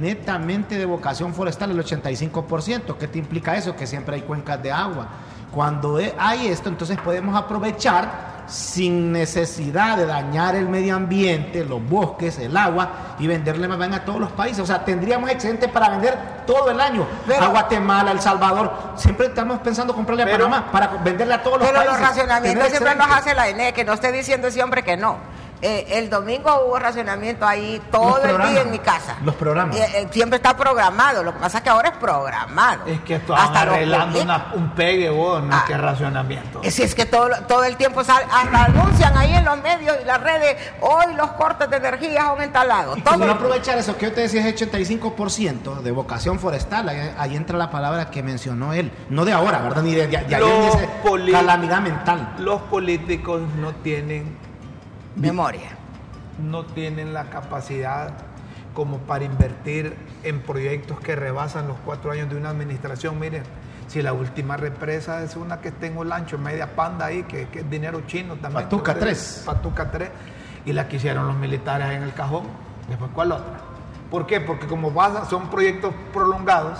netamente 0.00 0.78
de 0.78 0.86
vocación 0.86 1.34
forestal, 1.34 1.70
el 1.70 1.84
85%. 1.84 2.96
¿Qué 2.96 3.06
te 3.06 3.18
implica 3.18 3.56
eso? 3.56 3.76
Que 3.76 3.86
siempre 3.86 4.16
hay 4.16 4.22
cuencas 4.22 4.62
de 4.62 4.72
agua. 4.72 5.08
Cuando 5.52 5.98
hay 6.18 6.46
esto, 6.48 6.68
entonces 6.68 6.98
podemos 6.98 7.36
aprovechar 7.36 8.29
sin 8.50 9.12
necesidad 9.12 9.96
de 9.96 10.06
dañar 10.06 10.54
el 10.56 10.68
medio 10.68 10.96
ambiente, 10.96 11.64
los 11.64 11.82
bosques, 11.88 12.38
el 12.38 12.56
agua 12.56 13.16
y 13.18 13.26
venderle 13.26 13.68
más 13.68 13.78
bien 13.78 13.94
a 13.94 14.04
todos 14.04 14.20
los 14.20 14.32
países. 14.32 14.60
O 14.60 14.66
sea, 14.66 14.84
tendríamos 14.84 15.30
excedente 15.30 15.68
para 15.68 15.90
vender 15.90 16.18
todo 16.46 16.70
el 16.70 16.80
año 16.80 17.06
a 17.40 17.46
Guatemala, 17.46 18.10
El 18.10 18.20
Salvador. 18.20 18.72
Siempre 18.96 19.26
estamos 19.26 19.60
pensando 19.60 19.94
comprarle 19.94 20.24
a 20.24 20.30
Panamá 20.30 20.70
para 20.72 20.88
venderle 20.88 21.34
a 21.34 21.42
todos 21.42 21.60
los 21.60 21.68
países. 21.68 21.86
Pero 21.86 21.98
los 21.98 22.08
racionamientos 22.08 22.68
siempre 22.68 22.94
los 22.94 23.06
hace 23.06 23.34
la 23.34 23.48
ENE, 23.48 23.72
que 23.72 23.84
no 23.84 23.92
esté 23.92 24.12
diciendo 24.12 24.48
ese 24.48 24.62
hombre 24.62 24.82
que 24.82 24.96
no. 24.96 25.18
Eh, 25.62 25.86
el 25.90 26.08
domingo 26.08 26.50
hubo 26.66 26.78
racionamiento 26.78 27.46
ahí 27.46 27.80
todo 27.90 28.22
el 28.24 28.50
día 28.50 28.62
en 28.62 28.70
mi 28.70 28.78
casa. 28.78 29.16
Los 29.22 29.34
programas. 29.34 29.76
Eh, 29.76 29.88
eh, 29.94 30.08
siempre 30.10 30.36
está 30.36 30.56
programado. 30.56 31.22
Lo 31.22 31.34
que 31.34 31.40
pasa 31.40 31.58
es 31.58 31.64
que 31.64 31.70
ahora 31.70 31.90
es 31.90 31.96
programado. 31.98 32.86
Es 32.86 33.00
que 33.00 33.16
están 33.16 33.56
arreglando 33.56 34.18
un 34.54 34.70
pegue 34.70 35.10
vos, 35.10 35.42
no 35.42 35.54
es 35.54 35.62
que 35.64 35.74
ah. 35.74 35.78
racionamiento. 35.78 36.62
Si 36.70 36.82
es 36.82 36.94
que 36.94 37.04
todo, 37.04 37.28
todo 37.46 37.64
el 37.64 37.76
tiempo 37.76 38.00
hasta 38.00 38.20
anuncian 38.64 39.16
ahí 39.16 39.34
en 39.34 39.44
los 39.44 39.60
medios 39.62 39.98
y 40.00 40.04
las 40.06 40.20
redes, 40.22 40.56
hoy 40.80 41.14
los 41.14 41.32
cortes 41.32 41.68
de 41.68 41.76
energía 41.76 42.24
son 42.24 42.42
instalados. 42.42 42.96
Y 42.96 43.18
no 43.18 43.30
aprovechar 43.30 43.76
eso 43.76 43.96
que 43.96 44.06
yo 44.06 44.12
te 44.12 44.22
decía 44.22 44.46
es 44.46 44.60
85% 44.60 45.82
de 45.82 45.90
vocación 45.90 46.38
forestal, 46.38 46.88
ahí, 46.88 47.36
entra 47.36 47.58
la 47.58 47.70
palabra 47.70 48.10
que 48.10 48.22
mencionó 48.22 48.72
él, 48.72 48.92
no 49.10 49.24
de 49.24 49.32
ahora, 49.32 49.60
¿verdad? 49.60 49.82
Ni 49.82 49.94
de, 49.94 50.06
de, 50.06 50.18
de 50.18 51.32
calamidad 51.32 51.80
mental. 51.80 52.34
Los 52.38 52.62
políticos 52.62 53.42
no 53.58 53.74
tienen 53.76 54.36
memoria. 55.16 55.70
No 56.38 56.64
tienen 56.64 57.12
la 57.12 57.24
capacidad 57.30 58.12
como 58.74 58.98
para 58.98 59.24
invertir 59.24 59.94
en 60.22 60.40
proyectos 60.40 61.00
que 61.00 61.16
rebasan 61.16 61.68
los 61.68 61.76
cuatro 61.84 62.12
años 62.12 62.30
de 62.30 62.36
una 62.36 62.50
administración. 62.50 63.18
Miren, 63.18 63.42
si 63.88 64.02
la 64.02 64.12
última 64.12 64.56
represa 64.56 65.22
es 65.22 65.36
una 65.36 65.60
que 65.60 65.68
está 65.68 65.86
en 65.86 65.96
Olancho, 65.98 66.38
media 66.38 66.74
panda 66.76 67.06
ahí, 67.06 67.24
que, 67.24 67.48
es 67.52 67.70
dinero 67.70 68.02
chino 68.06 68.36
también. 68.36 68.64
Patuca 68.64 68.94
3. 68.94 69.42
Patuca 69.44 69.90
3. 69.90 70.08
Y 70.66 70.72
la 70.72 70.88
quisieron 70.88 71.26
los 71.26 71.36
militares 71.36 71.88
en 71.90 72.02
el 72.02 72.12
cajón. 72.12 72.44
Después, 72.88 73.10
¿cuál 73.14 73.32
otra? 73.32 73.60
¿Por 74.10 74.26
qué? 74.26 74.40
Porque 74.40 74.66
como 74.66 74.92
son 75.28 75.50
proyectos 75.50 75.94
prolongados, 76.12 76.78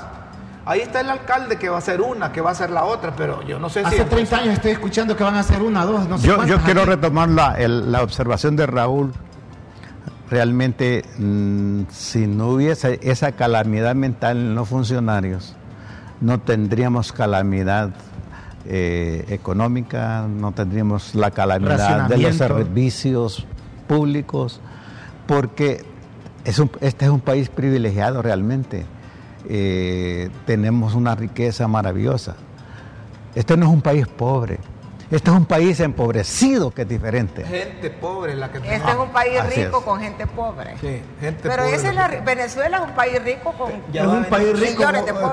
Ahí 0.66 0.80
está 0.80 1.00
el 1.00 1.11
alcalde 1.11 1.56
que 1.56 1.68
va 1.68 1.76
a 1.76 1.78
hacer 1.78 2.00
una, 2.00 2.32
que 2.32 2.40
va 2.40 2.50
a 2.50 2.52
hacer 2.52 2.70
la 2.70 2.84
otra, 2.84 3.14
pero 3.16 3.42
yo 3.42 3.58
no 3.58 3.70
sé 3.70 3.80
si... 3.80 3.86
Hace 3.86 4.04
30 4.04 4.36
años 4.36 4.54
estoy 4.54 4.72
escuchando 4.72 5.16
que 5.16 5.24
van 5.24 5.34
a 5.34 5.40
hacer 5.40 5.62
una, 5.62 5.84
dos, 5.86 6.06
no 6.08 6.18
sé 6.18 6.26
Yo, 6.26 6.44
yo 6.44 6.58
quiero 6.58 6.84
retomar 6.84 7.30
la, 7.30 7.56
la, 7.58 8.02
observación 8.02 8.56
de 8.56 8.66
Raúl. 8.66 9.12
Realmente, 10.28 11.04
mm, 11.18 11.82
si 11.90 12.26
no 12.26 12.48
hubiese 12.48 13.00
esa 13.02 13.32
calamidad 13.32 13.94
mental 13.94 14.36
en 14.36 14.54
los 14.54 14.68
funcionarios, 14.68 15.56
no 16.20 16.40
tendríamos 16.40 17.12
calamidad 17.12 17.90
eh, 18.66 19.24
económica, 19.28 20.26
no 20.28 20.52
tendríamos 20.52 21.14
la 21.14 21.30
calamidad 21.30 22.06
de 22.06 22.18
los 22.18 22.36
servicios 22.36 23.46
públicos, 23.88 24.61
porque 25.26 25.84
es 26.44 26.62
este 26.80 27.06
es 27.06 27.11
un 27.11 27.20
país 27.20 27.48
privilegiado 27.48 28.22
realmente 28.22 28.84
eh, 29.49 30.30
tenemos 30.47 30.95
una 30.95 31.14
riqueza 31.14 31.66
maravillosa. 31.68 32.36
Este 33.34 33.57
no 33.57 33.66
es 33.66 33.72
un 33.72 33.80
país 33.80 34.07
pobre. 34.07 34.59
Este 35.11 35.28
es 35.28 35.36
un 35.36 35.44
país 35.44 35.80
empobrecido 35.80 36.70
que 36.70 36.82
es 36.82 36.88
diferente. 36.88 37.44
Gente 37.44 37.90
pobre 37.90 38.36
la 38.36 38.48
que 38.48 38.58
Este 38.58 38.90
es 38.90 38.96
un 38.96 39.08
país 39.08 39.56
rico 39.56 39.82
con 39.84 40.00
gente 40.00 40.24
pobre. 40.24 40.76
Sí, 40.80 41.02
gente 41.20 41.48
Pero 41.48 41.64
ese 41.64 41.88
es 41.88 41.94
la, 41.96 42.06
Venezuela 42.24 42.76
es 42.76 42.82
un 42.84 42.94
país 42.94 43.24
rico 43.24 43.52
con 43.52 43.72
es 43.92 44.06
un 44.06 44.24
país 44.26 44.61
rico 44.61 44.84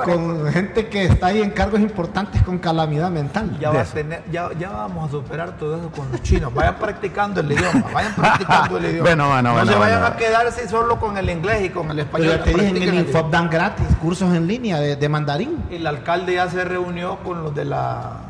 con, 0.04 0.52
gente 0.52 0.88
que 0.88 1.06
está 1.06 1.28
ahí 1.28 1.44
en 1.44 1.52
cargos 1.52 1.80
importantes 1.80 2.42
con 2.42 2.58
calamidad 2.58 3.12
mental. 3.12 3.56
Ya, 3.60 3.70
va 3.70 3.82
a 3.82 3.86
tener, 3.86 4.24
ya, 4.32 4.50
ya, 4.58 4.72
vamos 4.72 5.10
a 5.10 5.12
superar 5.12 5.58
todo 5.58 5.78
eso 5.78 5.92
con 5.92 6.12
los 6.12 6.24
chinos. 6.24 6.52
Vayan 6.56 6.76
practicando 6.80 7.42
el 7.42 7.52
idioma, 7.52 7.86
vayan 7.94 8.16
practicando 8.16 8.78
el 8.78 8.86
idioma. 8.86 9.10
Bueno, 9.10 9.28
bueno, 9.30 9.54
no 9.64 9.72
se 9.72 9.78
vayan 9.78 10.04
a 10.04 10.16
quedarse 10.16 10.68
solo 10.68 11.00
con 11.00 11.18
el 11.18 11.30
inglés 11.30 11.66
y 11.66 11.70
con 11.70 11.92
el 11.92 12.00
español. 12.00 12.42
Pero 12.44 12.58
te 12.58 12.64
dije 12.74 12.90
en 12.90 12.96
el 12.96 13.32
dan 13.32 13.48
gratis 13.48 13.86
cursos 14.02 14.34
en 14.34 14.48
línea 14.48 14.80
de, 14.80 14.96
de 14.96 15.10
mandarín. 15.10 15.64
El 15.70 15.86
alcalde 15.86 16.34
ya 16.34 16.50
se 16.50 16.64
reunió 16.64 17.18
con 17.24 17.44
los 17.44 17.54
de 17.54 17.66
la 17.66 18.27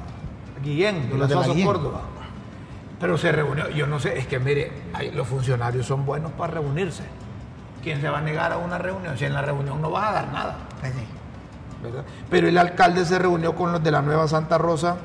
Guillén, 0.68 1.10
de 1.10 1.18
la 1.18 1.66
Córdoba. 1.66 2.02
Pero 3.00 3.18
se 3.18 3.32
reunió, 3.32 3.70
yo 3.70 3.86
no 3.86 4.00
sé, 4.00 4.18
es 4.18 4.28
que 4.28 4.40
mire, 4.40 4.72
los 5.14 5.28
funcionarios 5.28 5.86
son 5.86 6.06
buenos 6.06 6.32
para 6.32 6.56
reunirse. 6.56 7.04
¿Quién 7.84 8.02
se 8.02 8.10
va 8.10 8.18
a 8.18 8.22
negar 8.22 8.52
a 8.52 8.58
una 8.58 8.78
reunión? 8.78 9.18
Si 9.18 9.26
en 9.26 9.34
la 9.34 9.42
reunión 9.42 9.82
no 9.82 9.92
vas 9.92 10.10
a 10.10 10.14
dar 10.14 10.34
nada. 10.34 10.58
Pues 10.82 11.94
Pero 12.30 12.48
el 12.48 12.58
alcalde 12.58 13.06
se 13.06 13.20
reunió 13.20 13.56
con 13.56 13.72
los 13.72 13.84
de 13.84 13.92
la 13.92 14.02
Nueva 14.02 14.28
Santa 14.28 14.58
Rosa 14.58 14.98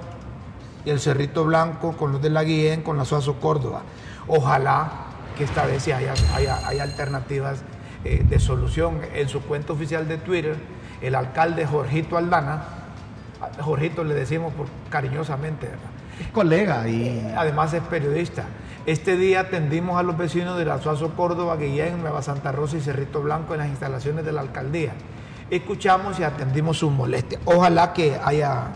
y 0.84 0.90
el 0.90 1.00
Cerrito 1.00 1.44
Blanco, 1.44 1.92
con 1.96 2.12
los 2.12 2.22
de 2.22 2.30
la 2.30 2.44
Guillén, 2.44 2.82
con 2.82 2.96
la 2.96 3.04
Suazo 3.04 3.34
Córdoba. 3.34 3.82
Ojalá 4.26 4.90
que 5.36 5.44
esta 5.44 5.66
vez 5.66 5.82
sí 5.82 5.92
haya, 5.92 6.14
alternativas 6.82 7.62
eh, 8.04 8.24
de 8.26 8.38
solución. 8.40 9.00
En 9.14 9.28
su 9.28 9.42
cuenta 9.42 9.74
oficial 9.74 10.08
de 10.08 10.16
Twitter, 10.16 10.56
el 11.02 11.14
alcalde 11.14 11.66
Jorgito 11.66 12.16
Aldana, 12.16 12.64
Jorgito 13.60 14.04
le 14.04 14.14
decimos 14.14 14.52
por, 14.52 14.66
cariñosamente, 14.90 15.68
Es 16.20 16.28
colega 16.28 16.88
y... 16.88 17.08
Eh, 17.08 17.34
además 17.36 17.72
es 17.74 17.82
periodista. 17.82 18.44
Este 18.86 19.16
día 19.16 19.40
atendimos 19.40 19.98
a 19.98 20.02
los 20.02 20.16
vecinos 20.16 20.58
de 20.58 20.64
la 20.64 20.78
Suazo 20.80 21.14
Córdoba, 21.14 21.56
Guillén, 21.56 22.00
Nueva 22.00 22.22
Santa 22.22 22.52
Rosa 22.52 22.76
y 22.76 22.80
Cerrito 22.80 23.22
Blanco 23.22 23.54
en 23.54 23.60
las 23.60 23.68
instalaciones 23.68 24.24
de 24.24 24.32
la 24.32 24.40
alcaldía. 24.40 24.92
Escuchamos 25.50 26.18
y 26.18 26.24
atendimos 26.24 26.78
sus 26.78 26.90
molestias. 26.90 27.40
Ojalá 27.44 27.92
que 27.92 28.18
haya, 28.24 28.68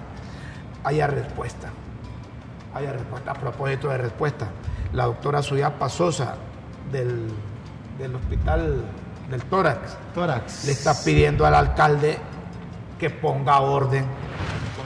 haya 0.84 1.06
respuesta. 1.06 1.70
Haya 2.74 2.92
respuesta. 2.92 3.32
A 3.32 3.34
propósito 3.34 3.88
de 3.88 3.98
respuesta, 3.98 4.48
la 4.92 5.06
doctora 5.06 5.42
Suyapa 5.42 5.88
Sosa 5.88 6.36
del, 6.92 7.28
del 7.98 8.14
hospital 8.14 8.84
del 9.30 9.42
tórax, 9.44 9.96
tórax 10.14 10.64
le 10.66 10.72
está 10.72 10.94
pidiendo 11.04 11.44
al 11.46 11.54
alcalde 11.54 12.18
que 12.98 13.10
ponga 13.10 13.60
orden 13.60 14.04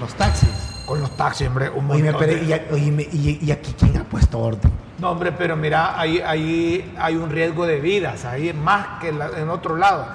los 0.00 0.14
taxis. 0.14 0.48
Con 0.86 1.00
los 1.00 1.16
taxis, 1.16 1.46
hombre. 1.46 1.70
Un 1.70 1.88
y, 1.96 3.50
aquí 3.52 3.74
quién 3.78 3.96
ha 3.96 4.04
puesto 4.04 4.38
orden? 4.38 4.72
No, 4.98 5.10
hombre, 5.10 5.32
pero 5.32 5.56
mira, 5.56 5.98
ahí, 5.98 6.20
ahí 6.20 6.94
hay 6.98 7.16
un 7.16 7.30
riesgo 7.30 7.66
de 7.66 7.80
vidas, 7.80 8.24
ahí 8.24 8.52
más 8.52 9.00
que 9.00 9.08
en 9.08 9.48
otro 9.48 9.76
lado. 9.76 10.06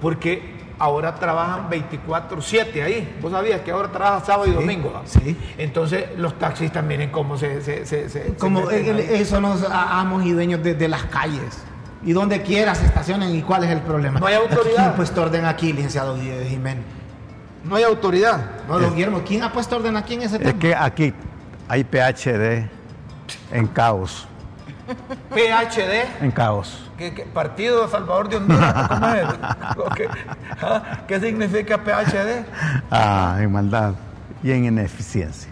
Porque 0.00 0.62
ahora 0.82 1.14
trabajan 1.14 1.70
24-7 1.70 2.82
ahí. 2.82 3.18
Vos 3.22 3.30
sabías 3.30 3.60
que 3.60 3.70
ahora 3.70 3.88
trabajan 3.88 4.24
sábado 4.24 4.50
y 4.50 4.52
domingo. 4.52 5.00
Sí. 5.04 5.36
Entonces 5.56 6.06
los 6.16 6.38
taxistas 6.38 6.82
miren 6.82 7.10
cómo 7.10 7.38
se... 7.38 7.62
se, 7.62 8.34
como 8.38 8.68
eso 8.70 9.40
nos 9.40 9.64
amos 9.70 10.24
y 10.24 10.32
dueños 10.32 10.62
de, 10.62 10.88
las 10.88 11.04
calles. 11.04 11.62
Y 12.04 12.12
donde 12.12 12.42
quieras 12.42 12.82
estacionen 12.82 13.34
y 13.36 13.42
cuál 13.42 13.62
es 13.62 13.70
el 13.70 13.80
problema. 13.80 14.18
No 14.18 14.26
hay 14.26 14.34
autoridad. 14.34 14.74
¿Quién 14.74 14.80
ha 14.86 14.96
puesto 14.96 15.22
orden 15.22 15.44
aquí, 15.44 15.72
licenciado 15.72 16.16
Jiménez? 16.16 16.84
No 17.64 17.76
hay 17.76 17.84
autoridad. 17.84 18.40
No, 18.68 18.78
don 18.78 18.94
Guillermo, 18.94 19.22
¿quién 19.24 19.42
ha 19.42 19.52
puesto 19.52 19.76
orden 19.76 19.96
aquí 19.96 20.14
en 20.14 20.22
ese 20.22 20.38
tema? 20.38 20.50
Es 20.50 20.56
que 20.56 20.74
aquí 20.74 21.14
hay 21.68 21.84
PHD 21.84 22.68
en 23.52 23.66
caos. 23.68 24.26
PHD. 25.30 26.22
En 26.22 26.30
caos. 26.30 26.90
¿Qué, 26.98 27.26
partido 27.32 27.84
de 27.84 27.90
Salvador 27.90 28.28
de 28.28 28.36
Honduras? 28.36 28.88
¿Cómo 28.88 29.06
es? 29.14 30.08
¿Ah? 30.60 31.00
¿Qué 31.06 31.20
significa 31.20 31.78
PHD? 31.78 32.44
Ah, 32.90 33.38
en 33.40 33.52
maldad 33.52 33.94
y 34.42 34.50
en 34.50 34.64
ineficiencia. 34.64 35.50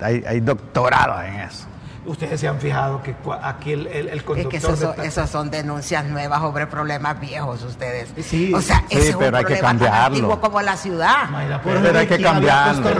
hay, 0.00 0.24
hay 0.26 0.40
doctorado 0.40 1.22
en 1.22 1.34
eso. 1.34 1.66
Ustedes 2.10 2.40
se 2.40 2.48
han 2.48 2.58
fijado 2.58 3.00
que 3.04 3.14
aquí 3.40 3.72
el, 3.72 3.86
el, 3.86 4.24
conductor... 4.24 4.52
Es 4.52 4.98
que 4.98 5.06
esos 5.06 5.30
son, 5.30 5.48
denuncias 5.48 6.04
nuevas 6.06 6.40
sobre 6.40 6.66
problemas 6.66 7.20
viejos 7.20 7.62
ustedes. 7.62 8.08
Sí, 8.26 8.52
o 8.52 8.60
sea, 8.60 8.82
ese 8.90 9.10
es 9.10 9.14
un 9.14 9.22
hay 9.22 9.44
problema 9.44 9.78
tan 9.78 9.94
antiguo 9.94 10.40
como 10.40 10.60
la 10.60 10.76
ciudad. 10.76 11.28
pero, 11.62 11.96
hay 11.96 12.08
que 12.08 12.20
cambiarlo. 12.20 12.90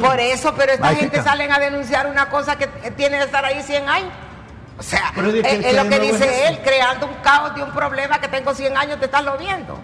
Por 0.00 0.18
eso, 0.18 0.54
pero 0.56 0.72
esta 0.72 0.94
gente 0.94 1.22
salen 1.22 1.52
a 1.52 1.58
denunciar 1.58 2.06
una 2.06 2.30
cosa 2.30 2.56
que 2.56 2.68
tiene 2.92 3.18
que 3.18 3.24
estar 3.24 3.44
ahí 3.44 3.62
100 3.62 3.88
años. 3.90 4.12
O 4.78 4.82
sea, 4.82 5.12
es, 5.44 5.76
lo 5.76 5.86
que 5.90 6.00
dice 6.00 6.48
él, 6.48 6.60
creando 6.64 7.06
un 7.06 7.16
caos 7.16 7.54
de 7.54 7.62
un 7.62 7.70
problema 7.72 8.18
que 8.18 8.28
tengo 8.28 8.54
100 8.54 8.78
años 8.78 8.98
de 8.98 9.04
estarlo 9.04 9.36
viendo. 9.36 9.78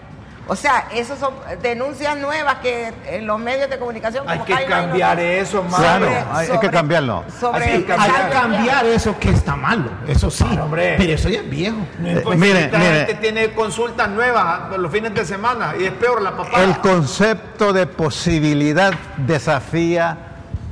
O 0.49 0.55
sea, 0.55 0.87
esas 0.93 1.19
son 1.19 1.33
denuncias 1.61 2.17
nuevas 2.17 2.55
que 2.59 2.93
en 3.05 3.27
los 3.27 3.37
medios 3.39 3.69
de 3.69 3.77
comunicación... 3.77 4.23
Hay 4.27 4.39
que 4.39 4.65
cambiar 4.65 5.19
eso, 5.19 5.61
Claro, 5.63 6.05
madre. 6.05 6.23
hay, 6.31 6.47
hay 6.51 6.59
que 6.59 6.69
cambiarlo. 6.69 7.23
Sobre 7.39 7.63
Hay 7.65 7.83
que 7.83 7.91
Hay 7.93 7.97
cambiar. 7.99 8.27
que 8.29 8.33
cambiar 8.33 8.85
eso 8.85 9.19
que 9.19 9.29
está 9.31 9.55
malo, 9.55 9.89
eso 10.07 10.31
sí. 10.31 10.43
Claro, 10.45 10.63
hombre. 10.65 10.95
Pero 10.97 11.13
eso 11.13 11.29
ya 11.29 11.39
es 11.41 11.49
viejo. 11.49 11.77
Eh, 12.03 12.23
mire, 12.37 12.61
esta 12.65 12.77
mire. 12.77 13.05
gente 13.05 13.13
tiene 13.15 13.53
consultas 13.53 14.09
nuevas 14.09 14.77
los 14.77 14.91
fines 14.91 15.13
de 15.13 15.25
semana 15.25 15.73
y 15.79 15.83
es 15.85 15.91
peor 15.91 16.21
la 16.21 16.35
papá. 16.37 16.63
El 16.63 16.77
concepto 16.79 17.73
de 17.73 17.85
posibilidad 17.87 18.93
desafía 19.17 20.17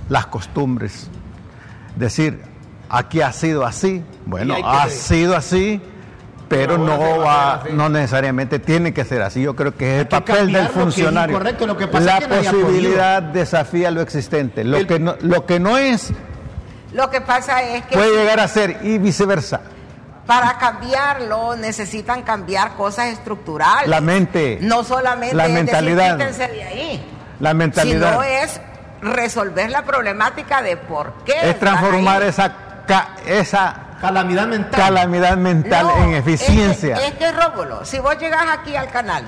las 0.09 0.28
costumbres. 0.28 1.09
Decir, 1.95 2.41
aquí 2.89 3.21
ha 3.21 3.32
sido 3.32 3.65
así, 3.65 4.03
bueno, 4.26 4.55
ha 4.63 4.89
sido 4.89 5.36
así, 5.36 5.82
pero 6.48 6.78
no 6.78 7.20
va 7.20 7.64
no 7.72 7.89
necesariamente 7.89 8.60
tiene 8.60 8.93
que 8.93 9.04
ser 9.06 9.22
así. 9.22 9.41
Yo 9.41 9.56
creo 9.56 9.76
que 9.76 9.96
es 9.96 10.02
el 10.02 10.08
papel 10.08 10.52
del 10.52 10.54
lo 10.54 10.60
que 10.60 10.66
es 10.66 10.72
funcionario. 10.72 11.39
lo 11.39 11.78
que 11.78 11.88
pasa 11.88 12.06
la 12.06 12.18
es 12.18 12.28
que 12.28 12.36
posibilidad 12.36 13.22
desafía 13.22 13.91
lo 13.91 14.02
existente. 14.02 14.64
Lo 14.64 14.78
El- 14.78 14.88
que 14.88 15.00
no, 15.00 15.16
lo 15.22 15.46
que 15.46 15.60
no 15.60 15.78
es 15.78 16.12
Lo 16.93 17.10
que 17.10 17.22
pasa 17.22 17.62
es 17.64 17.86
que 17.86 17.96
puede 17.96 18.16
llegar 18.16 18.39
a 18.39 18.48
ser 18.48 18.80
y 18.84 18.98
viceversa. 18.98 19.62
para 20.26 20.58
cambiarlo 20.58 21.56
necesitan 21.56 22.24
cambiar 22.24 22.76
cosas 22.76 23.08
estructurales. 23.08 23.88
La 23.88 24.02
mente, 24.02 24.58
No 24.62 24.84
solamente 24.84 25.36
la 25.36 25.46
es 25.46 25.52
mentalidad. 25.54 26.18
decir, 26.18 26.48
de 26.50 26.64
ahí. 26.64 27.12
La 27.39 27.54
mentalidad 27.54 28.12
Sino 28.12 28.24
es 28.24 28.60
resolver 29.02 29.70
la 29.70 29.84
problemática 29.84 30.62
de 30.62 30.78
por 30.78 31.14
qué. 31.26 31.50
es 31.50 31.60
transformar 31.60 32.22
ahí. 32.24 32.30
esa 32.30 32.54
ca- 32.88 33.10
esa 33.28 33.76
Calamidad 34.08 34.47
mental. 34.47 34.82
calamidad 34.82 35.38
mental 35.38 35.86
No, 35.88 36.03
en 36.03 36.14
eficiencia. 36.16 36.95
Es 36.95 37.01
que, 37.01 37.08
es 37.08 37.14
que, 37.14 37.32
Rómulo, 37.32 37.86
si 37.86 37.99
vos 37.99 38.18
llegas 38.18 38.45
aquí 38.51 38.76
al 38.76 38.89
canal 38.89 39.24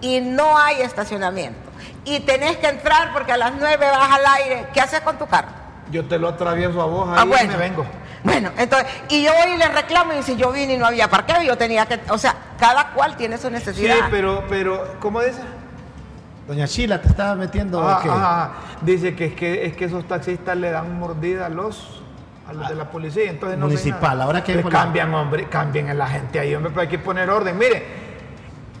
y 0.00 0.20
no 0.20 0.56
hay 0.58 0.80
estacionamiento 0.82 1.58
y 2.04 2.20
tenés 2.20 2.56
que 2.58 2.68
entrar 2.68 3.12
porque 3.12 3.32
a 3.32 3.36
las 3.36 3.52
9 3.58 3.76
vas 3.90 4.10
al 4.12 4.26
aire, 4.42 4.66
¿qué 4.72 4.80
haces 4.80 5.00
con 5.00 5.18
tu 5.18 5.26
carro? 5.26 5.48
Yo 5.90 6.04
te 6.06 6.18
lo 6.18 6.28
atravieso 6.28 6.80
a 6.82 6.86
vos, 6.86 7.08
ahí 7.08 7.16
Ah, 7.18 7.24
bueno. 7.24 7.52
me 7.52 7.56
vengo. 7.58 7.86
Bueno, 8.24 8.50
entonces, 8.58 8.86
y 9.08 9.22
yo 9.22 9.30
voy 9.32 9.52
y 9.52 9.56
le 9.56 9.68
reclamo 9.68 10.12
y 10.12 10.22
si 10.22 10.36
yo 10.36 10.50
vine 10.52 10.74
y 10.74 10.76
no 10.76 10.86
había 10.86 11.08
parqueo, 11.08 11.40
yo 11.42 11.56
tenía 11.56 11.86
que, 11.86 12.00
o 12.10 12.18
sea, 12.18 12.34
cada 12.58 12.88
cual 12.92 13.16
tiene 13.16 13.38
su 13.38 13.46
Sí, 13.46 13.52
necesidad. 13.52 13.94
pero, 14.10 14.44
pero, 14.48 14.96
¿cómo 15.00 15.20
dice? 15.20 15.40
Doña 16.46 16.66
Chila 16.66 17.00
te 17.00 17.08
estaba 17.08 17.34
metiendo. 17.36 17.80
Ah, 17.86 18.00
ah, 18.04 18.08
ah. 18.10 18.50
Dice 18.82 19.14
que 19.14 19.26
es, 19.26 19.34
que 19.34 19.66
es 19.66 19.76
que 19.76 19.84
esos 19.84 20.06
taxistas 20.08 20.56
le 20.56 20.70
dan 20.70 20.98
mordida 20.98 21.46
a 21.46 21.48
los 21.48 21.97
a 22.48 22.52
los 22.54 22.68
de 22.68 22.74
la 22.74 22.90
policía, 22.90 23.30
entonces 23.30 23.58
no 23.58 23.66
Municipal, 23.66 24.20
ahora 24.22 24.42
que 24.42 24.58
Pues 24.58 24.72
cambian, 24.72 25.12
hombre, 25.14 25.48
cambien 25.48 25.90
a 25.90 25.94
la 25.94 26.06
gente 26.06 26.40
ahí, 26.40 26.54
hombre, 26.54 26.70
pero 26.70 26.82
hay 26.82 26.88
que 26.88 26.98
poner 26.98 27.28
orden. 27.28 27.58
Mire, 27.58 27.84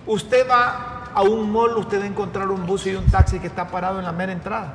usted 0.06 0.48
va 0.48 1.04
a 1.14 1.22
un 1.22 1.52
mall, 1.52 1.76
usted 1.76 2.00
va 2.00 2.04
a 2.04 2.06
encontrar 2.06 2.48
un 2.48 2.64
bus 2.66 2.86
y 2.86 2.94
un 2.94 3.06
taxi 3.06 3.38
que 3.38 3.46
está 3.46 3.68
parado 3.68 3.98
en 3.98 4.06
la 4.06 4.12
mera 4.12 4.32
entrada. 4.32 4.74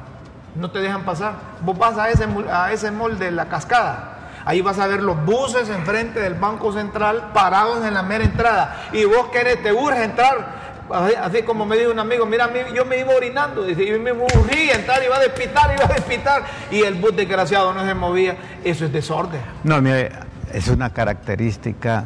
No 0.55 0.69
te 0.69 0.79
dejan 0.79 1.03
pasar. 1.03 1.33
Vos 1.61 1.75
vas 1.77 1.97
a 1.97 2.09
ese, 2.09 2.27
a 2.51 2.71
ese 2.71 2.91
mall 2.91 3.17
de 3.17 3.31
la 3.31 3.45
cascada. 3.45 4.09
Ahí 4.45 4.61
vas 4.61 4.77
a 4.77 4.85
ver 4.85 5.01
los 5.01 5.25
buses 5.25 5.69
enfrente 5.69 6.19
del 6.19 6.35
Banco 6.35 6.71
Central 6.71 7.31
parados 7.33 7.83
en 7.85 7.95
la 7.95 8.03
mera 8.03 8.23
entrada. 8.23 8.89
Y 8.91 9.05
vos 9.05 9.27
querés, 9.31 9.63
te 9.63 9.73
urge 9.73 10.03
entrar. 10.03 10.72
Así, 10.91 11.43
como 11.43 11.65
me 11.65 11.77
dijo 11.77 11.91
un 11.91 11.99
amigo, 11.99 12.25
mira, 12.25 12.47
mi- 12.47 12.75
yo 12.75 12.85
me 12.85 12.99
iba 12.99 13.13
orinando, 13.15 13.63
dice, 13.63 13.85
yo 13.85 13.99
me 13.99 14.11
urgía 14.11 14.75
entrar, 14.75 15.01
iba 15.03 15.15
a 15.15 15.19
despitar, 15.19 15.73
iba 15.75 15.85
a 15.85 15.93
despitar. 15.93 16.43
Y 16.71 16.81
el 16.81 16.95
bus 16.95 17.15
desgraciado 17.15 17.73
no 17.73 17.85
se 17.85 17.93
movía. 17.93 18.35
Eso 18.63 18.85
es 18.85 18.91
desorden. 18.93 19.41
No, 19.63 19.81
mire, 19.81 20.11
es 20.53 20.67
una 20.67 20.91
característica 20.93 22.05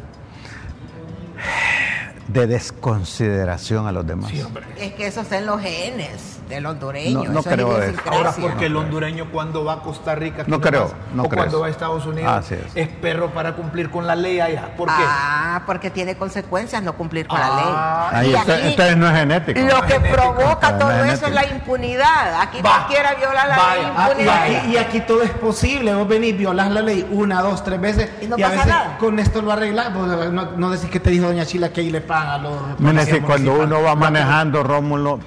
de 2.28 2.46
desconsideración 2.46 3.86
a 3.86 3.92
los 3.92 4.06
demás. 4.06 4.30
Sí, 4.30 4.40
hombre. 4.42 4.64
Es 4.78 4.92
que 4.94 5.06
eso 5.06 5.22
está 5.22 5.38
en 5.38 5.46
los 5.46 5.60
genes 5.60 6.37
del 6.48 6.66
hondureño. 6.66 7.24
No- 7.24 7.32
no 7.32 7.40
eso 7.40 7.48
es 7.50 7.54
creo 7.54 7.68
eso. 7.68 7.78
idiosincrasia. 7.78 8.18
Ahora, 8.18 8.34
porque 8.40 8.66
el 8.66 8.76
hondureño 8.76 9.26
cuando 9.30 9.64
va 9.64 9.74
a 9.74 9.80
Costa 9.80 10.14
Rica 10.14 10.44
No 10.46 10.60
creo, 10.60 10.90
no 11.14 11.24
o 11.24 11.28
creo 11.28 11.36
cuando 11.38 11.56
eso. 11.56 11.60
va 11.60 11.66
a 11.66 11.70
Estados 11.70 12.06
Unidos, 12.06 12.30
Así 12.32 12.54
es. 12.74 12.88
perro 12.88 13.30
para 13.30 13.54
cumplir 13.54 13.90
con 13.90 14.06
la 14.06 14.14
ley 14.16 14.40
allá. 14.40 14.74
¿Por 14.76 14.88
qué? 14.88 14.94
Ah, 15.06 15.62
porque 15.66 15.90
tiene 15.90 16.16
consecuencias 16.16 16.82
no 16.82 16.94
cumplir 16.94 17.26
con 17.26 17.38
Ah, 17.40 18.08
la 18.12 18.18
Ahí 18.18 18.26
ley. 18.26 18.34
Y 18.34 18.38
está- 18.38 18.54
aquí 18.54 18.66
entonces 18.68 18.96
no 18.96 19.08
es 19.08 19.14
genético. 19.16 19.60
Lo 19.60 19.82
que 19.82 19.92
genético. 19.94 20.14
provoca 20.14 20.72
No 20.72 20.78
todo 20.78 21.04
es 21.04 21.12
eso 21.14 21.26
es 21.26 21.32
la 21.34 21.46
impunidad. 21.46 22.40
Aquí 22.40 22.60
Va. 22.62 22.70
cualquiera 22.78 23.14
viola 23.14 23.46
la 23.46 23.56
Vaya. 23.56 23.74
ley 23.82 23.92
Ah, 23.96 24.06
y, 24.06 24.10
impunidad. 24.10 24.42
aquí, 24.42 24.72
y 24.72 24.76
aquí 24.76 25.00
todo 25.00 25.22
es 25.22 25.30
posible. 25.30 25.94
Vos 25.94 26.08
venís, 26.08 26.36
violás 26.36 26.70
la 26.70 26.80
ley 26.80 27.06
una, 27.10 27.42
dos, 27.42 27.62
tres 27.64 27.80
veces. 27.80 28.10
Y 28.20 28.26
no 28.26 28.36
a 28.36 28.38
pasa 28.38 28.50
veces 28.52 28.66
nada. 28.66 28.96
con 28.98 29.18
esto 29.18 29.42
lo 29.42 29.52
arreglás. 29.52 29.92
No, 29.92 30.50
no 30.56 30.70
decís 30.70 30.90
que 30.90 31.00
te 31.00 31.10
dijo 31.10 31.26
Doña 31.26 31.44
Chila 31.46 31.70
que 31.72 31.80
ahí 31.82 31.90
le 31.90 32.00
pagan 32.00 32.28
a 32.28 32.38
los. 32.38 32.80
Mire, 32.80 33.04
si 33.04 33.20
cuando 33.20 33.52
uno 33.54 33.82
va 33.82 33.94
manejando, 33.94 34.62
Rómulo, 34.62 35.18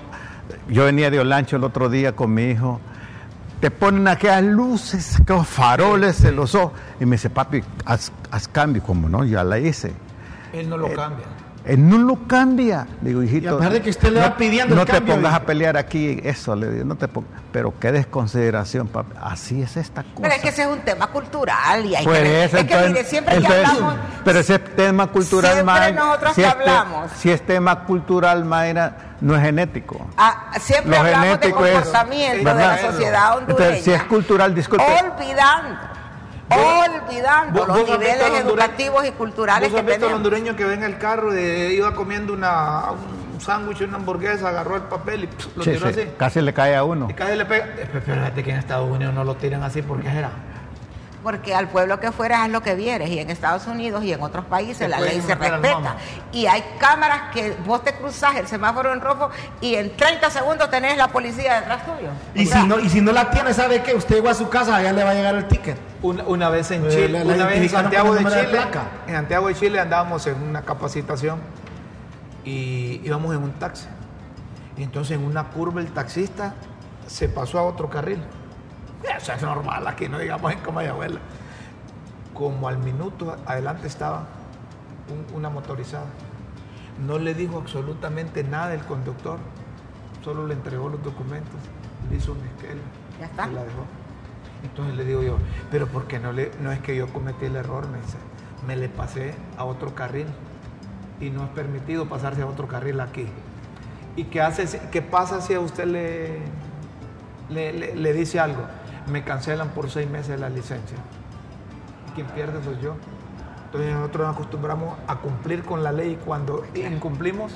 yo 0.70 0.86
venía 0.86 1.10
de 1.10 1.20
Olancho 1.20 1.56
el 1.56 1.64
otro 1.64 1.90
día 1.90 2.16
con 2.16 2.34
mi 2.34 2.52
hijo, 2.52 2.80
te 3.60 3.70
ponen 3.72 4.08
aquellas 4.08 4.44
luces, 4.44 5.20
aquellos 5.20 5.48
faroles 5.48 6.24
en 6.24 6.36
los 6.36 6.56
ojos, 6.56 6.74
y 7.00 7.06
me 7.06 7.16
dice, 7.16 7.30
papi, 7.30 7.64
haz, 7.86 8.12
haz 8.32 8.48
cambio, 8.48 8.82
como 8.82 9.08
no, 9.08 9.24
ya 9.24 9.44
la 9.44 9.60
hice. 9.60 9.94
Él 10.52 10.68
no 10.68 10.78
lo 10.78 10.92
cambia. 10.94 11.26
Él 11.64 11.88
no 11.88 11.98
lo 12.00 12.28
cambia. 12.28 12.88
Le 13.04 13.10
digo, 13.10 13.22
hijito. 13.22 13.46
Y 13.46 13.48
a 13.50 13.58
pesar 13.58 13.74
de 13.74 13.82
que 13.82 13.90
usted 13.92 14.10
le 14.12 14.20
va 14.20 14.30
no- 14.30 14.38
pidiendo 14.38 14.74
el 14.74 14.80
No 14.80 14.86
te 14.86 14.94
cambio, 14.94 15.14
pongas 15.16 15.34
a 15.36 15.44
pelear 15.44 15.78
aquí, 15.78 16.20
eso, 16.24 16.56
le 16.56 16.70
digo, 16.72 16.86
no 16.86 16.96
te 16.96 17.08
pongas. 17.08 17.30
Pero 17.52 17.74
qué 17.80 17.92
desconsideración, 17.92 18.88
papi. 18.88 19.12
Así 19.22 19.62
es 19.62 19.78
esta 19.78 20.02
cosa. 20.04 20.16
Pero 20.24 20.34
es 20.36 20.42
que 20.42 20.50
ese 20.50 20.62
es 20.64 20.68
un 20.68 20.80
tema 20.80 21.08
cultural 21.08 21.86
y 21.86 21.96
hay 21.96 22.04
Pues 22.06 22.20
que, 22.22 22.44
eso, 22.46 22.58
es 22.58 22.64
que 22.66 22.78
mire, 22.88 23.04
siempre 23.04 23.38
que 23.40 23.46
hablamos 23.48 23.94
Pero 24.26 24.40
ese 24.40 24.58
tema 24.60 25.08
cultural, 25.08 25.52
Siempre 25.54 25.64
Mayra, 25.74 25.92
nosotros 26.06 26.34
si 26.36 26.42
que 26.42 26.48
es 26.48 26.54
te- 26.56 26.62
hablamos. 26.62 27.12
si 27.18 27.32
es 27.32 27.42
tema 27.46 27.84
cultural, 27.84 28.46
Mayra, 28.46 28.98
no 29.22 29.36
es 29.36 29.42
genético. 29.44 30.08
ah, 30.18 30.52
siempre 30.60 30.92
Lo 30.92 30.98
hablamos 30.98 31.22
de 31.22 31.30
genético 31.30 31.66
es- 31.66 31.74
comportamiento 31.74 32.50
de 32.50 32.56
la 32.66 32.78
sociedad 32.92 33.38
hondureña. 33.38 33.66
Entonces, 33.66 33.84
si 33.86 33.92
es 33.92 34.04
cultural, 34.06 34.56
disculpe. 34.56 34.84
Olvidando, 34.84 35.78
olvidando 36.58 37.60
¿Vos- 37.60 37.68
los 37.68 37.78
has 37.80 38.00
niveles 38.00 38.32
educativos 38.40 39.06
y 39.08 39.12
culturales 39.12 39.70
¿Vos 39.70 39.76
que 39.76 39.80
has 39.80 39.86
visto 39.86 39.94
al 40.06 40.12
tenemos. 40.12 40.18
hondureño 40.18 40.56
que 40.56 40.66
ve 40.66 40.74
en 40.74 40.84
el 40.84 40.98
carro, 40.98 41.32
de- 41.32 41.74
iba 41.74 41.94
comiendo 41.94 42.34
una, 42.34 42.92
un 42.92 43.40
sándwich, 43.42 43.82
una 43.82 43.98
hamburguesa, 43.98 44.50
agarró 44.50 44.76
el 44.76 44.84
papel 44.84 45.24
y 45.26 45.30
lo 45.58 45.64
Sí, 45.64 45.72
tiró 45.72 45.92
sí, 45.92 46.00
así? 46.02 46.10
casi 46.18 46.42
le 46.42 46.54
cae 46.54 46.76
a 46.76 46.84
uno. 46.84 47.08
Y 47.10 47.14
casi 47.14 47.36
le 47.36 47.46
pega. 47.46 47.68
Pero 47.76 48.02
fíjate 48.02 48.44
que 48.44 48.52
en 48.52 48.58
Estados 48.58 48.90
Unidos 48.90 49.14
no 49.14 49.24
lo 49.24 49.36
tiran 49.36 49.64
así, 49.64 49.82
¿por 49.82 50.02
qué 50.02 50.10
será? 50.12 50.30
Porque 51.24 51.54
al 51.54 51.68
pueblo 51.70 52.00
que 52.00 52.12
fueras 52.12 52.42
haz 52.42 52.50
lo 52.50 52.62
que 52.62 52.74
vieres 52.74 53.08
y 53.10 53.20
en 53.20 53.30
Estados 53.30 53.68
Unidos 53.68 54.04
y 54.04 54.12
en 54.12 54.22
otros 54.24 54.44
países 54.46 54.90
la 54.90 55.00
ley 55.00 55.22
se 55.22 55.36
respeta. 55.36 55.96
Y 56.32 56.48
hay 56.48 56.64
cámaras 56.80 57.32
que 57.32 57.56
vos 57.64 57.84
te 57.84 57.94
cruzas 57.94 58.36
el 58.38 58.48
semáforo 58.48 58.92
en 58.92 59.02
rojo 59.02 59.30
y 59.62 59.76
en 59.76 59.96
30 59.96 60.32
segundos 60.32 60.70
tenés 60.72 60.98
la 60.98 61.10
policía 61.10 61.60
detrás 61.62 61.86
tuyo. 61.86 62.10
Y 62.34 62.48
O 62.48 62.50
sea, 62.50 62.62
si, 62.62 62.68
no, 62.68 62.80
y 62.80 62.90
si 62.90 63.02
no 63.02 63.12
la 63.12 63.30
tiene, 63.30 63.54
¿sabe 63.54 63.84
qué? 63.84 63.94
Usted 63.94 64.16
llegó 64.16 64.30
a 64.30 64.34
su 64.34 64.50
casa, 64.50 64.76
allá 64.78 64.92
le 64.94 65.04
va 65.04 65.12
a 65.12 65.14
llegar 65.14 65.36
el 65.36 65.48
ticket. 65.48 65.78
Una, 66.02 66.24
una 66.24 66.50
vez 66.50 66.72
en 66.72 66.86
Eh, 66.86 66.90
Chile, 66.90 67.10
la- 67.10 67.24
la 67.24 67.34
una 67.36 67.46
vez 67.46 67.62
en 67.62 67.70
Santiago 67.70 68.16
de 68.16 68.26
Chile, 68.26 68.60
en 69.06 69.14
Santiago 69.14 69.48
de 69.48 69.54
Chile 69.56 69.80
andábamos 69.80 70.26
en 70.26 70.42
una 70.42 70.64
capacitación 70.64 71.40
y 72.44 73.00
íbamos 73.04 73.36
en 73.36 73.44
un 73.44 73.52
taxi. 73.54 73.86
Y 74.78 74.84
entonces 74.84 75.18
en 75.18 75.24
una 75.24 75.50
curva 75.50 75.82
el 75.82 75.92
taxista 75.92 76.56
se 77.06 77.30
pasó 77.30 77.60
a 77.60 77.64
otro 77.64 77.90
carril. 77.92 78.24
Eso 79.18 79.34
es 79.34 79.42
normal 79.42 79.88
aquí, 79.88 80.08
no 80.08 80.18
digamos 80.20 80.52
en 80.52 80.60
Comayagüela. 80.60 81.20
Como 82.34 82.68
al 82.68 82.78
minuto 82.78 83.36
adelante 83.46 83.88
estaba 83.88 84.26
un- 85.10 85.36
una 85.36 85.50
motorizada. 85.50 86.06
No 87.06 87.18
le 87.20 87.34
dijo 87.34 87.58
absolutamente 87.58 88.44
nada 88.44 88.74
el 88.74 88.82
conductor, 88.82 89.38
solo 90.24 90.48
le 90.48 90.54
entregó 90.54 90.90
los 90.90 91.04
documentos, 91.04 91.56
le 92.10 92.18
hizo 92.18 92.34
un 92.34 92.40
esquema, 92.40 92.82
Ya 93.20 93.26
está. 93.26 93.48
y 93.48 93.54
la 93.54 93.62
dejó. 93.64 93.84
Entonces 94.64 94.96
le 94.96 95.04
digo 95.06 95.24
yo, 95.24 95.38
pero 95.72 95.88
¿por 95.88 96.06
qué 96.06 96.20
no, 96.20 96.32
le, 96.32 96.52
no 96.62 96.72
es 96.72 96.80
que 96.80 96.96
yo 96.96 97.08
cometí 97.12 97.46
el 97.46 97.56
error? 97.56 97.88
Me 97.88 97.98
dice, 98.00 98.18
me 98.68 98.76
le 98.76 98.90
pasé 98.90 99.34
a 99.58 99.64
otro 99.66 99.96
carril 99.96 100.28
y 101.20 101.32
no 101.32 101.44
es 101.46 101.50
permitido 101.50 102.08
pasarse 102.08 102.44
a 102.44 102.46
otro 102.46 102.68
carril 102.68 103.00
aquí. 103.00 103.28
¿Y 104.16 104.26
qué, 104.26 104.42
hace, 104.42 104.80
qué 104.92 105.02
pasa 105.02 105.42
si 105.42 105.54
a 105.56 105.60
usted 105.60 105.86
le, 105.86 106.40
le, 107.50 107.74
le- 107.74 107.96
le 107.96 108.14
dice 108.14 108.40
algo? 108.40 108.62
Me 109.08 109.24
cancelan 109.24 109.70
por 109.70 109.90
seis 109.90 110.10
meses 110.10 110.40
la 110.40 110.50
licencia. 110.50 110.98
Quien 112.16 112.28
pierde 112.28 112.64
soy 112.64 112.78
yo. 112.82 112.96
Entonces 113.66 113.94
nosotros 113.94 114.28
nos 114.28 114.36
acostumbramos 114.36 114.98
a 115.08 115.16
cumplir 115.18 115.64
con 115.64 115.82
la 115.84 115.92
ley 115.92 116.12
y 116.12 116.16
cuando 116.26 116.64
incumplimos, 116.76 117.54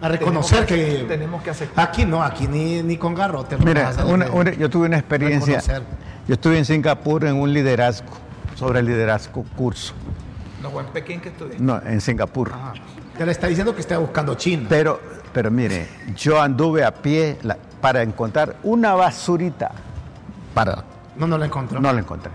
A 0.00 0.08
reconocer 0.08 0.64
tenemos 0.66 0.94
que. 1.00 1.04
tenemos 1.04 1.42
que 1.42 1.50
aceptar. 1.50 1.88
Aquí 1.88 2.04
no, 2.04 2.22
aquí 2.22 2.46
ni, 2.46 2.82
ni 2.82 2.96
con 2.96 3.14
garrote. 3.14 3.58
lo 3.58 3.64
Mire, 3.64 3.82
vas 3.82 3.98
a 3.98 4.02
hacer. 4.02 4.14
una- 4.14 4.30
una- 4.30 4.52
yo 4.52 4.70
tuve 4.70 4.86
una 4.86 4.98
experiencia. 4.98 5.56
Reconocer. 5.58 5.82
Yo 6.28 6.34
estuve 6.34 6.58
en 6.58 6.64
Singapur 6.64 7.24
en 7.24 7.34
un 7.36 7.52
liderazgo, 7.52 8.08
sobre 8.54 8.80
el 8.80 8.86
liderazgo 8.86 9.44
curso. 9.56 9.92
No 10.62 10.70
fue 10.70 10.82
en 10.82 10.88
Pekín 10.88 11.20
que 11.20 11.28
estudié. 11.30 11.56
No, 11.58 11.80
en 11.84 12.00
Singapur. 12.00 12.50
Ajá. 12.52 12.72
Ya 13.18 13.26
le 13.26 13.32
está 13.32 13.48
diciendo 13.48 13.74
que 13.74 13.80
está 13.80 13.98
buscando 13.98 14.34
China. 14.36 14.66
Pero, 14.68 15.00
pero 15.32 15.50
mire, 15.50 15.86
yo 16.16 16.40
anduve 16.40 16.84
a 16.84 16.92
pie 16.94 17.38
la- 17.42 17.58
para 17.80 18.02
encontrar 18.02 18.56
una 18.62 18.94
basurita. 18.94 19.72
Para, 20.54 20.84
No, 21.16 21.26
no 21.26 21.36
lo 21.38 21.44
encontró. 21.44 21.80
no 21.80 21.92
la 21.92 22.00
encontré. 22.00 22.30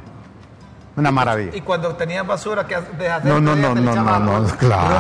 Una 0.95 1.11
maravilla. 1.11 1.55
Y 1.55 1.61
cuando 1.61 1.95
tenías 1.95 2.27
basura 2.27 2.67
que 2.67 2.75
dejas 2.97 3.23
No, 3.23 3.39
no, 3.39 3.55
no, 3.55 3.73
no, 3.73 3.95
no, 3.95 4.19
no, 4.19 4.45
si 4.47 4.51
un 4.51 4.57
claro. 4.57 4.97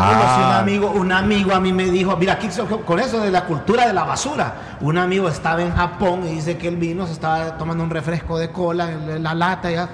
amigo, 0.59 0.91
un 0.91 1.11
amigo 1.11 1.53
a 1.53 1.59
mí 1.59 1.73
me 1.73 1.85
dijo, 1.85 2.15
mira, 2.15 2.33
aquí 2.33 2.47
con 2.85 2.99
eso 2.99 3.19
de 3.19 3.29
la 3.31 3.43
cultura 3.43 3.85
de 3.85 3.91
la 3.93 4.05
basura, 4.05 4.77
un 4.79 4.97
amigo 4.97 5.27
estaba 5.27 5.61
en 5.61 5.75
Japón 5.75 6.21
y 6.25 6.29
dice 6.35 6.57
que 6.57 6.69
él 6.69 6.77
vino, 6.77 7.05
se 7.05 7.11
estaba 7.13 7.57
tomando 7.57 7.83
un 7.83 7.89
refresco 7.89 8.37
de 8.37 8.49
cola 8.49 8.89
en 8.91 9.09
en 9.09 9.23
la 9.23 9.33
lata 9.33 9.69
ya, 9.71 9.89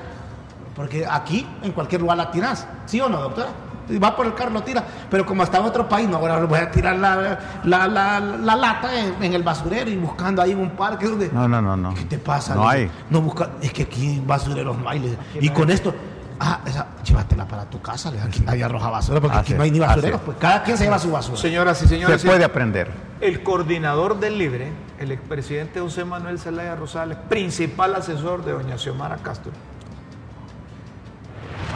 porque 0.76 1.08
aquí 1.10 1.48
en 1.64 1.72
cualquier 1.72 2.02
lugar 2.02 2.18
la 2.18 2.30
tiras, 2.30 2.68
¿sí 2.86 3.02
o 3.02 3.10
no, 3.10 3.20
doctora? 3.22 3.48
Y 3.90 3.98
va 3.98 4.16
por 4.16 4.26
el 4.26 4.34
carro, 4.34 4.52
lo 4.52 4.64
tira, 4.64 4.84
pero 5.10 5.26
como 5.26 5.44
está 5.44 5.60
en 5.60 5.66
otro 5.66 5.88
país, 5.88 6.08
no, 6.10 6.18
ahora 6.18 6.40
voy 6.46 6.60
a 6.60 6.72
tirar 6.72 6.96
la, 6.98 7.40
la, 7.64 7.88
la- 7.88 8.20
la 8.20 8.56
lata 8.56 9.00
en, 9.00 9.24
en 9.24 9.34
el 9.34 9.44
basurero 9.44 9.90
y 9.90 9.96
buscando 9.98 10.42
ahí 10.42 10.52
en 10.52 10.60
un 10.60 10.72
parque 10.72 11.06
donde... 11.08 11.30
No, 11.32 11.48
no, 11.48 11.62
no, 11.62 11.78
no. 11.78 11.94
¿Qué 11.94 12.06
te 12.06 12.18
pasa? 12.18 12.56
No 12.56 12.68
hay. 12.68 12.90
No 13.10 13.22
busca, 13.22 13.52
es 13.62 13.72
que 13.72 13.84
aquí 13.84 14.16
en 14.18 14.28
basureros 14.28 14.78
no 14.78 14.90
hay. 14.90 15.18
Y 15.40 15.50
con 15.50 15.70
esto, 15.70 15.94
ah, 16.40 16.60
esa, 16.66 16.88
llévatela 17.04 17.48
para 17.48 17.66
tu 17.66 17.82
casa, 17.82 18.12
aquí 18.24 18.42
nadie 18.42 18.64
arroja 18.64 18.90
basura 18.90 19.22
porque 19.22 19.38
Así 19.38 19.52
aquí 19.52 19.58
no 19.58 19.64
hay 19.64 19.72
ni 19.72 19.80
basureros, 19.80 20.22
pues 20.22 20.38
cada 20.40 20.64
quien 20.64 20.78
se 20.78 20.86
lleva 20.86 20.98
su 21.00 21.12
basura. 21.12 21.38
Señoras 21.38 21.82
y 21.84 21.88
señores, 21.88 22.22
Se 22.22 22.28
puede 22.28 22.44
aprender. 22.44 22.90
el 23.22 23.44
coordinador 23.44 24.20
del 24.20 24.38
Libre, 24.38 24.72
el 25.00 25.12
expresidente 25.12 25.80
José 25.80 26.06
Manuel 26.06 26.40
Zelaya 26.40 26.76
Rosales, 26.76 27.18
principal 27.30 27.94
asesor 27.96 28.44
de 28.46 28.54
doña 28.54 28.78
Xiomara 28.78 29.18
Castro, 29.18 29.52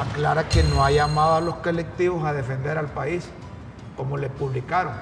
aclara 0.01 0.47
que 0.47 0.63
no 0.63 0.83
ha 0.83 0.91
llamado 0.91 1.35
a 1.35 1.41
los 1.41 1.55
colectivos 1.55 2.25
a 2.25 2.33
defender 2.33 2.77
al 2.77 2.87
país, 2.87 3.29
como 3.95 4.17
le 4.17 4.29
publicaron. 4.29 4.93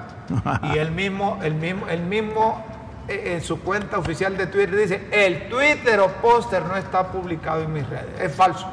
Y 0.72 0.78
él 0.78 0.90
mismo, 0.90 1.38
el 1.42 1.54
mismo, 1.54 1.88
el 1.88 2.02
mismo 2.02 2.64
eh, 3.08 3.34
en 3.34 3.42
su 3.42 3.60
cuenta 3.60 3.98
oficial 3.98 4.36
de 4.36 4.46
Twitter 4.46 4.76
dice, 4.76 5.08
el 5.10 5.48
Twitter 5.48 5.98
o 6.00 6.08
póster 6.08 6.64
no 6.64 6.76
está 6.76 7.10
publicado 7.10 7.62
en 7.62 7.72
mis 7.72 7.88
redes. 7.88 8.20
Es 8.20 8.34
falso. 8.34 8.66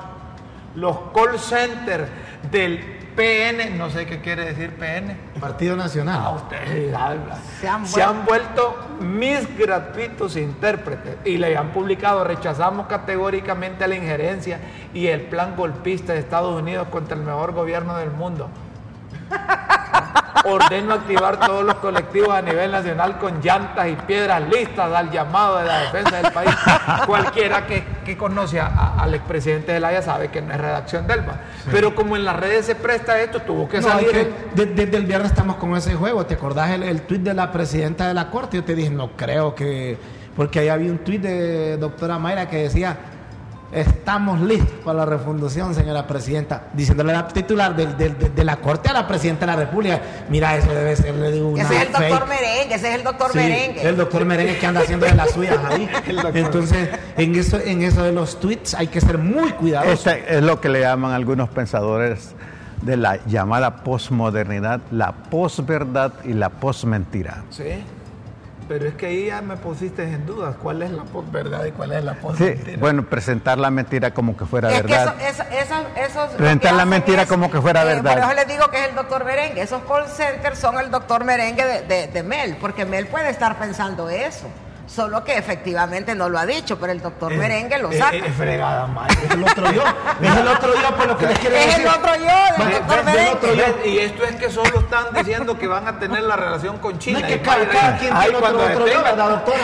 Los 0.76 0.97
call 1.13 1.39
centers 1.39 2.09
del 2.51 3.04
PN, 3.16 3.78
no 3.78 3.89
sé 3.89 4.05
qué 4.05 4.20
quiere 4.20 4.45
decir 4.45 4.72
PN, 4.76 5.16
Partido 5.39 5.74
a 5.74 5.78
Nacional. 5.78 6.36
ustedes 6.36 6.93
hablan. 6.93 7.39
Se 7.61 7.68
han 7.68 7.88
Se 7.88 8.03
han 8.03 8.26
vuelto 8.26 8.78
mis 8.99 9.57
gratuitos 9.57 10.36
intérpretes 10.36 11.18
y 11.24 11.38
le 11.38 11.55
han 11.55 11.70
publicado, 11.72 12.24
rechazamos 12.24 12.88
categóricamente 12.88 13.88
la 13.88 13.95
injerencia 13.95 14.59
y 14.93 15.07
el 15.07 15.22
plan 15.22 15.55
golpista 15.55 16.13
de 16.13 16.20
Estados 16.20 16.59
Unidos 16.61 16.88
contra 16.89 17.16
el 17.16 17.24
mejor 17.24 17.53
gobierno 17.53 17.95
del 17.97 18.11
mundo. 18.11 18.49
Ordeno 20.43 20.93
activar 20.95 21.39
todos 21.39 21.63
los 21.63 21.75
colectivos 21.75 22.29
a 22.29 22.41
nivel 22.41 22.71
nacional 22.71 23.17
con 23.17 23.41
llantas 23.41 23.88
y 23.88 23.95
piedras 23.95 24.41
listas 24.49 24.91
al 24.93 25.09
llamado 25.09 25.57
de 25.59 25.65
la 25.65 25.79
defensa 25.79 26.17
del 26.21 26.31
país. 26.33 26.51
Cualquiera 27.05 27.65
que, 27.65 27.83
que 28.05 28.17
conoce 28.17 28.59
a- 28.59 28.67
a- 28.67 29.03
al 29.03 29.13
expresidente 29.13 29.71
de 29.71 29.79
la 29.79 29.88
Haya 29.89 30.01
sabe 30.01 30.29
que 30.29 30.41
no 30.41 30.53
es 30.53 30.59
redacción 30.59 31.07
del 31.07 31.19
ELBA. 31.19 31.33
Pero 31.71 31.95
como 31.95 32.15
en 32.15 32.25
las 32.25 32.36
redes 32.36 32.65
se 32.65 32.75
presta 32.75 33.19
esto, 33.21 33.41
tuvo 33.41 33.67
que 33.69 33.79
No, 33.79 33.88
salir. 33.88 34.09
que- 34.11 34.33
desde 34.55 34.97
el 34.97 35.05
viernes 35.05 35.31
estamos 35.31 35.55
con 35.55 35.75
ese 35.75 35.95
juego. 35.95 36.25
¿Te 36.25 36.33
acordás 36.36 36.71
el, 36.71 36.83
el 36.83 37.01
tuit 37.03 37.21
de 37.21 37.33
la 37.33 37.51
presidenta 37.51 38.07
de 38.07 38.13
la 38.13 38.29
corte? 38.29 38.57
Yo 38.57 38.63
te 38.63 38.75
dije, 38.75 38.89
no 38.89 39.11
creo 39.15 39.55
que. 39.55 39.97
Porque 40.36 40.59
ahí 40.59 40.67
había 40.67 40.91
un 40.91 40.97
tuit 40.97 41.21
de 41.21 41.77
doctora 41.77 42.19
Mayra 42.19 42.49
que 42.49 42.57
decía: 42.63 42.97
Estamos 43.72 44.39
listos 44.39 44.72
para 44.86 44.99
la 44.99 45.05
refundación, 45.05 45.76
señora 45.76 46.07
presidenta. 46.07 46.70
Diciéndole 46.74 47.11
a 47.11 47.22
la 47.24 47.28
titular 47.28 47.76
de, 47.76 48.09
de 48.09 48.43
la 48.43 48.57
corte 48.57 48.89
a 48.89 48.93
la 48.93 49.07
presidenta 49.07 49.45
de 49.45 49.51
la 49.51 49.57
república: 49.57 50.01
Mira, 50.30 50.55
eso 50.55 50.74
debe 50.74 50.95
ser, 50.95 51.16
le 51.16 51.32
digo, 51.32 51.49
una. 51.49 51.63
Ese 51.63 51.76
es 51.76 51.82
el 51.82 51.91
doctor 51.91 52.20
fake". 52.20 52.30
Merengue, 52.30 52.76
ese 52.76 52.89
es 52.89 52.95
el 52.95 53.03
doctor 53.03 53.32
Sí, 53.32 53.38
Merengue. 53.38 53.82
El 53.89 53.97
doctor 53.97 54.26
Merengue 54.26 54.57
que 54.57 54.66
anda 54.66 54.82
haciendo 54.82 55.05
de 55.05 55.16
las 55.16 55.32
suyas 55.32 55.57
ahí. 55.70 55.89
Entonces, 56.34 56.89
en 57.18 57.36
eso, 57.36 57.59
en 57.59 57.82
eso 57.82 58.03
de 58.03 58.11
los 58.11 58.39
tweets 58.39 58.76
hay 58.76 58.88
que 58.88 59.01
ser 59.01 59.18
muy 59.18 59.51
cuidadosos. 59.51 60.07
Este 60.07 60.38
es 60.38 60.43
lo 60.43 60.61
que 60.61 60.70
le 60.70 60.82
llaman 60.82 61.11
algunos 61.11 61.49
pensadores 61.49 62.36
de 62.82 62.97
la 62.97 63.20
llamada 63.26 63.78
posmodernidad, 63.78 64.80
la 64.91 65.11
posverdad 65.11 66.13
y 66.24 66.34
la 66.34 66.49
posmentira. 66.49 67.43
Sí, 67.49 67.84
pero 68.68 68.88
es 68.88 68.95
que 68.95 69.05
ahí 69.07 69.26
ya 69.28 69.41
me 69.41 69.57
pusiste 69.57 70.03
en 70.03 70.26
dudas 70.26 70.55
cuál 70.61 70.82
es 70.82 70.91
la 70.91 71.03
posverdad 71.03 71.66
y 71.66 71.72
cuál 71.72 71.91
es 71.91 72.03
la 72.03 72.13
Sí, 72.13 72.20
posmentira. 72.22 72.78
bueno, 72.80 73.03
presentar 73.05 73.57
la 73.57 73.70
mentira 73.72 74.11
como 74.13 74.36
que 74.36 74.45
fuera 74.45 74.72
Es 74.72 74.82
verdad. 74.84 75.16
que 75.16 75.28
eso, 75.30 75.43
eso, 75.43 75.53
eso, 75.63 75.88
esos 75.95 76.32
lo 76.32 76.38
Presentar 76.38 76.72
que 76.72 76.78
la 76.78 76.86
mentira 76.86 77.26
como 77.26 77.51
que 77.51 77.61
fuera 77.61 77.84
verdad. 77.84 78.13
Por 78.13 78.24
eso 78.24 78.34
les 78.34 78.47
digo 78.47 78.70
que 78.72 78.78
es 78.84 78.89
el 78.89 78.95
doctor 78.95 79.24
Merengue. 79.26 79.61
Esos 79.61 79.82
call 79.84 80.07
centers 80.07 80.57
son 80.59 80.78
el 80.80 80.89
doctor 80.91 81.24
Merengue 81.24 81.63
de, 81.66 81.82
de- 81.84 82.07
de 82.07 82.24
Mel, 82.24 82.57
porque 82.59 82.86
Mel 82.86 83.07
puede 83.07 83.30
estar 83.30 83.57
pensando 83.59 84.09
eso. 84.09 84.47
Solo 84.88 85.23
que 85.23 85.36
efectivamente 85.36 86.13
no 86.13 86.29
lo 86.29 86.38
ha 86.38 86.45
dicho, 86.45 86.77
pero 86.79 86.91
el 86.93 87.01
doctor 87.01 87.33
Merengue 87.33 87.79
lo 87.79 87.89
Es- 87.91 87.97
saca. 87.97 88.15
Es, 88.17 88.25
es 88.25 88.36
fregada, 88.36 88.86
madre. 88.86 89.15
Es 89.25 89.31
el 89.31 89.43
otro 89.43 89.71
yo. 89.71 89.81
Es 90.21 90.36
el 90.38 90.47
otro 90.47 90.73
yo, 90.79 90.95
por 90.95 91.07
lo 91.07 91.17
que 91.17 91.25
les 91.25 91.39
quiero 91.39 91.55
Es 91.55 91.65
decir. 91.65 91.81
el 91.81 91.88
otro 91.88 92.15
yo, 92.15 92.63
del 92.65 92.71
doctor 92.73 92.99
otro 92.99 93.03
Merengue. 93.03 93.57
yo. 93.83 93.89
Y 93.89 93.97
esto 93.99 94.23
es 94.25 94.36
que 94.36 94.49
solo 94.51 94.79
están 94.79 95.05
diciendo 95.13 95.57
que 95.57 95.67
van 95.67 95.88
a 95.88 95.97
tener 95.97 96.21
la 96.21 96.36
relación 96.36 96.77
con 96.77 96.99
China. 96.99 97.19
No 97.19 97.25
es 97.25 97.31
que 97.33 97.38
Y 97.39 97.43
cada, 97.43 97.67
cada 97.67 97.97
quien 97.97 98.13
tiene 98.13 98.27
otro, 98.27 98.39
cuando 98.39 98.59
otro 98.63 98.88
yo, 98.88 99.01
¿verdad, 99.03 99.29
doctora? 99.29 99.59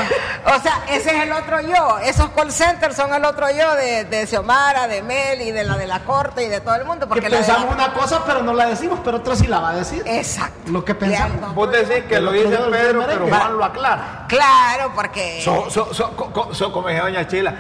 O 0.58 0.60
sea, 0.60 0.82
ese 0.90 1.16
es 1.16 1.24
el 1.24 1.32
otro 1.34 1.62
yo. 1.62 2.00
Esos 2.00 2.30
call 2.32 2.52
centers 2.52 2.96
son 2.96 3.14
el 3.14 3.24
otro 3.24 3.46
yo 3.52 3.76
de, 3.76 4.06
de 4.06 4.26
Xiomara, 4.26 4.88
de 4.88 5.04
Mel 5.04 5.40
y 5.44 5.52
de 5.52 5.64
la 5.64 5.78
de 5.78 5.86
la 5.86 6.00
corte 6.00 6.44
y 6.44 6.48
de 6.50 6.62
todo 6.62 6.76
el 6.76 6.84
mundo. 6.86 7.06
Que 7.06 7.10
Porque 7.10 7.26
de 7.26 7.30
la- 7.30 7.38
pensamos 7.38 7.72
una 7.74 7.94
cosa, 7.94 8.24
pero 8.26 8.42
no 8.42 8.54
la 8.54 8.66
decimos, 8.66 9.00
pero 9.06 9.18
otro 9.18 9.36
sí 9.36 9.46
la 9.46 9.60
va 9.60 9.70
a 9.70 9.76
decir. 9.76 10.02
Exacto. 10.06 10.72
Lo 10.72 10.84
que 10.84 10.96
pensamos. 10.96 11.54
Vos 11.54 11.72
decís 11.72 12.06
que 12.10 12.20
lo 12.20 12.32
dice 12.32 12.58
Pedro, 12.72 13.04
pero 13.06 13.28
Juan 13.28 13.58
lo 13.58 13.64
aclara. 13.66 14.26
Claro, 14.28 14.92
porque... 14.96 15.11
So, 15.44 15.70
so, 15.70 15.94
so, 15.94 16.16
co- 16.16 16.32
co- 16.32 16.54
so, 16.54 16.72
como 16.72 16.88
dice 16.90 17.02
doña 17.02 17.28
Chila, 17.28 17.54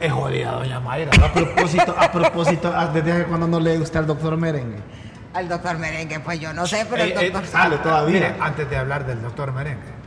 es 0.00 0.12
jodida 0.12 0.52
doña 0.52 0.80
Mayra. 0.80 1.10
A 1.24 1.32
propósito, 1.32 1.94
a 1.98 2.10
propósito, 2.12 2.72
ah, 2.74 2.86
desde 2.86 3.18
que 3.18 3.24
cuando 3.24 3.46
no 3.48 3.58
le 3.60 3.78
gusta 3.78 3.98
al 3.98 4.06
doctor 4.06 4.36
Merengue. 4.36 4.78
Al 5.34 5.48
doctor 5.48 5.78
Merengue, 5.78 6.20
pues 6.20 6.40
yo 6.40 6.52
no 6.52 6.66
sé, 6.66 6.86
pero 6.88 7.02
el 7.02 7.12
Eh, 7.12 7.16
eh, 7.20 7.30
doctor... 7.30 7.46
sale 7.46 7.78
todavía. 7.78 8.14
Mire, 8.20 8.34
antes 8.40 8.68
de 8.70 8.76
hablar 8.76 9.06
del 9.06 9.20
doctor 9.22 9.52
Merengue. 9.52 9.98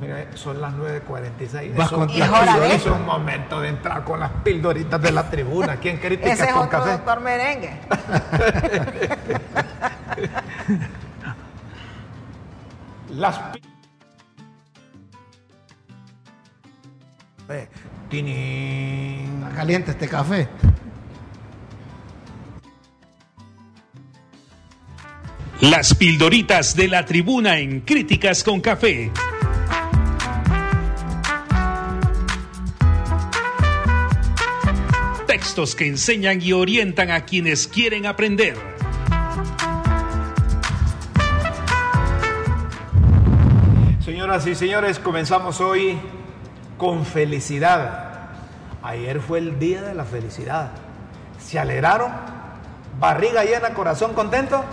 Mire, 0.00 0.28
son 0.34 0.60
las 0.60 0.72
9.46. 0.74 1.74
Vas 1.74 1.86
Eso- 1.88 1.96
con 1.96 2.08
Y 2.10 2.20
es 2.20 2.86
un 2.86 3.04
momento 3.04 3.60
de 3.60 3.68
entrar 3.70 4.04
con 4.04 4.20
las 4.20 4.30
pildoritas 4.44 5.00
de 5.02 5.10
la 5.10 5.28
tribuna. 5.28 5.76
¿Quién 5.76 5.96
critica 5.96 6.32
Ese 6.32 6.44
es 6.44 6.52
con 6.52 6.66
otro 6.66 6.78
café? 6.78 6.90
doctor 6.92 7.20
Merengue. 7.20 7.80
Las 13.10 13.40
Eh, 17.50 17.66
tinín. 18.10 19.42
Está 19.42 19.56
caliente 19.56 19.90
este 19.92 20.06
café. 20.06 20.48
Las 25.62 25.94
pildoritas 25.94 26.76
de 26.76 26.88
la 26.88 27.06
tribuna 27.06 27.58
en 27.58 27.80
Críticas 27.80 28.44
con 28.44 28.60
Café. 28.60 29.10
Textos 35.26 35.74
que 35.74 35.86
enseñan 35.86 36.42
y 36.42 36.52
orientan 36.52 37.10
a 37.10 37.24
quienes 37.24 37.66
quieren 37.66 38.04
aprender. 38.04 38.56
Señoras 44.04 44.46
y 44.46 44.54
señores, 44.54 44.98
comenzamos 44.98 45.60
hoy 45.60 45.98
con 46.78 47.04
felicidad. 47.04 48.04
Ayer 48.82 49.20
fue 49.20 49.40
el 49.40 49.58
día 49.58 49.82
de 49.82 49.94
la 49.94 50.04
felicidad. 50.04 50.70
¿Se 51.38 51.58
alegraron? 51.58 52.12
¿Barriga 52.98 53.44
llena, 53.44 53.74
corazón 53.74 54.14
contento? 54.14 54.64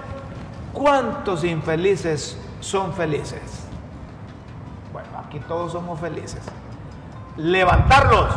¿Cuántos 0.72 1.44
infelices 1.44 2.38
son 2.60 2.94
felices? 2.94 3.42
Bueno, 4.94 5.10
aquí 5.26 5.40
todos 5.40 5.72
somos 5.72 6.00
felices. 6.00 6.42
Levantarlos. 7.38 8.30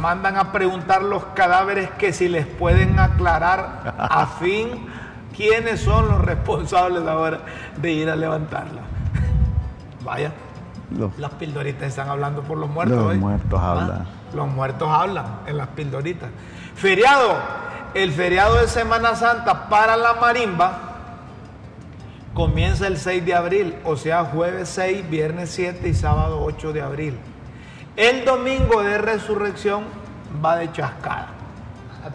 Mandan 0.00 0.36
a 0.36 0.52
preguntar 0.52 1.02
los 1.02 1.24
cadáveres 1.34 1.90
que 1.92 2.12
si 2.12 2.28
les 2.28 2.46
pueden 2.46 2.98
aclarar 2.98 3.94
a 3.98 4.26
fin 4.40 4.88
quiénes 5.36 5.80
son 5.80 6.08
los 6.08 6.20
responsables 6.20 7.06
ahora 7.06 7.40
de 7.76 7.92
ir 7.92 8.10
a 8.10 8.16
levantarla. 8.16 8.82
Vaya. 10.02 10.32
Los- 10.90 11.18
Las 11.18 11.32
pildoritas 11.32 11.88
están 11.88 12.08
hablando 12.08 12.42
por 12.42 12.58
los 12.58 12.68
muertos. 12.68 12.96
Los 12.98 13.06
hoy. 13.06 13.18
muertos 13.18 13.60
Ah, 13.62 13.70
hablan. 13.72 14.06
Los 14.34 14.48
muertos 14.48 14.88
hablan 14.90 15.26
en 15.46 15.56
las 15.56 15.68
pildoritas. 15.68 16.28
Feriado. 16.74 17.36
El 17.94 18.10
feriado 18.12 18.56
de 18.56 18.66
Semana 18.68 19.14
Santa 19.14 19.68
para 19.68 19.96
la 19.96 20.14
marimba 20.14 20.78
comienza 22.34 22.86
el 22.88 22.98
6 22.98 23.24
de 23.24 23.34
abril, 23.34 23.76
o 23.84 23.96
sea, 23.96 24.24
jueves 24.24 24.68
6, 24.68 25.08
viernes 25.08 25.50
7 25.50 25.88
y 25.88 25.94
sábado 25.94 26.42
8 26.42 26.72
de 26.72 26.82
abril. 26.82 27.16
El 27.96 28.24
domingo 28.24 28.82
de 28.82 28.98
resurrección 28.98 29.84
va 30.44 30.56
de 30.56 30.72
chascada. 30.72 31.28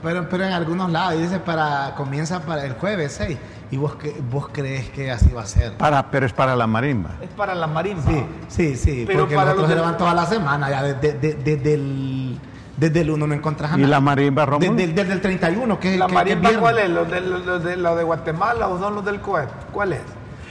Pero, 0.03 0.29
pero 0.29 0.45
en 0.45 0.53
algunos 0.53 0.91
lados 0.91 1.19
dice 1.19 1.39
para 1.39 1.93
comienza 1.95 2.41
para 2.41 2.65
el 2.65 2.73
jueves 2.73 3.13
6. 3.17 3.37
¿Y 3.71 3.77
vos, 3.77 3.95
que, 3.95 4.19
vos 4.31 4.47
crees 4.51 4.89
que 4.89 5.11
así 5.11 5.29
va 5.31 5.43
a 5.43 5.45
ser? 5.45 5.73
Para, 5.77 6.09
pero 6.09 6.25
es 6.25 6.33
para 6.33 6.55
la 6.55 6.65
marimba. 6.67 7.11
Es 7.21 7.29
para 7.29 7.53
la 7.55 7.67
marimba. 7.67 8.03
Sí, 8.03 8.25
sí, 8.47 8.75
sí. 8.75 9.03
Pero 9.05 9.19
porque 9.19 9.35
para 9.35 9.53
nosotros 9.53 9.77
los 9.77 9.91
de- 9.91 9.97
toda 9.97 10.13
la 10.13 10.25
semana, 10.25 10.69
ya 10.69 10.83
desde, 10.83 11.13
de- 11.19 11.33
desde 11.35 11.73
el, 11.75 12.39
Desde 12.77 13.01
el 13.01 13.09
1 13.11 13.27
no 13.27 13.33
encontrás 13.33 13.71
a 13.71 13.75
¿Y 13.75 13.81
nadie. 13.81 13.91
la 13.91 13.99
marimba, 13.99 14.45
Rómulo? 14.45 14.73
Desde, 14.73 14.93
desde 14.93 15.13
el 15.13 15.21
31, 15.21 15.79
que, 15.79 15.97
¿La 15.97 16.07
que- 16.07 16.13
marimba 16.13 16.49
cuál 16.59 16.79
es? 16.79 16.89
¿Los 16.89 17.11
de, 17.11 17.21
los 17.21 17.63
de, 17.63 17.75
los 17.77 17.97
de 17.97 18.03
Guatemala 18.03 18.67
o 18.69 18.79
son 18.79 18.95
los 18.95 19.03
del 19.05 19.19
cohete? 19.19 19.51
¿Cuál 19.71 19.93
es? 19.93 20.01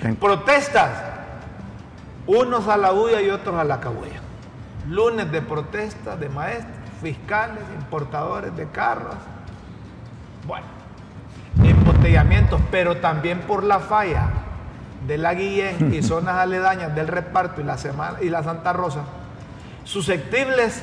Ten- 0.02 0.14
Protestas. 0.16 0.90
Unos 2.26 2.68
a 2.68 2.76
la 2.76 2.90
bulla 2.90 3.22
y 3.22 3.30
otros 3.30 3.56
a 3.58 3.64
la 3.64 3.80
cabulla. 3.80 4.20
Lunes 4.88 5.30
de 5.32 5.40
protestas 5.42 6.20
de 6.20 6.28
maestros, 6.28 6.70
fiscales, 7.00 7.62
importadores 7.78 8.54
de 8.56 8.66
carros. 8.68 9.14
Bueno, 10.46 10.66
embotellamientos, 11.62 12.60
pero 12.70 12.98
también 12.98 13.40
por 13.40 13.64
la 13.64 13.80
falla 13.80 14.28
de 15.06 15.18
la 15.18 15.34
Guillén 15.34 15.94
y 15.94 16.02
zonas 16.02 16.36
aledañas 16.36 16.94
del 16.94 17.08
reparto 17.08 17.60
y 17.60 17.64
la, 17.64 17.78
Semana, 17.78 18.18
y 18.20 18.28
la 18.28 18.42
Santa 18.42 18.72
Rosa, 18.72 19.02
susceptibles 19.84 20.82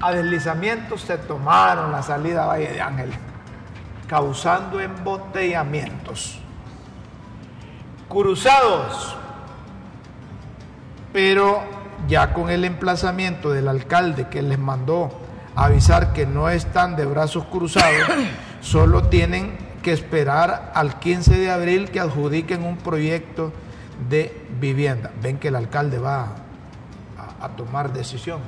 a 0.00 0.12
deslizamientos 0.12 1.02
se 1.02 1.18
tomaron 1.18 1.92
la 1.92 2.02
salida 2.02 2.44
a 2.44 2.46
Valle 2.46 2.72
de 2.72 2.80
Ángeles, 2.80 3.16
causando 4.08 4.80
embotellamientos. 4.80 6.38
Cruzados, 8.08 9.14
pero 11.12 11.62
ya 12.08 12.32
con 12.32 12.50
el 12.50 12.64
emplazamiento 12.64 13.50
del 13.50 13.68
alcalde 13.68 14.28
que 14.28 14.42
les 14.42 14.58
mandó 14.58 15.19
avisar 15.64 16.12
que 16.12 16.26
no 16.26 16.48
están 16.48 16.96
de 16.96 17.04
brazos 17.04 17.44
cruzados, 17.44 18.08
solo 18.60 19.04
tienen 19.04 19.58
que 19.82 19.92
esperar 19.92 20.72
al 20.74 20.98
15 20.98 21.38
de 21.38 21.50
abril 21.50 21.90
que 21.90 22.00
adjudiquen 22.00 22.64
un 22.64 22.76
proyecto 22.76 23.52
de 24.08 24.46
vivienda. 24.60 25.10
Ven 25.22 25.38
que 25.38 25.48
el 25.48 25.56
alcalde 25.56 25.98
va 25.98 26.22
a, 27.18 27.44
a 27.44 27.48
tomar 27.50 27.92
decisión. 27.92 28.40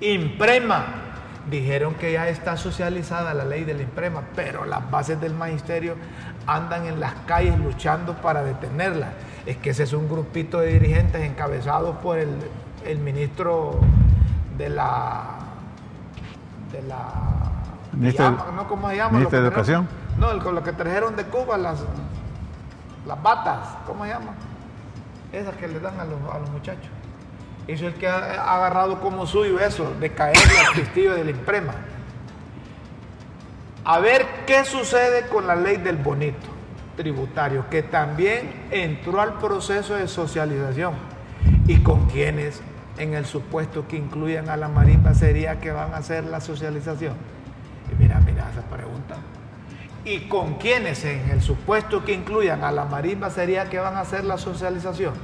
Imprema. 0.00 1.04
Dijeron 1.50 1.94
que 1.94 2.12
ya 2.12 2.28
está 2.28 2.58
socializada 2.58 3.32
la 3.32 3.44
ley 3.44 3.64
de 3.64 3.72
la 3.72 3.82
imprema, 3.82 4.22
pero 4.36 4.66
las 4.66 4.90
bases 4.90 5.18
del 5.18 5.32
magisterio 5.32 5.96
andan 6.46 6.86
en 6.86 7.00
las 7.00 7.14
calles 7.26 7.58
luchando 7.58 8.14
para 8.14 8.42
detenerla. 8.42 9.12
Es 9.46 9.56
que 9.56 9.70
ese 9.70 9.84
es 9.84 9.94
un 9.94 10.08
grupito 10.08 10.60
de 10.60 10.74
dirigentes 10.74 11.22
encabezados 11.22 11.96
por 11.98 12.18
el, 12.18 12.28
el 12.84 12.98
ministro 12.98 13.80
de 14.58 14.68
la... 14.68 15.47
De 16.72 16.82
la 16.82 17.08
llama- 18.30 18.46
no, 18.56 18.68
¿cómo 18.68 18.88
se 18.90 18.96
llama? 18.96 19.18
de 19.18 19.24
Educación. 19.48 19.88
No, 20.18 20.30
el- 20.30 20.42
con 20.42 20.54
lo 20.54 20.62
que 20.62 20.72
trajeron 20.72 21.16
de 21.16 21.24
Cuba, 21.24 21.56
las, 21.58 21.82
las 23.06 23.22
batas, 23.22 23.58
¿cómo 23.86 24.04
se 24.04 24.10
llama? 24.10 24.32
Esas 25.32 25.54
que 25.56 25.68
le 25.68 25.80
dan 25.80 25.98
a 26.00 26.04
los, 26.04 26.18
a 26.34 26.38
los 26.38 26.50
muchachos. 26.50 26.88
Eso 27.66 27.86
es 27.86 27.94
el 27.94 27.98
que 28.00 28.08
ha, 28.08 28.16
ha 28.42 28.56
agarrado 28.56 29.00
como 29.00 29.26
suyo 29.26 29.60
eso, 29.60 29.92
de 30.00 30.10
caerle 30.12 30.58
al 30.66 30.74
pistillo 30.74 31.14
de 31.14 31.24
la 31.24 31.30
imprema. 31.30 31.72
A 33.84 33.98
ver 34.00 34.26
qué 34.46 34.64
sucede 34.64 35.28
con 35.28 35.46
la 35.46 35.54
ley 35.56 35.76
del 35.78 35.96
bonito 35.96 36.46
tributario, 36.96 37.64
que 37.70 37.82
también 37.82 38.66
entró 38.70 39.20
al 39.20 39.34
proceso 39.34 39.94
de 39.94 40.08
socialización. 40.08 40.94
Y 41.66 41.78
con 41.82 42.06
quienes, 42.06 42.60
en 42.98 43.14
el 43.14 43.26
supuesto 43.26 43.86
que 43.86 43.96
incluyan 43.96 44.48
a 44.48 44.56
la 44.56 44.68
marimba, 44.68 45.14
sería 45.14 45.60
que 45.60 45.70
van 45.70 45.94
a 45.94 45.98
hacer 45.98 46.24
la 46.24 46.40
socialización. 46.40 47.14
Y 47.90 48.02
mira, 48.02 48.20
mira 48.20 48.48
esa 48.50 48.62
pregunta. 48.62 49.16
¿Y 50.04 50.28
con 50.28 50.54
quienes 50.54 51.04
en 51.04 51.30
el 51.30 51.40
supuesto 51.40 52.04
que 52.04 52.12
incluyan 52.12 52.64
a 52.64 52.72
la 52.72 52.84
marimba 52.84 53.30
sería 53.30 53.68
que 53.68 53.78
van 53.78 53.96
a 53.96 54.00
hacer 54.00 54.24
la 54.24 54.38
socialización? 54.38 55.14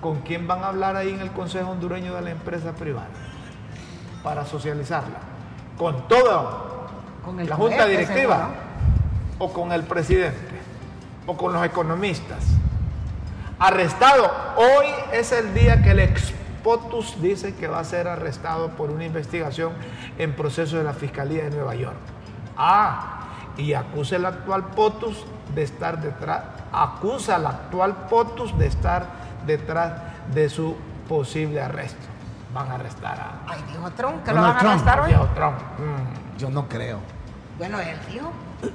¿Con 0.00 0.20
quién 0.20 0.46
van 0.46 0.62
a 0.62 0.68
hablar 0.68 0.96
ahí 0.96 1.10
en 1.10 1.20
el 1.20 1.30
Consejo 1.30 1.70
Hondureño 1.70 2.14
de 2.14 2.22
la 2.22 2.30
empresa 2.30 2.72
privada? 2.72 3.08
Para 4.22 4.44
socializarla. 4.44 5.18
¿Con 5.78 6.06
todo 6.08 6.88
Con 7.24 7.40
el 7.40 7.48
la 7.48 7.56
Junta 7.56 7.86
Directiva? 7.86 8.50
¿O 9.38 9.52
con 9.52 9.72
el 9.72 9.82
presidente? 9.84 10.60
¿O 11.26 11.36
con 11.36 11.52
los 11.52 11.64
economistas? 11.64 12.44
Arrestado. 13.58 14.30
Hoy 14.56 14.86
es 15.12 15.32
el 15.32 15.54
día 15.54 15.82
que 15.82 15.92
el 15.92 16.00
ex 16.00 16.34
POTUS 16.64 17.20
dice 17.20 17.54
que 17.54 17.68
va 17.68 17.78
a 17.78 17.84
ser 17.84 18.08
arrestado 18.08 18.70
por 18.70 18.90
una 18.90 19.04
investigación 19.04 19.72
en 20.18 20.34
proceso 20.34 20.78
de 20.78 20.84
la 20.84 20.94
Fiscalía 20.94 21.44
de 21.44 21.50
Nueva 21.50 21.74
York. 21.74 21.96
Ah, 22.56 23.28
y 23.56 23.74
acusa 23.74 24.16
el 24.16 24.26
actual 24.26 24.64
POTUS 24.70 25.24
de 25.54 25.62
estar 25.62 26.00
detrás, 26.00 26.42
acusa 26.72 27.36
al 27.36 27.46
actual 27.46 28.08
POTUS 28.08 28.58
de 28.58 28.66
estar 28.66 29.06
detrás 29.46 29.92
de 30.32 30.48
su 30.48 30.74
posible 31.08 31.60
arresto. 31.60 32.06
Van 32.52 32.70
a 32.70 32.74
arrestar 32.76 33.18
a, 33.20 33.52
Ay, 33.52 33.62
dijo 33.70 33.90
Trump 33.90 34.24
que 34.24 34.32
lo 34.32 34.40
van 34.40 34.56
a 34.56 34.60
arrestar 34.60 35.00
hoy. 35.00 35.12
Trump. 35.34 35.56
Mm. 35.78 36.38
Yo 36.38 36.50
no 36.50 36.68
creo. 36.68 36.98
Bueno, 37.58 37.78
él 37.78 37.98
dijo 38.10 38.32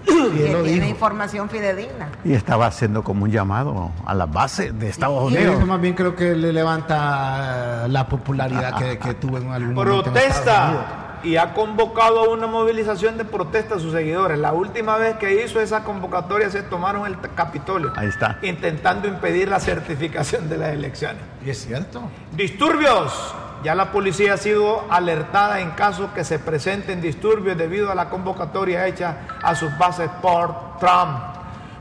Y 0.07 0.37
que 0.37 0.43
tiene 0.45 0.63
dijo. 0.63 0.85
información 0.87 1.49
fidedigna. 1.49 2.09
Y 2.23 2.33
estaba 2.33 2.67
haciendo 2.67 3.03
como 3.03 3.25
un 3.25 3.31
llamado 3.31 3.91
a 4.05 4.13
la 4.13 4.25
base 4.25 4.71
de 4.71 4.89
Estados 4.89 5.23
Unidos. 5.23 5.57
eso 5.57 5.65
más 5.65 5.81
bien 5.81 5.93
creo 5.93 6.15
que 6.15 6.35
le 6.35 6.53
levanta 6.53 7.87
la 7.87 8.07
popularidad 8.07 8.77
que, 8.77 8.97
que 8.97 9.13
tuvo 9.15 9.37
en 9.37 9.51
algún 9.51 9.69
en 9.69 9.75
protesta 9.75 11.05
y 11.23 11.37
ha 11.37 11.53
convocado 11.53 12.19
a 12.21 12.29
una 12.29 12.47
movilización 12.47 13.17
de 13.17 13.25
protesta 13.25 13.75
a 13.75 13.79
sus 13.79 13.91
seguidores. 13.91 14.39
La 14.39 14.53
última 14.53 14.97
vez 14.97 15.17
que 15.17 15.43
hizo 15.43 15.59
esa 15.59 15.83
convocatoria 15.83 16.49
se 16.49 16.61
tomaron 16.61 17.05
el 17.05 17.19
Capitolio. 17.35 17.91
Ahí 17.95 18.07
está. 18.07 18.37
Intentando 18.41 19.07
impedir 19.07 19.49
la 19.49 19.59
certificación 19.59 20.49
de 20.49 20.57
las 20.57 20.69
elecciones. 20.69 21.21
Y 21.45 21.49
es 21.49 21.65
cierto. 21.65 22.03
Disturbios. 22.35 23.33
Ya 23.64 23.76
la 23.76 23.91
policía 23.91 24.36
ha 24.36 24.38
sido 24.38 24.86
alertada 24.89 25.60
en 25.60 25.72
caso 25.72 26.14
que 26.14 26.24
se 26.24 26.39
presenten 26.39 27.01
disturbios 27.01 27.57
debido 27.57 27.91
a 27.91 27.95
la 27.95 28.10
convocatoria 28.10 28.88
hecha 28.88 29.18
a 29.43 29.53
sus 29.53 29.78
bases 29.78 30.10
por 30.22 30.78
Trump. 30.80 31.20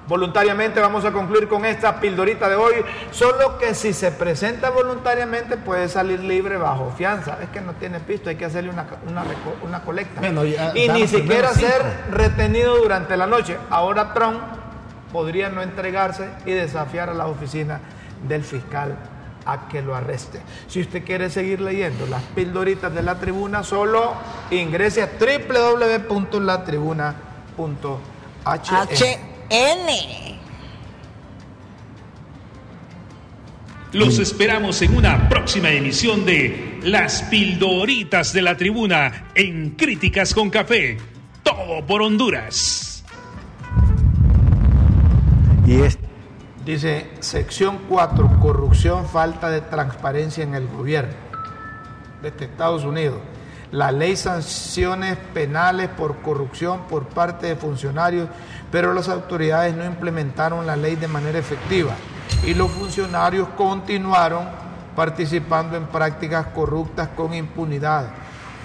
Voluntariamente 0.09 0.81
vamos 0.81 1.05
a 1.05 1.13
concluir 1.13 1.49
con 1.49 1.67
esta 1.67 2.01
pildorita 2.01 2.49
de 2.49 2.57
hoy, 2.57 2.75
solo 3.11 3.59
que 3.59 3.75
si 3.75 3.93
se 3.93 4.11
presenta 4.11 4.71
voluntariamente 4.71 5.59
puede 5.59 5.89
salir 5.89 6.21
libre 6.21 6.57
bajo 6.57 6.91
fianza. 6.97 7.39
Es 7.43 7.51
que 7.51 7.61
no 7.61 7.75
tiene 7.75 8.01
pisto, 8.01 8.31
hay 8.31 8.37
que 8.37 8.47
hacerle 8.47 8.71
una, 8.71 8.87
una, 9.07 9.23
una 9.63 9.81
colecta. 9.83 10.21
Bueno, 10.21 10.45
ya 10.45 10.73
y 10.75 10.89
ni 10.89 11.07
siquiera 11.07 11.51
ser 11.51 11.83
retenido 12.11 12.79
durante 12.79 13.17
la 13.19 13.27
noche. 13.27 13.59
Ahora 13.69 14.15
Trump 14.15 14.41
podría 15.13 15.51
no 15.51 15.63
entregarse 15.63 16.29
y 16.47 16.53
desafiar 16.53 17.11
a 17.11 17.15
la 17.15 17.27
oficina 17.27 17.81
del 18.27 18.43
fiscal 18.43 18.97
a 19.49 19.69
que 19.69 19.83
lo 19.83 19.97
arreste. 19.97 20.41
Si 20.69 20.81
usted 20.81 21.05
quiere 21.05 21.31
seguir 21.31 21.61
leyendo 21.61 22.07
las 22.07 22.23
pildoritas 22.23 22.95
de 22.95 23.03
la 23.03 23.19
tribuna, 23.19 23.65
solo 23.65 24.15
ingrese 24.51 25.03
a 25.03 25.11
www.latribuna.hn. 25.19 27.29
HN. 28.45 29.89
Los 33.93 34.19
esperamos 34.19 34.83
en 34.83 34.97
una 34.97 35.29
próxima 35.29 35.71
emisión 35.71 36.25
de 36.25 36.79
Las 36.83 37.23
Pildoritas 37.25 38.33
de 38.33 38.43
la 38.43 38.57
Tribuna 38.57 39.31
en 39.35 39.71
Críticas 39.71 40.35
con 40.35 40.51
Café. 40.51 40.99
Todo 41.43 41.85
por 41.87 42.03
Honduras. 42.03 43.05
Y 45.67 45.81
es, 45.81 45.99
Dice 46.69 47.09
sección 47.21 47.79
4, 47.89 48.41
corrupción, 48.43 49.09
falta 49.09 49.49
de 49.49 49.63
transparencia 49.63 50.45
en 50.45 50.55
el 50.55 50.69
gobierno 50.69 51.15
de 52.21 52.29
este 52.29 52.45
Estados 52.45 52.85
Unidos. 52.85 53.17
La 53.73 53.91
ley 53.91 54.17
sanciones 54.17 55.17
penales 55.33 55.89
por 55.89 56.17
corrupción 56.17 56.83
por 56.83 57.07
parte 57.07 57.47
de 57.47 57.57
funcionarios, 57.57 58.29
pero 58.71 58.93
las 58.93 59.09
autoridades 59.09 59.75
no 59.75 59.87
implementaron 59.87 60.67
la 60.67 60.77
ley 60.77 60.97
de 60.97 61.09
manera 61.09 61.39
efectiva 61.39 61.95
y 62.45 62.53
los 62.53 62.71
funcionarios 62.71 63.49
continuaron 63.57 64.45
participando 64.95 65.75
en 65.75 65.87
prácticas 65.87 66.49
corruptas 66.49 67.09
con 67.17 67.33
impunidad. 67.33 68.11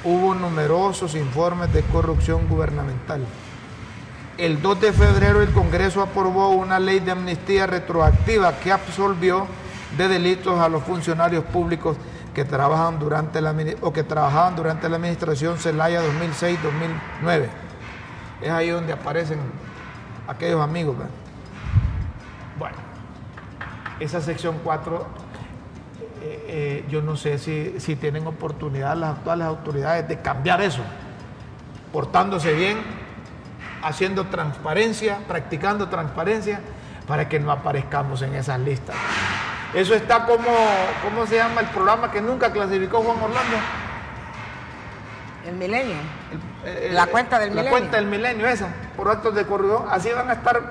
Hubo 0.03 0.35
numerosos 0.35 1.15
informes 1.15 1.71
de 1.71 1.83
corrupción 1.83 2.49
gubernamental. 2.49 3.21
El 4.37 4.63
2 4.63 4.81
de 4.81 4.93
febrero 4.93 5.41
el 5.43 5.51
Congreso 5.51 6.01
aprobó 6.01 6.49
una 6.49 6.79
ley 6.79 6.99
de 6.99 7.11
amnistía 7.11 7.67
retroactiva 7.67 8.53
que 8.53 8.71
absolvió 8.71 9.45
de 9.95 10.07
delitos 10.07 10.59
a 10.59 10.69
los 10.69 10.81
funcionarios 10.83 11.43
públicos 11.43 11.97
que 12.33 12.43
trabajan 12.43 12.97
durante 12.97 13.41
la 13.41 13.55
o 13.81 13.93
que 13.93 14.03
trabajaban 14.03 14.55
durante 14.55 14.89
la 14.89 14.95
administración 14.95 15.59
Celaya 15.59 16.01
2006-2009. 16.01 17.47
Es 18.41 18.49
ahí 18.49 18.69
donde 18.69 18.91
aparecen 18.91 19.37
aquellos 20.27 20.61
amigos. 20.61 20.97
¿verdad? 20.97 21.13
Bueno, 22.57 22.77
esa 23.99 24.19
sección 24.19 24.59
4 24.63 25.05
eh, 26.23 26.45
eh, 26.47 26.85
yo 26.89 27.03
no 27.03 27.17
sé 27.17 27.37
si, 27.37 27.79
si 27.79 27.95
tienen 27.95 28.25
oportunidad 28.25 28.97
las 28.97 29.17
actuales 29.17 29.45
autoridades 29.45 30.07
de 30.07 30.21
cambiar 30.21 30.61
eso, 30.61 30.81
portándose 31.91 32.53
bien, 32.53 33.02
haciendo 33.83 34.25
transparencia, 34.27 35.19
practicando 35.27 35.89
transparencia, 35.89 36.59
para 37.07 37.27
que 37.27 37.39
no 37.39 37.51
aparezcamos 37.51 38.21
en 38.21 38.35
esas 38.35 38.59
listas. 38.59 38.95
Eso 39.73 39.93
está 39.95 40.25
como, 40.25 40.49
¿cómo 41.03 41.25
se 41.25 41.35
llama 41.35 41.61
el 41.61 41.67
programa 41.67 42.11
que 42.11 42.21
nunca 42.21 42.51
clasificó 42.51 42.99
Juan 43.01 43.17
Orlando? 43.17 43.57
El 45.47 45.55
milenio. 45.55 45.95
El- 46.65 46.77
el- 46.89 46.95
La 46.95 47.07
cuenta 47.07 47.39
del 47.39 47.49
la 47.49 47.55
milenio. 47.63 47.71
cuenta 47.71 47.97
del 47.97 48.05
milenio 48.05 48.47
esa, 48.47 48.67
por 48.95 49.09
actos 49.09 49.35
de 49.35 49.45
corrupción. 49.45 49.85
Así 49.91 50.09
van 50.11 50.29
a 50.29 50.33
estar 50.33 50.61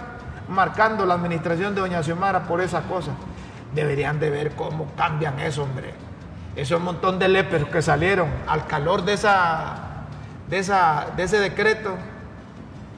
marcando 0.49 1.05
la 1.05 1.15
administración 1.15 1.75
de 1.75 1.81
Doña 1.83 2.03
Xiomara 2.03 2.45
por 2.45 2.61
esas 2.61 2.85
cosas. 2.85 3.15
Deberían 3.75 4.19
de 4.21 4.31
ver 4.31 4.53
cómo 4.53 4.87
cambian 4.97 5.39
eso, 5.41 5.65
hombre. 5.65 5.93
Ese 6.57 6.77
montón 6.77 7.19
de 7.19 7.29
lepers 7.29 7.67
que 7.67 7.83
salieron 7.83 8.29
al 8.47 8.67
calor 8.67 9.03
de 9.05 9.15
esa, 9.15 9.75
de 10.49 10.59
esa, 10.59 11.07
de 11.17 11.23
ese 11.25 11.39
decreto 11.39 11.97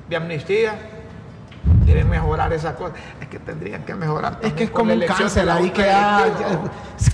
de 0.09 0.16
amnistía. 0.16 0.74
Deben 1.86 2.11
mejorar 2.11 2.52
esas 2.52 2.74
cosas. 2.74 2.98
Es 3.20 3.28
que 3.28 3.38
tendrían 3.38 3.84
que 3.84 3.94
mejorar. 3.94 4.38
Es 4.42 4.52
que 4.52 4.64
es 4.64 4.70
como 4.70 4.92
un 4.92 5.00
cáncer 5.00 5.48
ahí 5.48 5.70
que 5.70 5.82
ya 5.82 6.24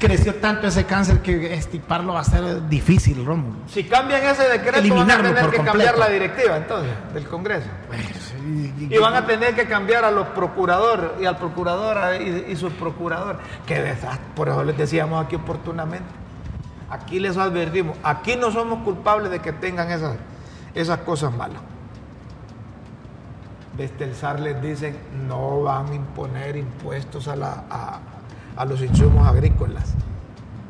creció 0.00 0.34
tanto 0.36 0.66
ese 0.66 0.84
cáncer 0.84 1.20
que 1.20 1.54
estiparlo 1.54 2.14
va 2.14 2.20
a 2.20 2.24
ser 2.24 2.68
difícil, 2.68 3.24
Rómulo. 3.24 3.58
Si 3.66 3.84
cambian 3.84 4.24
ese 4.24 4.48
decreto, 4.48 4.94
van 4.94 5.10
a 5.10 5.16
tener 5.16 5.34
que 5.34 5.40
completo. 5.40 5.64
cambiar 5.64 5.98
la 5.98 6.08
directiva 6.08 6.56
entonces 6.56 6.90
del 7.12 7.26
Congreso. 7.26 7.68
Y 8.78 8.96
van 8.98 9.14
a 9.14 9.26
tener 9.26 9.54
que 9.54 9.66
cambiar 9.66 10.04
a 10.04 10.10
los 10.10 10.28
procuradores 10.28 11.10
y 11.20 11.26
al 11.26 11.36
procurador 11.36 12.20
y, 12.20 12.50
y 12.50 12.56
su 12.56 12.70
procurador. 12.72 13.38
Qué 13.66 13.80
desastre. 13.82 14.24
Por 14.34 14.48
eso 14.48 14.64
les 14.64 14.76
decíamos 14.76 15.24
aquí 15.24 15.36
oportunamente. 15.36 16.08
Aquí 16.88 17.20
les 17.20 17.36
advertimos. 17.36 17.96
Aquí 18.02 18.34
no 18.34 18.50
somos 18.50 18.82
culpables 18.82 19.30
de 19.30 19.38
que 19.40 19.52
tengan 19.52 19.90
esas, 19.90 20.16
esas 20.74 20.98
cosas 21.00 21.32
malas. 21.32 21.62
Desde 23.80 24.04
el 24.04 24.14
SAR 24.14 24.40
les 24.40 24.60
dicen 24.60 24.94
no 25.26 25.62
van 25.62 25.86
a 25.88 25.94
imponer 25.94 26.54
impuestos 26.54 27.28
a, 27.28 27.34
la- 27.34 27.64
a- 27.70 27.98
a 28.54 28.64
los 28.66 28.82
insumos 28.82 29.26
agrícolas. 29.26 29.94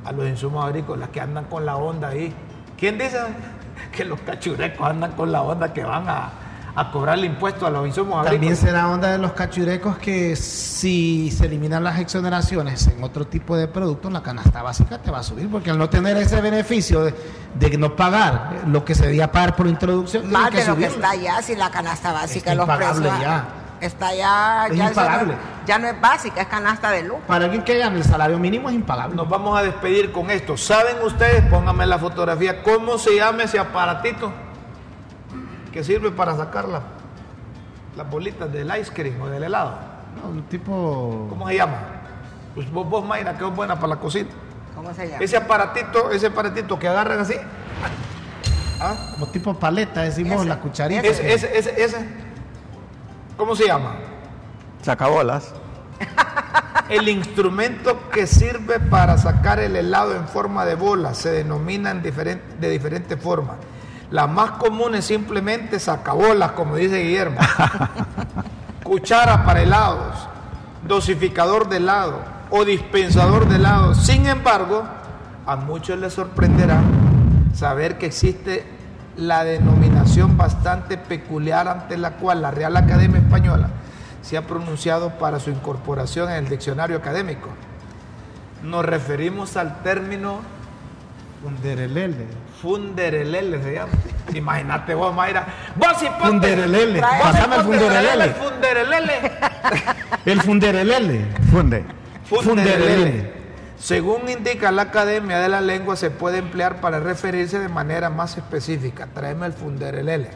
A 0.05 0.13
los 0.13 0.29
insumos 0.29 0.65
agrícolas 0.65 1.09
que 1.09 1.21
andan 1.21 1.47
con 1.47 1.67
la 1.67 1.75
onda 1.77 2.07
ahí. 2.07 2.33
¿Quién 2.79 2.99
dice 2.99 3.19
que 3.93 4.05
los 4.05 4.21
cachurecos 4.21 4.87
andan 4.87 5.11
con 5.15 5.33
la 5.33 5.43
onda 5.43 5.73
que 5.73 5.83
van 5.83 6.09
a, 6.09 6.31
a 6.77 6.91
cobrar 6.91 7.18
el 7.18 7.25
impuesto 7.25 7.66
a 7.66 7.71
los 7.71 7.87
insumos 7.87 8.25
También 8.25 8.57
será 8.57 8.89
onda 8.89 9.11
de 9.11 9.18
los 9.18 9.33
cachurecos 9.33 9.99
que 9.99 10.37
si 10.37 11.31
se 11.31 11.47
eliminan 11.47 11.83
las 11.85 11.99
exoneraciones 11.99 12.87
en 12.87 13.03
otro 13.03 13.27
tipo 13.27 13.57
de 13.57 13.66
productos, 13.68 14.12
la 14.12 14.23
canasta 14.23 14.62
básica 14.62 14.99
te 14.99 15.11
va 15.11 15.18
a 15.18 15.23
subir, 15.23 15.51
porque 15.51 15.71
al 15.71 15.79
no 15.79 15.89
tener 15.91 16.16
ese 16.16 16.41
beneficio 16.41 17.03
de, 17.05 17.14
de 17.55 17.77
no 17.79 17.97
pagar 17.97 18.62
lo 18.66 18.85
que 18.85 18.95
se 18.95 19.07
debía 19.07 19.31
pagar 19.33 19.57
por 19.57 19.66
introducción, 19.66 20.31
Más 20.31 20.51
que 20.51 20.59
de 20.59 20.66
lo 20.68 20.77
que 20.77 20.87
está 20.87 21.14
ya, 21.16 21.43
si 21.43 21.57
la 21.57 21.71
canasta 21.71 22.12
básica, 22.12 22.51
Está 22.51 22.55
los 22.55 22.64
impagable 22.64 23.01
precios. 23.09 23.21
ya. 23.23 23.45
Está 23.81 24.14
ya. 24.14 24.66
Es 24.71 24.77
ya, 24.77 24.85
eso 24.91 25.01
no- 25.01 25.07
impagable. 25.07 25.35
ya 25.66 25.79
no 25.79 25.89
es 25.89 26.01
básica, 26.01 26.43
es 26.43 26.49
canasta 26.49 26.91
de 26.91 27.03
lujo. 27.03 27.21
Para 27.27 27.47
alguien 27.47 27.64
que 27.64 27.79
gane 27.79 27.97
el 27.97 28.05
salario 28.05 28.39
mínimo 28.39 28.68
es 28.68 28.75
impagable. 28.75 29.16
Nos 29.16 29.29
vamos 29.29 29.59
a 29.59 29.62
despedir 29.62 30.12
con 30.12 30.31
esto. 30.31 30.57
¿Saben 30.59 30.97
ustedes? 31.03 31.43
Pónganme 31.47 31.87
la 31.87 31.99
fotografía. 31.99 32.62
¿Cómo 32.62 32.99
se 32.99 33.16
llama 33.16 33.45
ese 33.45 33.59
aparatito 33.59 34.31
que 35.73 35.85
sirve 35.85 36.11
para 36.11 36.37
sacar 36.37 36.68
la- 36.68 36.83
las 37.97 38.09
bolitas 38.11 38.53
del 38.53 38.71
ice 38.81 38.93
cream 38.93 39.21
o 39.21 39.27
del 39.29 39.43
helado? 39.45 39.75
No, 40.23 40.31
un 40.31 40.43
tipo... 40.45 41.27
¿Cómo 41.29 41.49
se 41.49 41.57
llama? 41.57 41.77
Pues 42.55 42.71
vos, 42.71 42.89
vos 42.89 43.05
Mayra, 43.05 43.37
que 43.39 43.47
es 43.47 43.55
buena 43.55 43.77
para 43.77 43.89
la 43.89 43.97
cocina. 43.97 44.29
¿Cómo 44.75 44.93
se 44.95 45.07
llama? 45.09 45.23
Ese 45.25 45.37
aparatito, 45.37 46.11
ese 46.11 46.27
aparatito 46.29 46.79
que 46.79 46.89
agarran 46.89 47.21
así. 47.21 47.35
¿Ah? 48.81 48.95
Como 49.12 49.27
tipo 49.29 49.55
paleta, 49.55 50.03
decimos 50.03 50.41
Ese, 50.41 50.49
la 50.49 50.59
cucharita. 50.59 51.03
Ese, 51.07 51.33
ese, 51.33 51.59
ese, 51.59 51.83
ese. 51.83 52.09
¿Cómo 53.37 53.55
se 53.55 53.66
llama? 53.66 53.95
Sacabolas. 54.83 55.53
El 56.89 57.09
instrumento 57.09 58.11
que 58.11 58.27
sirve 58.27 58.81
para 58.81 59.16
sacar 59.16 59.61
el 59.61 59.77
helado 59.77 60.16
en 60.16 60.27
forma 60.27 60.64
de 60.64 60.75
bola 60.75 61.14
se 61.14 61.31
denomina 61.31 61.93
en 61.93 62.03
diferen- 62.03 62.41
de 62.59 62.68
diferentes 62.68 63.21
formas. 63.21 63.57
La 64.11 64.27
más 64.27 64.53
común 64.53 64.97
es 64.97 65.05
simplemente 65.05 65.79
sacabolas, 65.79 66.53
como 66.53 66.77
dice 66.77 66.99
Guillermo. 66.99 67.39
Cuchara 68.83 69.45
para 69.45 69.63
helados, 69.63 70.29
dosificador 70.87 71.69
de 71.69 71.77
helado 71.77 72.21
o 72.51 72.65
dispensador 72.65 73.49
de 73.49 73.57
helado. 73.57 73.95
Sin 73.95 74.27
embargo, 74.27 74.83
a 75.47 75.57
muchos 75.57 75.99
les 75.99 76.13
sorprenderá 76.13 76.81
saber 77.55 77.99
que 77.99 78.07
existe 78.07 78.65
la 79.17 79.45
denominación 79.45 80.37
bastante 80.37 80.99
peculiar 80.99 81.69
ante 81.69 81.97
la 81.97 82.13
cual 82.13 82.43
la 82.43 82.51
Real 82.51 82.77
Academia 82.77 83.21
Española 83.21 83.71
se 84.23 84.37
ha 84.37 84.47
pronunciado 84.47 85.11
para 85.19 85.39
su 85.39 85.51
incorporación 85.51 86.31
en 86.31 86.37
el 86.37 86.49
diccionario 86.49 86.97
académico. 86.97 87.49
Nos 88.63 88.85
referimos 88.85 89.57
al 89.57 89.83
término 89.83 90.41
Funderelele. 91.43 92.26
funderelele, 92.61 93.62
se 93.62 93.74
llama. 93.74 93.93
Imagínate 94.34 94.95
vos, 94.95 95.14
Mayra. 95.14 95.47
Vos 95.76 96.03
y 96.03 96.07
ponte- 96.07 96.26
Funderelele. 96.26 97.01
Pásame 97.01 97.57
el 97.57 97.62
funderelele. 97.62 98.24
el 98.24 98.32
funderelele. 98.34 99.14
El 100.26 100.43
funderelele. 100.43 101.24
Funde. 101.51 101.84
Funderelele. 102.24 103.32
Según 103.78 104.28
indica 104.28 104.70
la 104.70 104.82
Academia 104.82 105.38
de 105.38 105.49
la 105.49 105.62
Lengua, 105.62 105.97
se 105.97 106.11
puede 106.11 106.38
emplear 106.38 106.80
para 106.82 107.01
referirse 107.01 107.59
de 107.59 107.68
manera 107.68 108.11
más 108.11 108.36
específica. 108.36 109.07
Tráeme 109.14 109.47
el 109.47 109.55
funderelele. 109.55 110.28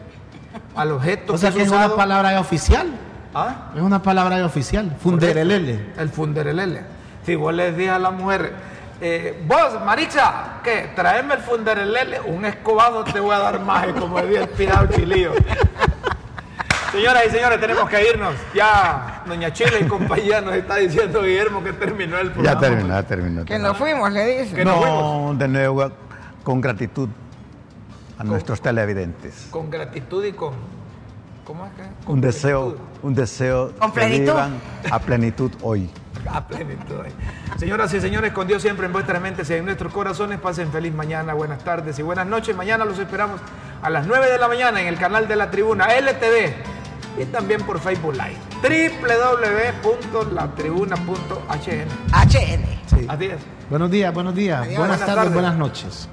Al 0.75 0.93
objeto 0.93 1.35
O 1.35 1.39
sea 1.39 1.51
que 1.53 1.63
es 1.63 1.71
una 1.71 1.95
palabra 1.95 2.41
oficial. 2.41 2.87
¿Ah? 3.35 3.73
Es 3.77 3.83
una 3.83 4.03
palabra 4.03 4.45
oficial. 4.47 4.97
Funderelele. 5.01 5.93
El 5.99 6.09
funderelele. 6.09 6.81
Si 7.27 7.35
vos 7.35 7.53
le 7.53 7.73
dices 7.73 7.91
a 7.91 7.99
la 7.99 8.11
mujer, 8.11 8.53
eh, 9.01 9.43
vos, 9.47 9.85
Maricha, 9.85 10.61
que 10.63 10.91
traeme 10.95 11.35
el 11.35 11.41
funderelele, 11.41 12.21
un 12.21 12.45
escobazo 12.45 13.05
te 13.05 13.21
voy 13.21 13.35
a 13.35 13.39
dar 13.39 13.61
más, 13.61 13.87
como 13.99 14.21
decía 14.21 14.43
el 14.43 14.49
pirado 14.49 14.87
chilío. 14.87 15.33
Señoras 16.93 17.25
y 17.27 17.31
señores, 17.31 17.61
tenemos 17.61 17.89
que 17.91 18.09
irnos. 18.09 18.35
Ya, 18.55 19.25
doña 19.27 19.53
Chile 19.53 19.81
y 19.81 19.85
compañía 19.89 20.41
nos 20.41 20.55
está 20.55 20.77
diciendo 20.77 21.23
Guillermo 21.23 21.63
que 21.65 21.73
terminó 21.73 22.19
el 22.19 22.31
programa. 22.31 22.61
Ya 22.61 22.69
terminó, 22.69 22.95
ya 22.95 23.03
terminó. 23.03 23.45
Que 23.45 23.59
nos 23.59 23.77
fuimos, 23.77 24.13
le 24.13 24.43
dice. 24.43 24.55
Que 24.55 24.65
nos 24.65 24.81
No, 24.81 25.35
de 25.35 25.49
nuevo, 25.49 25.91
con 26.45 26.61
gratitud 26.61 27.09
a 28.17 28.23
nuestros 28.23 28.61
televidentes. 28.61 29.49
Con 29.51 29.71
gratitud 29.71 30.25
y 30.25 30.33
con. 30.33 30.55
¿Cómo 31.45 31.67
es 31.67 31.73
que? 31.73 31.83
Un 32.11 32.21
deseo, 32.21 32.75
plenitud. 32.75 32.99
un 33.03 33.15
deseo 33.15 33.73
Con 33.79 33.93
que 33.93 34.01
plenitud. 34.01 34.33
vivan 34.33 34.53
a 34.91 34.99
plenitud 34.99 35.51
hoy. 35.63 35.91
A 36.31 36.47
plenitud. 36.47 36.97
Señoras 37.59 37.93
y 37.93 38.01
señores, 38.01 38.33
con 38.33 38.47
Dios 38.47 38.63
siempre 38.63 38.87
en 38.87 38.93
vuestras 38.93 39.21
mentes 39.21 39.51
y 39.51 39.55
en 39.55 39.65
nuestros 39.67 39.93
corazones, 39.93 40.41
pasen 40.41 40.73
feliz 40.73 40.95
mañana, 40.95 41.35
buenas 41.35 41.63
tardes 41.63 41.99
y 41.99 42.03
buenas 42.03 42.27
noches. 42.27 42.57
Mañana 42.57 42.85
los 42.87 42.99
esperamos 42.99 43.41
a 43.83 43.91
las 43.91 44.07
9 44.07 44.31
de 44.31 44.39
la 44.39 44.49
mañana 44.49 44.81
en 44.81 44.87
el 44.87 44.97
canal 44.99 45.29
de 45.29 45.37
la 45.37 45.51
tribuna 45.51 45.87
LTV 45.95 47.21
y 47.21 47.25
también 47.27 47.61
por 47.63 47.79
Facebook 47.79 48.15
Live. 48.15 48.39
www.latribuna.hn. 49.83 51.89
HN. 52.13 52.65
Sí. 52.87 53.09
Buenos 53.69 53.91
días, 53.91 54.15
buenos 54.15 54.35
días. 54.35 54.61
Adiós. 54.63 54.79
buenas 54.79 54.81
Buenas 54.99 55.01
tardes, 55.01 55.15
tardes. 55.17 55.33
buenas 55.35 55.57
noches. 55.57 56.09